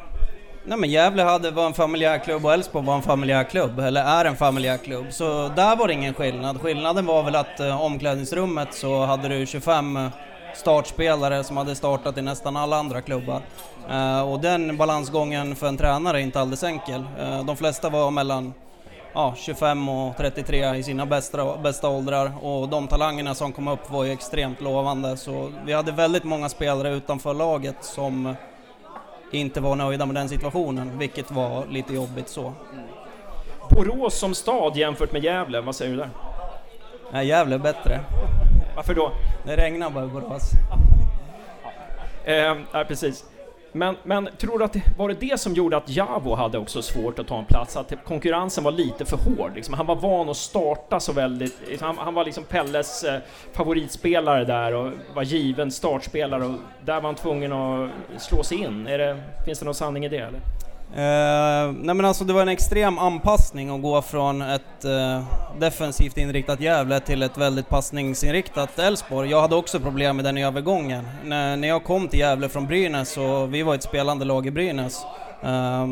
Nej 0.65 0.79
men 0.79 0.91
Gävle 0.91 1.23
hade, 1.23 1.51
var 1.51 1.67
en 1.67 1.75
familjär 1.75 2.19
klubb 2.19 2.45
och 2.45 2.53
Elfsborg 2.53 2.87
var 2.87 2.95
en 2.95 3.03
familjär 3.03 3.45
klubb, 3.45 3.79
eller 3.79 4.05
är 4.05 4.25
en 4.25 4.37
familjär 4.37 4.77
klubb. 4.77 5.07
Så 5.11 5.49
där 5.49 5.77
var 5.77 5.87
det 5.87 5.93
ingen 5.93 6.15
skillnad. 6.15 6.61
Skillnaden 6.61 7.07
var 7.07 7.23
väl 7.23 7.37
att 7.37 7.61
eh, 7.61 7.83
omklädningsrummet 7.83 8.75
så 8.75 9.05
hade 9.05 9.29
du 9.29 9.47
25 9.47 9.99
startspelare 10.55 11.45
som 11.45 11.57
hade 11.57 11.75
startat 11.75 12.19
i 12.19 12.23
nästan 12.23 12.57
alla 12.57 12.77
andra 12.77 13.01
klubbar. 13.01 13.43
Uh, 13.91 14.33
och 14.33 14.41
den 14.41 14.77
balansgången 14.77 15.57
för 15.57 15.67
en 15.67 15.77
tränare 15.77 16.19
är 16.19 16.23
inte 16.23 16.41
alldeles 16.41 16.65
enkel. 16.65 17.05
Uh, 17.21 17.45
de 17.45 17.57
flesta 17.57 17.89
var 17.89 18.11
mellan 18.11 18.55
ja, 19.13 19.35
25 19.37 19.89
och 19.89 20.17
33 20.17 20.75
i 20.75 20.83
sina 20.83 21.07
bästa, 21.07 21.57
bästa 21.57 21.89
åldrar 21.89 22.33
och 22.43 22.69
de 22.69 22.87
talangerna 22.87 23.35
som 23.35 23.53
kom 23.53 23.69
upp 23.69 23.91
var 23.91 24.05
ju 24.05 24.13
extremt 24.13 24.61
lovande. 24.61 25.17
Så 25.17 25.53
vi 25.65 25.73
hade 25.73 25.93
väldigt 25.93 26.25
många 26.25 26.49
spelare 26.49 26.95
utanför 26.95 27.35
laget 27.35 27.85
som 27.85 28.35
inte 29.33 29.61
var 29.61 29.77
nöjda 29.77 30.07
med 30.07 30.15
den 30.15 30.29
situationen, 30.29 30.99
vilket 30.99 31.31
var 31.31 31.67
lite 31.67 31.95
jobbigt 31.95 32.29
så. 32.29 32.53
Borås 33.71 34.19
som 34.19 34.35
stad 34.35 34.77
jämfört 34.77 35.13
med 35.13 35.25
Gävle, 35.25 35.61
vad 35.61 35.77
säger 35.77 35.91
du 35.91 35.97
där? 35.97 36.11
Nej, 37.13 37.27
Gävle 37.27 37.55
är 37.55 37.59
bättre. 37.59 38.01
Varför 38.79 38.95
då? 38.95 39.13
Det 39.45 39.57
regnar 39.57 39.91
bara 39.91 40.05
i 40.05 40.09
Borås. 40.09 40.51
eh, 42.25 42.35
ja, 42.73 42.85
precis. 42.89 43.25
Men, 43.73 43.97
men 44.03 44.29
tror 44.39 44.59
du 44.59 44.65
att 44.65 44.73
det 44.73 44.83
var 44.99 45.09
det 45.09 45.15
det 45.15 45.41
som 45.41 45.55
gjorde 45.55 45.77
att 45.77 45.89
Javo 45.89 46.35
hade 46.35 46.59
också 46.59 46.83
svårt 46.83 47.19
att 47.19 47.27
ta 47.27 47.39
en 47.39 47.45
plats? 47.45 47.77
Att 47.77 47.93
konkurrensen 48.05 48.65
var 48.65 48.73
lite 48.73 49.05
för 49.05 49.17
hård? 49.17 49.51
Liksom. 49.55 49.75
Han 49.75 49.87
var 49.87 49.97
van 49.97 50.29
att 50.29 50.37
starta 50.37 51.01
så 51.01 51.13
väldigt... 51.13 51.81
Han, 51.81 51.99
han 51.99 52.15
var 52.15 52.25
liksom 52.25 52.45
Pelles 52.45 53.05
eh, 53.05 53.21
favoritspelare 53.53 54.45
där 54.45 54.75
och 54.75 54.93
var 55.15 55.23
given 55.23 55.71
startspelare 55.71 56.45
och 56.45 56.55
där 56.85 56.95
var 56.95 57.03
han 57.03 57.15
tvungen 57.15 57.53
att 57.53 57.91
slå 58.19 58.43
sig 58.43 58.59
in. 58.59 58.87
Är 58.87 58.99
det, 58.99 59.23
finns 59.45 59.59
det 59.59 59.65
någon 59.65 59.75
sanning 59.75 60.05
i 60.05 60.09
det 60.09 60.19
eller? 60.19 60.41
Uh, 60.91 61.75
nej 61.83 61.95
men 61.95 62.05
alltså 62.05 62.25
det 62.25 62.33
var 62.33 62.43
en 62.43 62.49
extrem 62.49 62.99
anpassning 62.99 63.71
att 63.71 63.83
gå 63.83 64.03
från 64.03 64.43
ett 64.43 64.85
uh, 64.85 65.25
defensivt 65.59 66.19
inriktat 66.19 66.61
Gävle 66.61 67.01
till 67.01 67.23
ett 67.23 67.39
väldigt 67.39 67.69
passningsinriktat 67.69 68.79
Elfsborg. 68.79 69.31
Jag 69.31 69.41
hade 69.41 69.57
också 69.57 69.81
problem 69.81 70.17
med 70.17 70.25
den 70.25 70.39
övergången. 70.39 71.09
När, 71.25 71.57
när 71.57 71.69
jag 71.69 71.85
kom 71.85 72.09
till 72.09 72.19
Gävle 72.21 72.49
från 72.49 72.67
Brynäs, 72.67 73.17
och 73.17 73.55
vi 73.55 73.63
var 73.63 73.75
ett 73.75 73.83
spelande 73.83 74.25
lag 74.25 74.47
i 74.47 74.51
Brynäs, 74.51 75.07
uh, 75.45 75.87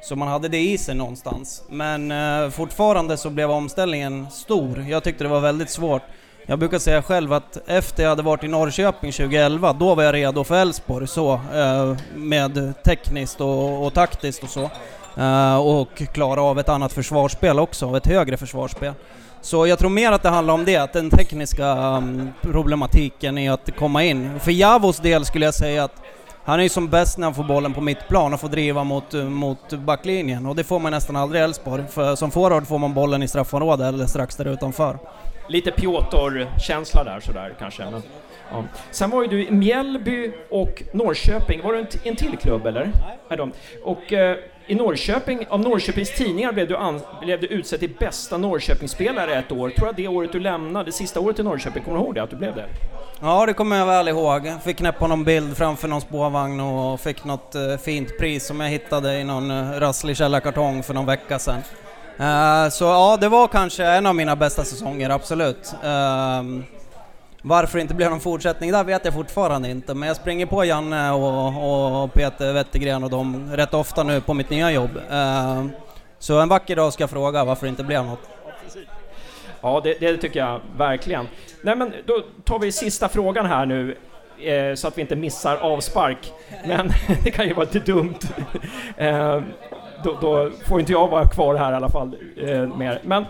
så 0.00 0.16
man 0.16 0.28
hade 0.28 0.48
det 0.48 0.58
i 0.58 0.78
sig 0.78 0.94
någonstans. 0.94 1.64
Men 1.68 2.10
eh, 2.10 2.50
fortfarande 2.50 3.16
så 3.16 3.30
blev 3.30 3.50
omställningen 3.50 4.30
stor. 4.30 4.86
Jag 4.88 5.04
tyckte 5.04 5.24
det 5.24 5.30
var 5.30 5.40
väldigt 5.40 5.70
svårt. 5.70 6.02
Jag 6.50 6.58
brukar 6.58 6.78
säga 6.78 7.02
själv 7.02 7.32
att 7.32 7.58
efter 7.66 8.02
jag 8.02 8.10
hade 8.10 8.22
varit 8.22 8.44
i 8.44 8.48
Norrköping 8.48 9.12
2011, 9.12 9.72
då 9.72 9.94
var 9.94 10.02
jag 10.02 10.14
redo 10.14 10.44
för 10.44 10.54
Elfsborg 10.54 11.06
så, 11.06 11.32
eh, 11.32 11.96
med 12.14 12.72
tekniskt 12.84 13.40
och, 13.40 13.86
och 13.86 13.94
taktiskt 13.94 14.42
och 14.42 14.48
så. 14.48 14.70
Eh, 15.16 15.56
och 15.56 16.02
klara 16.12 16.42
av 16.42 16.58
ett 16.58 16.68
annat 16.68 16.92
försvarsspel 16.92 17.58
också, 17.58 17.96
ett 17.96 18.06
högre 18.06 18.36
försvarsspel. 18.36 18.92
Så 19.40 19.66
jag 19.66 19.78
tror 19.78 19.90
mer 19.90 20.12
att 20.12 20.22
det 20.22 20.28
handlar 20.28 20.54
om 20.54 20.64
det, 20.64 20.76
att 20.76 20.92
den 20.92 21.10
tekniska 21.10 21.76
um, 21.76 22.32
problematiken 22.42 23.38
är 23.38 23.50
att 23.50 23.76
komma 23.76 24.04
in. 24.04 24.40
För 24.40 24.50
Javos 24.50 24.98
del 24.98 25.24
skulle 25.24 25.44
jag 25.44 25.54
säga 25.54 25.84
att 25.84 26.02
han 26.44 26.58
är 26.58 26.62
ju 26.62 26.68
som 26.68 26.88
bäst 26.88 27.18
när 27.18 27.26
han 27.26 27.34
får 27.34 27.44
bollen 27.44 27.74
på 27.74 27.80
mittplan 27.80 28.34
och 28.34 28.40
får 28.40 28.48
driva 28.48 28.84
mot, 28.84 29.14
eh, 29.14 29.24
mot 29.24 29.72
backlinjen 29.72 30.46
och 30.46 30.56
det 30.56 30.64
får 30.64 30.78
man 30.78 30.92
nästan 30.92 31.16
aldrig 31.16 31.40
i 31.40 31.44
Elfsborg. 31.44 31.84
För 31.90 32.16
som 32.16 32.30
forward 32.30 32.66
får 32.66 32.78
man 32.78 32.94
bollen 32.94 33.22
i 33.22 33.28
straffområdet 33.28 33.86
eller 33.86 34.06
strax 34.06 34.36
där 34.36 34.44
utanför 34.44 34.98
lite 35.48 35.70
Piotr-känsla 35.70 37.04
där 37.04 37.20
sådär 37.20 37.54
kanske. 37.58 37.84
Men, 37.84 38.02
ja. 38.50 38.64
Sen 38.90 39.10
var 39.10 39.22
ju 39.22 39.28
du 39.28 39.46
i 39.46 39.50
Mjällby 39.50 40.32
och 40.50 40.82
Norrköping, 40.92 41.62
var 41.62 41.72
det 41.72 41.78
en, 41.78 41.86
en 42.04 42.16
till 42.16 42.36
klubb 42.36 42.66
eller? 42.66 42.92
Nej. 43.28 43.50
Och 43.84 44.12
eh, 44.12 44.36
i 44.66 44.74
Norrköping, 44.74 45.46
av 45.48 45.60
Norrköpings 45.60 46.14
tidningar 46.14 46.52
blev 46.52 46.68
du, 46.68 46.76
an, 46.76 47.00
blev 47.22 47.40
du 47.40 47.46
utsedd 47.46 47.80
till 47.80 47.94
bästa 47.98 48.38
Norrköpingsspelare 48.38 49.34
ett 49.34 49.52
år. 49.52 49.70
Tror 49.70 49.88
jag 49.88 49.96
det 49.96 50.08
året 50.08 50.32
du 50.32 50.40
lämnade, 50.40 50.84
det 50.84 50.92
sista 50.92 51.20
året 51.20 51.38
i 51.38 51.42
Norrköping, 51.42 51.82
kommer 51.82 51.98
du 51.98 52.04
ihåg 52.04 52.14
det? 52.14 52.22
Att 52.22 52.30
du 52.30 52.36
blev 52.36 52.54
det? 52.54 52.66
Ja, 53.20 53.46
det 53.46 53.52
kommer 53.52 53.76
jag 53.76 53.86
väl 53.86 54.08
ihåg. 54.08 54.52
Fick 54.64 54.76
knäppa 54.76 55.06
någon 55.06 55.24
bild 55.24 55.56
framför 55.56 55.88
någon 55.88 56.00
spårvagn 56.00 56.60
och 56.60 57.00
fick 57.00 57.24
något 57.24 57.54
uh, 57.56 57.76
fint 57.76 58.18
pris 58.18 58.46
som 58.46 58.60
jag 58.60 58.68
hittade 58.68 59.18
i 59.18 59.24
någon 59.24 59.50
uh, 59.50 59.80
rasslig 59.80 60.16
källarkartong 60.16 60.82
för 60.82 60.94
någon 60.94 61.06
vecka 61.06 61.38
sedan. 61.38 61.62
Uh, 62.20 62.68
så 62.70 62.84
ja, 62.84 63.18
det 63.20 63.28
var 63.28 63.48
kanske 63.48 63.84
en 63.84 64.06
av 64.06 64.14
mina 64.14 64.36
bästa 64.36 64.64
säsonger, 64.64 65.10
absolut. 65.10 65.74
Uh, 65.84 66.62
varför 67.42 67.78
det 67.78 67.82
inte 67.82 67.94
blev 67.94 68.10
någon 68.10 68.20
fortsättning 68.20 68.72
där 68.72 68.84
vet 68.84 69.04
jag 69.04 69.14
fortfarande 69.14 69.70
inte, 69.70 69.94
men 69.94 70.06
jag 70.06 70.16
springer 70.16 70.46
på 70.46 70.64
Janne 70.64 71.10
och, 71.10 72.02
och 72.02 72.12
Peter 72.12 72.52
Wettergren 72.52 73.04
och 73.04 73.10
dem 73.10 73.50
rätt 73.52 73.74
ofta 73.74 74.02
nu 74.02 74.20
på 74.20 74.34
mitt 74.34 74.50
nya 74.50 74.70
jobb. 74.70 74.90
Uh, 75.12 75.66
så 76.18 76.40
en 76.40 76.48
vacker 76.48 76.76
dag 76.76 76.92
ska 76.92 77.02
jag 77.02 77.10
fråga 77.10 77.44
varför 77.44 77.66
det 77.66 77.70
inte 77.70 77.84
blev 77.84 78.04
något. 78.04 78.20
Ja, 79.60 79.80
det, 79.84 80.00
det 80.00 80.16
tycker 80.16 80.40
jag 80.40 80.60
verkligen. 80.76 81.28
Nej, 81.62 81.76
men 81.76 81.92
då 82.06 82.22
tar 82.44 82.58
vi 82.58 82.72
sista 82.72 83.08
frågan 83.08 83.46
här 83.46 83.66
nu, 83.66 83.96
eh, 84.40 84.74
så 84.74 84.88
att 84.88 84.98
vi 84.98 85.02
inte 85.02 85.16
missar 85.16 85.56
avspark. 85.56 86.32
Men 86.64 86.90
det 87.24 87.30
kan 87.30 87.46
ju 87.46 87.54
vara 87.54 87.68
lite 87.72 87.92
dumt. 87.92 88.18
Ehm, 88.96 89.44
då, 90.04 90.16
då, 90.20 90.50
får 90.68 90.80
inte 90.80 90.92
jag 90.92 91.08
vara 91.08 91.28
kvar 91.28 91.54
här 91.54 91.72
i 91.72 91.74
alla 91.74 91.88
fall 91.88 92.16
eh, 92.36 92.76
mer. 92.76 93.00
Men 93.04 93.24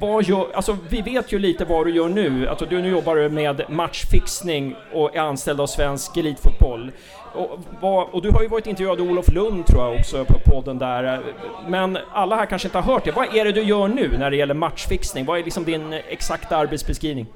vad 0.00 0.24
gör, 0.24 0.46
alltså 0.54 0.76
vi 0.88 1.02
vet 1.02 1.32
ju 1.32 1.38
lite 1.38 1.64
vad 1.64 1.86
du 1.86 1.94
gör 1.94 2.08
nu. 2.08 2.48
Alltså 2.48 2.66
du 2.66 2.82
nu 2.82 2.88
jobbar 2.88 3.16
du 3.16 3.28
med 3.28 3.62
matchfixning 3.68 4.76
och 4.92 5.16
är 5.16 5.20
anställd 5.20 5.60
av 5.60 5.66
Svensk 5.66 6.16
Elitfotboll. 6.16 6.92
Och, 7.34 7.58
vad, 7.80 8.08
och, 8.08 8.22
du 8.22 8.30
har 8.30 8.42
ju 8.42 8.48
varit 8.48 8.66
intervjuad 8.66 9.00
av 9.00 9.06
Olof 9.06 9.28
Lund 9.28 9.66
tror 9.66 9.82
jag 9.82 10.00
också 10.00 10.24
på 10.24 10.38
podden 10.44 10.78
där. 10.78 11.20
Men 11.68 11.98
alla 12.12 12.36
här 12.36 12.46
kanske 12.46 12.68
inte 12.68 12.78
har 12.78 12.92
hört 12.92 13.04
det. 13.04 13.10
Vad 13.10 13.36
är 13.36 13.44
det 13.44 13.52
du 13.52 13.62
gör 13.62 13.88
nu 13.88 14.18
när 14.18 14.30
det 14.30 14.36
gäller 14.36 14.54
matchfixning? 14.54 15.24
Vad 15.24 15.38
är 15.38 15.44
liksom 15.44 15.64
din 15.64 15.92
exakta 15.92 16.56
arbetsbeskrivning? 16.56 17.26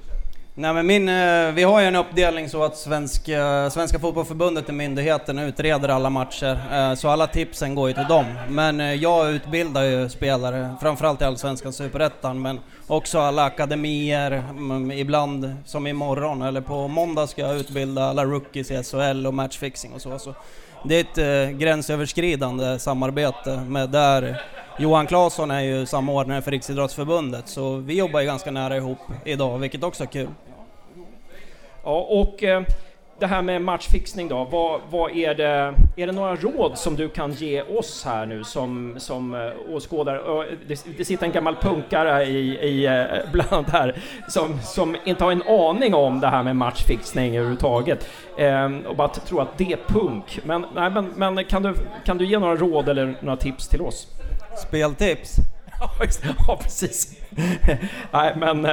Nej 0.60 0.74
men 0.74 0.86
min, 0.86 1.08
eh, 1.08 1.52
vi 1.52 1.62
har 1.62 1.80
ju 1.80 1.86
en 1.86 1.96
uppdelning 1.96 2.48
så 2.48 2.62
att 2.62 2.76
Svenska, 2.76 3.64
eh, 3.64 3.70
Svenska 3.70 3.98
Fotbollförbundet 3.98 4.68
är 4.68 4.72
myndigheten 4.72 5.38
och 5.38 5.46
utreder 5.46 5.88
alla 5.88 6.11
matcher. 6.11 6.61
Eh, 6.72 6.94
så 6.94 7.09
alla 7.09 7.26
tipsen 7.26 7.74
går 7.74 7.88
ju 7.88 7.94
till 7.94 8.06
dem. 8.09 8.24
Men 8.48 9.00
jag 9.00 9.30
utbildar 9.30 9.82
ju 9.82 10.09
spelare, 10.09 10.74
framförallt 10.80 11.22
i 11.22 11.24
Allsvenskan 11.24 11.72
Superettan, 11.72 12.42
men 12.42 12.61
också 12.86 13.18
alla 13.18 13.44
akademier. 13.44 14.30
Mm, 14.30 14.90
ibland, 14.90 15.54
som 15.64 15.86
imorgon 15.86 16.42
eller 16.42 16.61
på 16.61 16.88
måndag, 16.88 17.26
ska 17.26 17.42
jag 17.42 17.56
utbilda 17.56 18.04
alla 18.04 18.24
rookies 18.24 18.70
i 18.70 18.82
SHL 18.82 19.26
och 19.26 19.34
matchfixing 19.34 19.92
och 19.92 20.00
så. 20.00 20.18
så 20.18 20.34
det 20.84 21.18
är 21.18 21.44
ett 21.44 21.59
gränsöverskridande 21.59 22.78
samarbete 22.78 23.56
med 23.68 23.90
där 23.90 24.42
Johan 24.78 25.06
Claesson 25.06 25.50
är 25.50 25.61
ju 25.61 25.86
samordnare 25.86 26.42
för 26.42 26.50
Riksidrottsförbundet, 26.50 27.48
så 27.48 27.76
vi 27.76 27.98
jobbar 27.98 28.20
ju 28.20 28.26
ganska 28.26 28.50
nära 28.50 28.76
ihop 28.76 28.98
idag, 29.24 29.59
vilket 29.59 29.82
också 29.82 30.02
är 30.02 30.09
kul. 30.09 30.28
Ja, 31.89 32.07
och 32.11 32.45
eh, 32.45 32.62
det 33.18 33.26
här 33.26 33.43
med 33.43 33.62
matchfixning 33.62 34.28
då, 34.28 34.45
vad, 34.45 34.80
vad, 34.91 35.11
är 35.16 35.34
det, 35.34 35.74
är 35.97 36.07
det 36.07 36.12
några 36.12 36.36
råd 36.36 36.78
som 36.78 36.97
du 36.97 37.09
kan 37.09 37.32
ge 37.32 37.62
oss 37.62 38.05
här 38.05 38.26
nu 38.26 38.45
som, 38.45 38.95
som 38.99 39.34
uh, 39.34 39.53
åskådare? 39.68 40.47
Det, 40.66 40.86
det 40.97 41.05
sitter 41.05 41.26
en 41.26 41.32
gammal 41.32 41.57
punkare 41.57 42.24
i, 42.24 42.59
i 42.59 42.89
uh, 42.89 43.32
bland 43.32 43.68
här 43.68 44.03
som, 44.28 44.61
som 44.62 44.97
inte 45.05 45.24
har 45.24 45.32
en 45.32 45.43
aning 45.43 45.95
om 45.95 46.20
det 46.20 46.28
här 46.28 46.43
med 46.43 46.57
matchfixning 46.57 47.36
överhuvudtaget 47.36 48.09
och 48.89 48.97
bara 48.97 49.09
tror 49.09 49.43
att 49.43 49.59
det 49.59 49.72
är 49.72 49.78
punk. 49.86 50.41
Men, 50.45 50.66
nej, 50.74 50.91
men, 50.91 51.12
men 51.16 51.45
kan, 51.45 51.62
du, 51.62 51.74
kan 52.05 52.18
du 52.18 52.26
ge 52.26 52.39
några 52.39 52.57
råd 52.57 52.89
eller 52.89 53.18
några 53.20 53.36
tips 53.36 53.68
till 53.68 53.80
oss? 53.80 54.07
Speltips? 54.66 55.36
ja, 56.49 56.59
precis. 56.62 57.16
nej, 58.12 58.34
men 58.36 58.64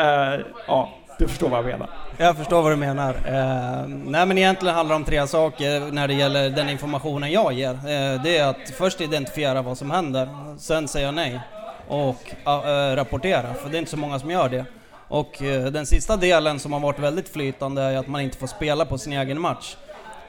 ja 0.68 0.90
du 1.18 1.28
förstår 1.28 1.50
vad 1.50 1.60
jag 1.60 1.66
menar. 1.66 1.90
Jag 2.18 2.38
förstår 2.38 2.62
vad 2.62 2.72
du 2.72 2.76
menar. 2.76 3.14
Eh, 3.26 3.88
nej 3.88 4.26
men 4.26 4.38
egentligen 4.38 4.76
handlar 4.76 4.96
det 4.96 4.98
om 4.98 5.04
tre 5.04 5.28
saker 5.28 5.92
när 5.92 6.08
det 6.08 6.14
gäller 6.14 6.50
den 6.50 6.70
informationen 6.70 7.32
jag 7.32 7.54
ger. 7.54 7.72
Eh, 7.72 8.24
det 8.24 8.38
är 8.38 8.48
att 8.48 8.70
först 8.78 9.02
identifiera 9.02 9.62
vad 9.62 9.78
som 9.78 9.92
händer, 9.92 10.30
sen 10.58 10.88
säga 10.88 11.12
nej 11.12 11.40
och 11.88 12.36
äh, 12.46 12.96
rapportera, 12.96 13.54
för 13.54 13.70
det 13.70 13.78
är 13.78 13.80
inte 13.80 13.92
så 13.92 13.98
många 13.98 14.20
som 14.20 14.32
gör 14.32 14.50
det. 14.50 14.66
Och 15.08 15.42
eh, 15.42 15.66
den 15.66 15.86
sista 15.86 16.18
delen 16.18 16.60
som 16.60 16.74
har 16.74 16.80
varit 16.80 17.00
väldigt 17.00 17.30
flytande 17.30 17.82
är 17.82 17.98
att 17.98 18.08
man 18.08 18.22
inte 18.22 18.38
får 18.38 18.48
spela 18.48 18.86
på 18.86 18.98
sin 18.98 19.14
egen 19.14 19.42
match. 19.42 19.76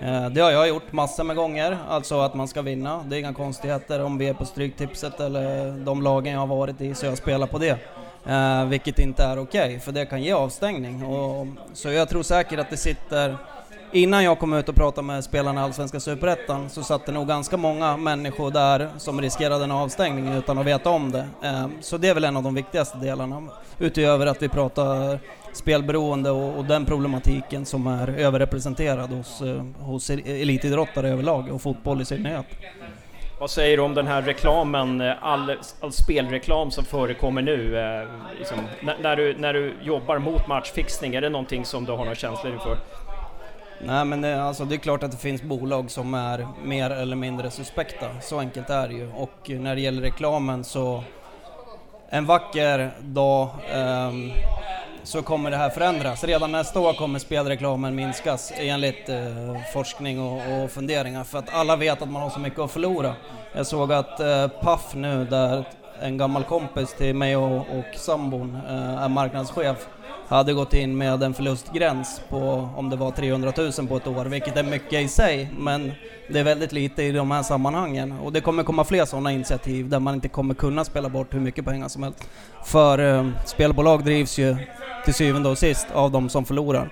Eh, 0.01 0.29
det 0.29 0.41
har 0.41 0.51
jag 0.51 0.69
gjort 0.69 0.93
massor 0.93 1.25
med 1.25 1.37
gånger, 1.37 1.79
alltså 1.89 2.21
att 2.21 2.35
man 2.35 2.49
ska 2.49 2.63
vinna. 2.63 3.05
Det 3.07 3.17
är 3.17 3.21
inga 3.21 3.35
konstigheter 3.35 4.03
om 4.03 4.19
vi 4.19 4.29
är 4.29 4.35
på 4.35 4.45
Stryktipset 4.45 5.21
eller 5.21 5.73
de 5.85 6.03
lagen 6.03 6.33
jag 6.33 6.41
har 6.41 6.47
varit 6.47 6.81
i, 6.81 6.95
så 6.95 7.07
jag 7.07 7.19
spelar 7.19 7.47
på 7.47 7.59
det. 7.59 7.79
Eh, 8.29 8.65
vilket 8.65 8.99
inte 8.99 9.25
är 9.25 9.39
okej, 9.39 9.67
okay, 9.67 9.81
för 9.81 9.93
det 9.93 10.07
kan 10.07 10.23
ge 10.23 10.33
avstängning. 10.33 11.05
Och, 11.05 11.47
så 11.73 11.91
jag 11.91 12.09
tror 12.09 12.23
säkert 12.23 12.59
att 12.59 12.71
det 12.71 12.77
sitter... 12.77 13.37
Innan 13.93 14.25
jag 14.25 14.39
kom 14.39 14.53
ut 14.53 14.69
och 14.69 14.75
pratade 14.75 15.07
med 15.07 15.25
spelarna 15.25 15.61
i 15.61 15.65
Allsvenska 15.65 16.01
Superettan 16.01 16.71
så 16.71 16.83
satt 16.83 17.07
det 17.07 17.13
nog 17.13 17.29
ganska 17.29 17.57
många 17.57 17.97
människor 17.97 18.51
där 18.51 18.91
som 18.99 19.21
riskerade 19.21 19.65
en 19.65 19.71
avstängning 19.71 20.35
utan 20.35 20.59
att 20.59 20.67
veta 20.67 20.91
om 20.91 21.13
det. 21.13 21.29
Eh, 21.43 21.67
så 21.81 21.99
det 21.99 22.09
är 22.09 22.15
väl 22.15 22.25
en 22.25 22.37
av 22.37 22.43
de 22.43 22.55
viktigaste 22.55 22.99
delarna, 22.99 23.43
utöver 23.79 24.27
att 24.27 24.43
vi 24.43 24.49
pratar 24.49 25.19
spelberoende 25.53 26.31
och, 26.31 26.59
och 26.59 26.65
den 26.65 26.85
problematiken 26.85 27.67
som 27.67 27.87
är 27.87 28.09
överrepresenterad 28.09 29.11
hos, 29.11 29.43
eh, 29.43 29.65
hos 29.79 30.11
elitidrottare 30.11 31.09
överlag 31.09 31.53
och 31.53 31.63
fotboll 31.63 32.01
i 32.01 32.05
synnerhet. 32.05 32.47
Vad 33.39 33.51
säger 33.51 33.77
du 33.77 33.83
om 33.83 33.95
den 33.95 34.07
här 34.07 34.23
reklamen, 34.23 35.01
eh, 35.01 35.15
all, 35.21 35.57
all 35.81 35.93
spelreklam 35.93 36.71
som 36.71 36.85
förekommer 36.85 37.43
nu? 37.43 37.79
Eh, 37.79 38.09
liksom, 38.39 38.59
när, 39.01 39.17
du, 39.17 39.35
när 39.39 39.53
du 39.53 39.75
jobbar 39.83 40.19
mot 40.19 40.47
matchfixning, 40.47 41.15
är 41.15 41.21
det 41.21 41.29
någonting 41.29 41.65
som 41.65 41.85
du 41.85 41.93
har 41.93 41.99
några 41.99 42.15
känslor 42.15 42.53
inför? 42.53 42.79
Nej 43.81 44.05
men 44.05 44.21
det, 44.21 44.43
alltså, 44.43 44.65
det 44.65 44.75
är 44.75 44.79
klart 44.79 45.03
att 45.03 45.11
det 45.11 45.17
finns 45.17 45.43
bolag 45.43 45.91
som 45.91 46.15
är 46.15 46.49
mer 46.65 46.91
eller 46.91 47.17
mindre 47.17 47.51
suspekta, 47.51 48.07
så 48.21 48.39
enkelt 48.39 48.71
är 48.71 48.89
det 48.89 48.95
ju. 48.95 49.13
Och 49.13 49.51
eh, 49.51 49.61
när 49.61 49.75
det 49.75 49.81
gäller 49.81 50.03
reklamen 50.03 50.65
så, 50.65 51.05
en 52.09 52.27
vacker 52.27 52.91
dag 53.01 53.49
eh, 53.73 54.13
så 55.07 55.23
kommer 55.23 55.51
det 55.51 55.57
här 55.57 55.71
förändras. 55.71 56.25
Redan 56.25 56.53
nästa 56.53 56.81
år 56.81 56.93
kommer 56.93 57.19
spelreklamen 57.19 57.95
minskas 57.95 58.53
enligt 58.57 59.09
eh, 59.09 59.17
forskning 59.73 60.21
och, 60.21 60.65
och, 60.65 60.71
funderingar 60.71 61.25
för 61.25 61.39
att 61.39 61.55
alla 61.55 61.77
vet 61.77 62.03
att 62.03 62.11
man 62.11 62.23
har 62.23 62.31
så 62.31 62.41
mycket 62.41 62.59
att 62.59 62.71
förlora. 62.71 63.15
Jag 63.53 63.67
såg 63.67 63.93
att 63.93 64.21
eh, 64.21 64.49
Paf 64.49 64.95
nu, 64.95 65.25
där 65.25 65.65
en 66.01 66.19
gammal 66.19 66.45
kompis 66.45 66.95
till 66.95 67.15
mig 67.15 67.37
och, 67.37 67.57
och 67.57 67.95
sambon 67.95 68.59
eh, 68.69 69.03
är 69.03 69.09
marknadschef, 69.09 69.89
hade 70.29 70.53
gått 70.53 70.75
in 70.75 70.99
med 70.99 71.23
en 71.23 71.35
förlustgräns 71.35 72.21
på 72.29 72.69
om 72.77 72.91
det 72.91 72.97
var 72.97 73.11
300 73.11 73.53
000 73.57 73.89
på 73.89 73.97
ett 73.97 74.07
år, 74.07 74.25
vilket 74.25 74.57
är 74.57 74.63
mycket 74.63 74.93
i 74.93 75.09
sig, 75.09 75.49
men 75.59 75.93
det 76.29 76.39
är 76.39 76.45
väldigt 76.45 76.73
lite 76.73 77.03
i 77.03 77.13
de 77.13 77.31
här 77.31 77.43
sammanhangen. 77.43 78.13
Och 78.13 78.33
det 78.33 78.41
kommer 78.41 78.63
komma 78.63 78.85
fler 78.85 79.05
sådana 79.05 79.33
initiativ 79.33 79.89
där 79.89 80.01
man 80.01 80.15
inte 80.15 80.29
kommer 80.29 80.55
kunna 80.55 80.85
spela 80.85 81.09
bort 81.09 81.35
hur 81.35 81.41
mycket 81.41 81.65
pengar 81.65 81.89
som 81.89 82.03
helst. 82.03 82.29
För 82.65 82.99
eh, 82.99 83.27
spelbolag 83.45 84.05
drivs 84.05 84.39
ju 84.39 84.57
till 85.05 85.15
syvende 85.15 85.49
och 85.49 85.59
sist 85.59 85.87
av 85.93 86.11
de 86.11 86.29
som 86.29 86.45
förlorar. 86.45 86.91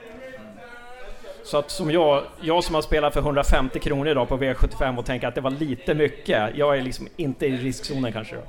Så 1.44 1.58
att 1.58 1.70
som 1.70 1.90
jag, 1.90 2.22
jag 2.40 2.64
som 2.64 2.74
har 2.74 2.82
spelat 2.82 3.12
för 3.12 3.20
150 3.20 3.78
kronor 3.78 4.08
idag 4.08 4.28
på 4.28 4.36
V75 4.36 4.98
och 4.98 5.06
tänker 5.06 5.28
att 5.28 5.34
det 5.34 5.40
var 5.40 5.50
lite 5.50 5.94
mycket, 5.94 6.56
jag 6.56 6.78
är 6.78 6.82
liksom 6.82 7.08
inte 7.16 7.46
i 7.46 7.56
riskzonen 7.56 8.12
kanske 8.12 8.34
då? 8.34 8.42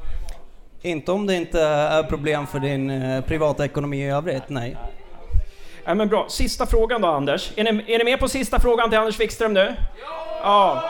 Inte 0.82 1.11
om 1.11 1.28
det 1.28 1.36
inte 1.36 1.61
är 1.61 2.03
problem 2.03 2.47
för 2.47 2.59
din 2.59 2.89
eh, 2.89 3.21
privata 3.21 3.65
ekonomi 3.65 4.05
i 4.05 4.09
övrigt, 4.09 4.43
nej. 4.47 4.78
Ja, 5.86 5.93
men 5.93 6.07
bra. 6.07 6.26
Sista 6.30 6.65
frågan 6.65 7.01
då 7.01 7.07
Anders. 7.07 7.51
Är 7.55 7.63
ni, 7.63 7.93
är 7.93 7.97
ni 7.97 8.03
med 8.03 8.19
på 8.19 8.28
sista 8.28 8.59
frågan 8.59 8.89
till 8.89 8.99
Anders 8.99 9.19
Wikström 9.19 9.53
nu? 9.53 9.76
Ja! 10.43 10.84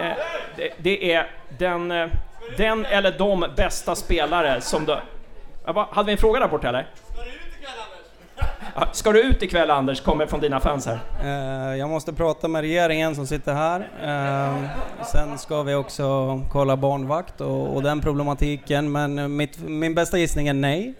Eh, 0.00 0.12
det, 0.56 0.70
det, 0.78 1.12
är 1.12 1.30
den, 1.58 1.90
eh, 1.90 2.08
den 2.56 2.84
eller 2.84 3.18
de 3.18 3.46
bästa 3.56 3.94
spelare 3.94 4.60
som 4.60 4.84
du... 4.84 4.96
Hade 5.64 6.06
vi 6.06 6.12
en 6.12 6.18
fråga 6.18 6.40
där 6.40 6.48
borta 6.48 6.68
eller? 6.68 6.86
Ska 8.92 9.12
du 9.12 9.22
ut 9.22 9.42
ikväll 9.42 9.70
Anders, 9.70 10.00
kommer 10.00 10.26
från 10.26 10.40
dina 10.40 10.60
fans 10.60 10.86
här? 10.86 10.98
Uh, 11.24 11.78
jag 11.78 11.90
måste 11.90 12.12
prata 12.12 12.48
med 12.48 12.60
regeringen 12.60 13.14
som 13.14 13.26
sitter 13.26 13.54
här. 13.54 13.80
Uh, 13.80 14.68
sen 15.12 15.38
ska 15.38 15.62
vi 15.62 15.74
också 15.74 16.40
kolla 16.52 16.76
barnvakt 16.76 17.40
och, 17.40 17.76
och 17.76 17.82
den 17.82 18.00
problematiken, 18.00 18.92
men 18.92 19.36
mitt, 19.36 19.58
min 19.58 19.94
bästa 19.94 20.18
gissning 20.18 20.48
är 20.48 20.54
nej. 20.54 20.94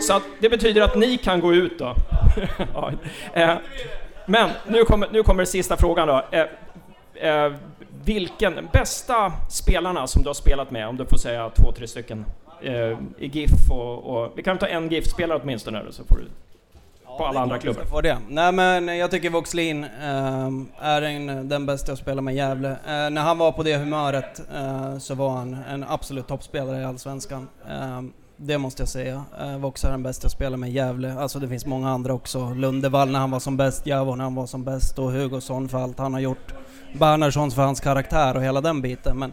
Så 0.00 0.20
det 0.40 0.48
betyder 0.48 0.82
att 0.82 0.96
ni 0.96 1.16
kan 1.16 1.40
gå 1.40 1.54
ut 1.54 1.78
då? 1.78 1.84
uh, 3.36 3.54
men 4.26 4.50
nu 4.66 4.84
kommer, 4.84 5.08
nu 5.12 5.22
kommer 5.22 5.44
sista 5.44 5.76
frågan 5.76 6.08
då. 6.08 6.24
vilken, 8.04 8.68
bästa 8.72 9.32
spelarna 9.50 10.06
som 10.06 10.22
du 10.22 10.28
har 10.28 10.34
spelat 10.34 10.70
med, 10.70 10.88
om 10.88 10.96
du 10.96 11.06
får 11.06 11.18
säga 11.18 11.50
två, 11.50 11.72
tre 11.72 11.88
stycken? 11.88 12.24
Eh, 12.62 12.98
i 13.18 13.26
GIF 13.26 13.70
och, 13.70 14.04
och, 14.04 14.32
Vi 14.36 14.42
kan 14.42 14.58
ta 14.58 14.66
en 14.66 14.88
GIF-spelare 14.88 15.40
åtminstone 15.42 15.82
så 15.90 16.04
får 16.04 16.16
du 16.16 16.24
på 17.18 17.26
alla 17.26 17.40
andra 17.40 17.58
klubbar. 17.58 17.84
Får 17.84 18.02
det. 18.02 18.18
Nej 18.28 18.52
men 18.52 18.98
jag 18.98 19.10
tycker 19.10 19.30
Voxlin 19.30 19.84
eh, 19.84 20.50
är 20.78 21.02
en, 21.02 21.48
den 21.48 21.66
bästa 21.66 21.90
jag 21.90 21.98
spelar 21.98 22.22
med 22.22 22.34
i 22.34 22.36
Gävle. 22.36 22.70
Eh, 22.70 23.10
när 23.10 23.20
han 23.20 23.38
var 23.38 23.52
på 23.52 23.62
det 23.62 23.76
humöret 23.76 24.40
eh, 24.54 24.98
så 24.98 25.14
var 25.14 25.30
han 25.30 25.56
en 25.70 25.84
absolut 25.88 26.28
toppspelare 26.28 26.80
i 26.80 26.84
Allsvenskan. 26.84 27.48
Eh, 27.68 28.02
det 28.36 28.58
måste 28.58 28.82
jag 28.82 28.88
säga. 28.88 29.24
Eh, 29.40 29.58
Vox 29.58 29.84
är 29.84 29.90
den 29.90 30.02
bästa 30.02 30.24
jag 30.24 30.32
spelar 30.32 30.56
med 30.56 30.70
i 30.70 30.72
Gävle. 30.72 31.14
Alltså 31.14 31.38
det 31.38 31.48
finns 31.48 31.66
många 31.66 31.90
andra 31.90 32.12
också. 32.14 32.54
Lundevall 32.54 33.10
när 33.10 33.18
han 33.18 33.30
var 33.30 33.40
som 33.40 33.56
bäst, 33.56 33.86
Javo 33.86 34.14
när 34.14 34.24
han 34.24 34.34
var 34.34 34.46
som 34.46 34.64
bäst 34.64 34.98
och 34.98 35.12
Hugosson 35.12 35.68
för 35.68 35.78
allt 35.78 35.98
han 35.98 36.12
har 36.12 36.20
gjort. 36.20 36.54
Bernhardsson 36.92 37.50
för 37.50 37.62
hans 37.62 37.80
karaktär 37.80 38.36
och 38.36 38.42
hela 38.42 38.60
den 38.60 38.82
biten. 38.82 39.18
Men 39.18 39.32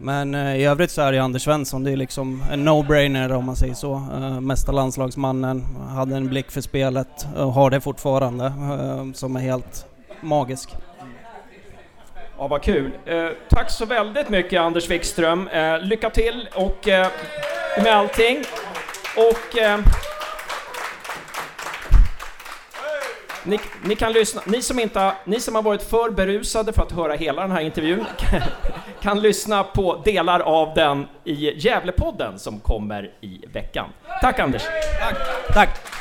men 0.00 0.34
eh, 0.34 0.56
i 0.56 0.64
övrigt 0.64 0.90
så 0.90 1.02
är 1.02 1.12
det 1.12 1.18
Anders 1.18 1.42
Svensson, 1.42 1.84
det 1.84 1.92
är 1.92 1.96
liksom 1.96 2.44
en 2.52 2.68
no-brainer 2.68 3.32
om 3.32 3.44
man 3.44 3.56
säger 3.56 3.74
så. 3.74 3.94
Eh, 3.94 4.40
mesta 4.40 4.72
landslagsmannen, 4.72 5.66
hade 5.94 6.16
en 6.16 6.28
blick 6.28 6.50
för 6.50 6.60
spelet 6.60 7.26
och 7.36 7.52
har 7.52 7.70
det 7.70 7.80
fortfarande, 7.80 8.46
eh, 8.46 9.12
som 9.14 9.36
är 9.36 9.40
helt 9.40 9.86
magisk. 10.20 10.70
Ja, 12.38 12.48
vad 12.48 12.62
kul. 12.62 12.90
Eh, 13.06 13.26
tack 13.48 13.70
så 13.70 13.86
väldigt 13.86 14.28
mycket 14.28 14.60
Anders 14.60 14.90
Wikström. 14.90 15.48
Eh, 15.48 15.80
lycka 15.80 16.10
till 16.10 16.48
och 16.54 16.88
eh, 16.88 17.08
med 17.76 17.96
allting. 17.96 18.38
Och 19.16 19.58
Ni, 23.44 23.60
ni, 23.84 23.96
kan 23.96 24.12
lyssna, 24.12 24.42
ni 24.46 24.62
som, 24.62 24.78
inte, 24.78 25.12
ni 25.24 25.40
som 25.40 25.54
har 25.54 25.62
varit 25.62 25.82
för 25.82 26.10
berusade 26.10 26.72
för 26.72 26.82
att 26.82 26.92
höra 26.92 27.14
hela 27.14 27.42
den 27.42 27.50
här 27.50 27.60
intervjun 27.60 28.06
kan, 28.18 28.40
kan 29.02 29.20
lyssna 29.20 29.64
på 29.64 30.02
delar 30.04 30.40
av 30.40 30.74
den 30.74 31.06
i 31.24 31.52
Gävlepodden 31.56 32.38
som 32.38 32.60
kommer 32.60 33.10
i 33.20 33.44
veckan. 33.52 33.86
Tack 34.20 34.38
Anders! 34.38 34.62
Tack! 35.00 35.16
Tack. 35.54 35.99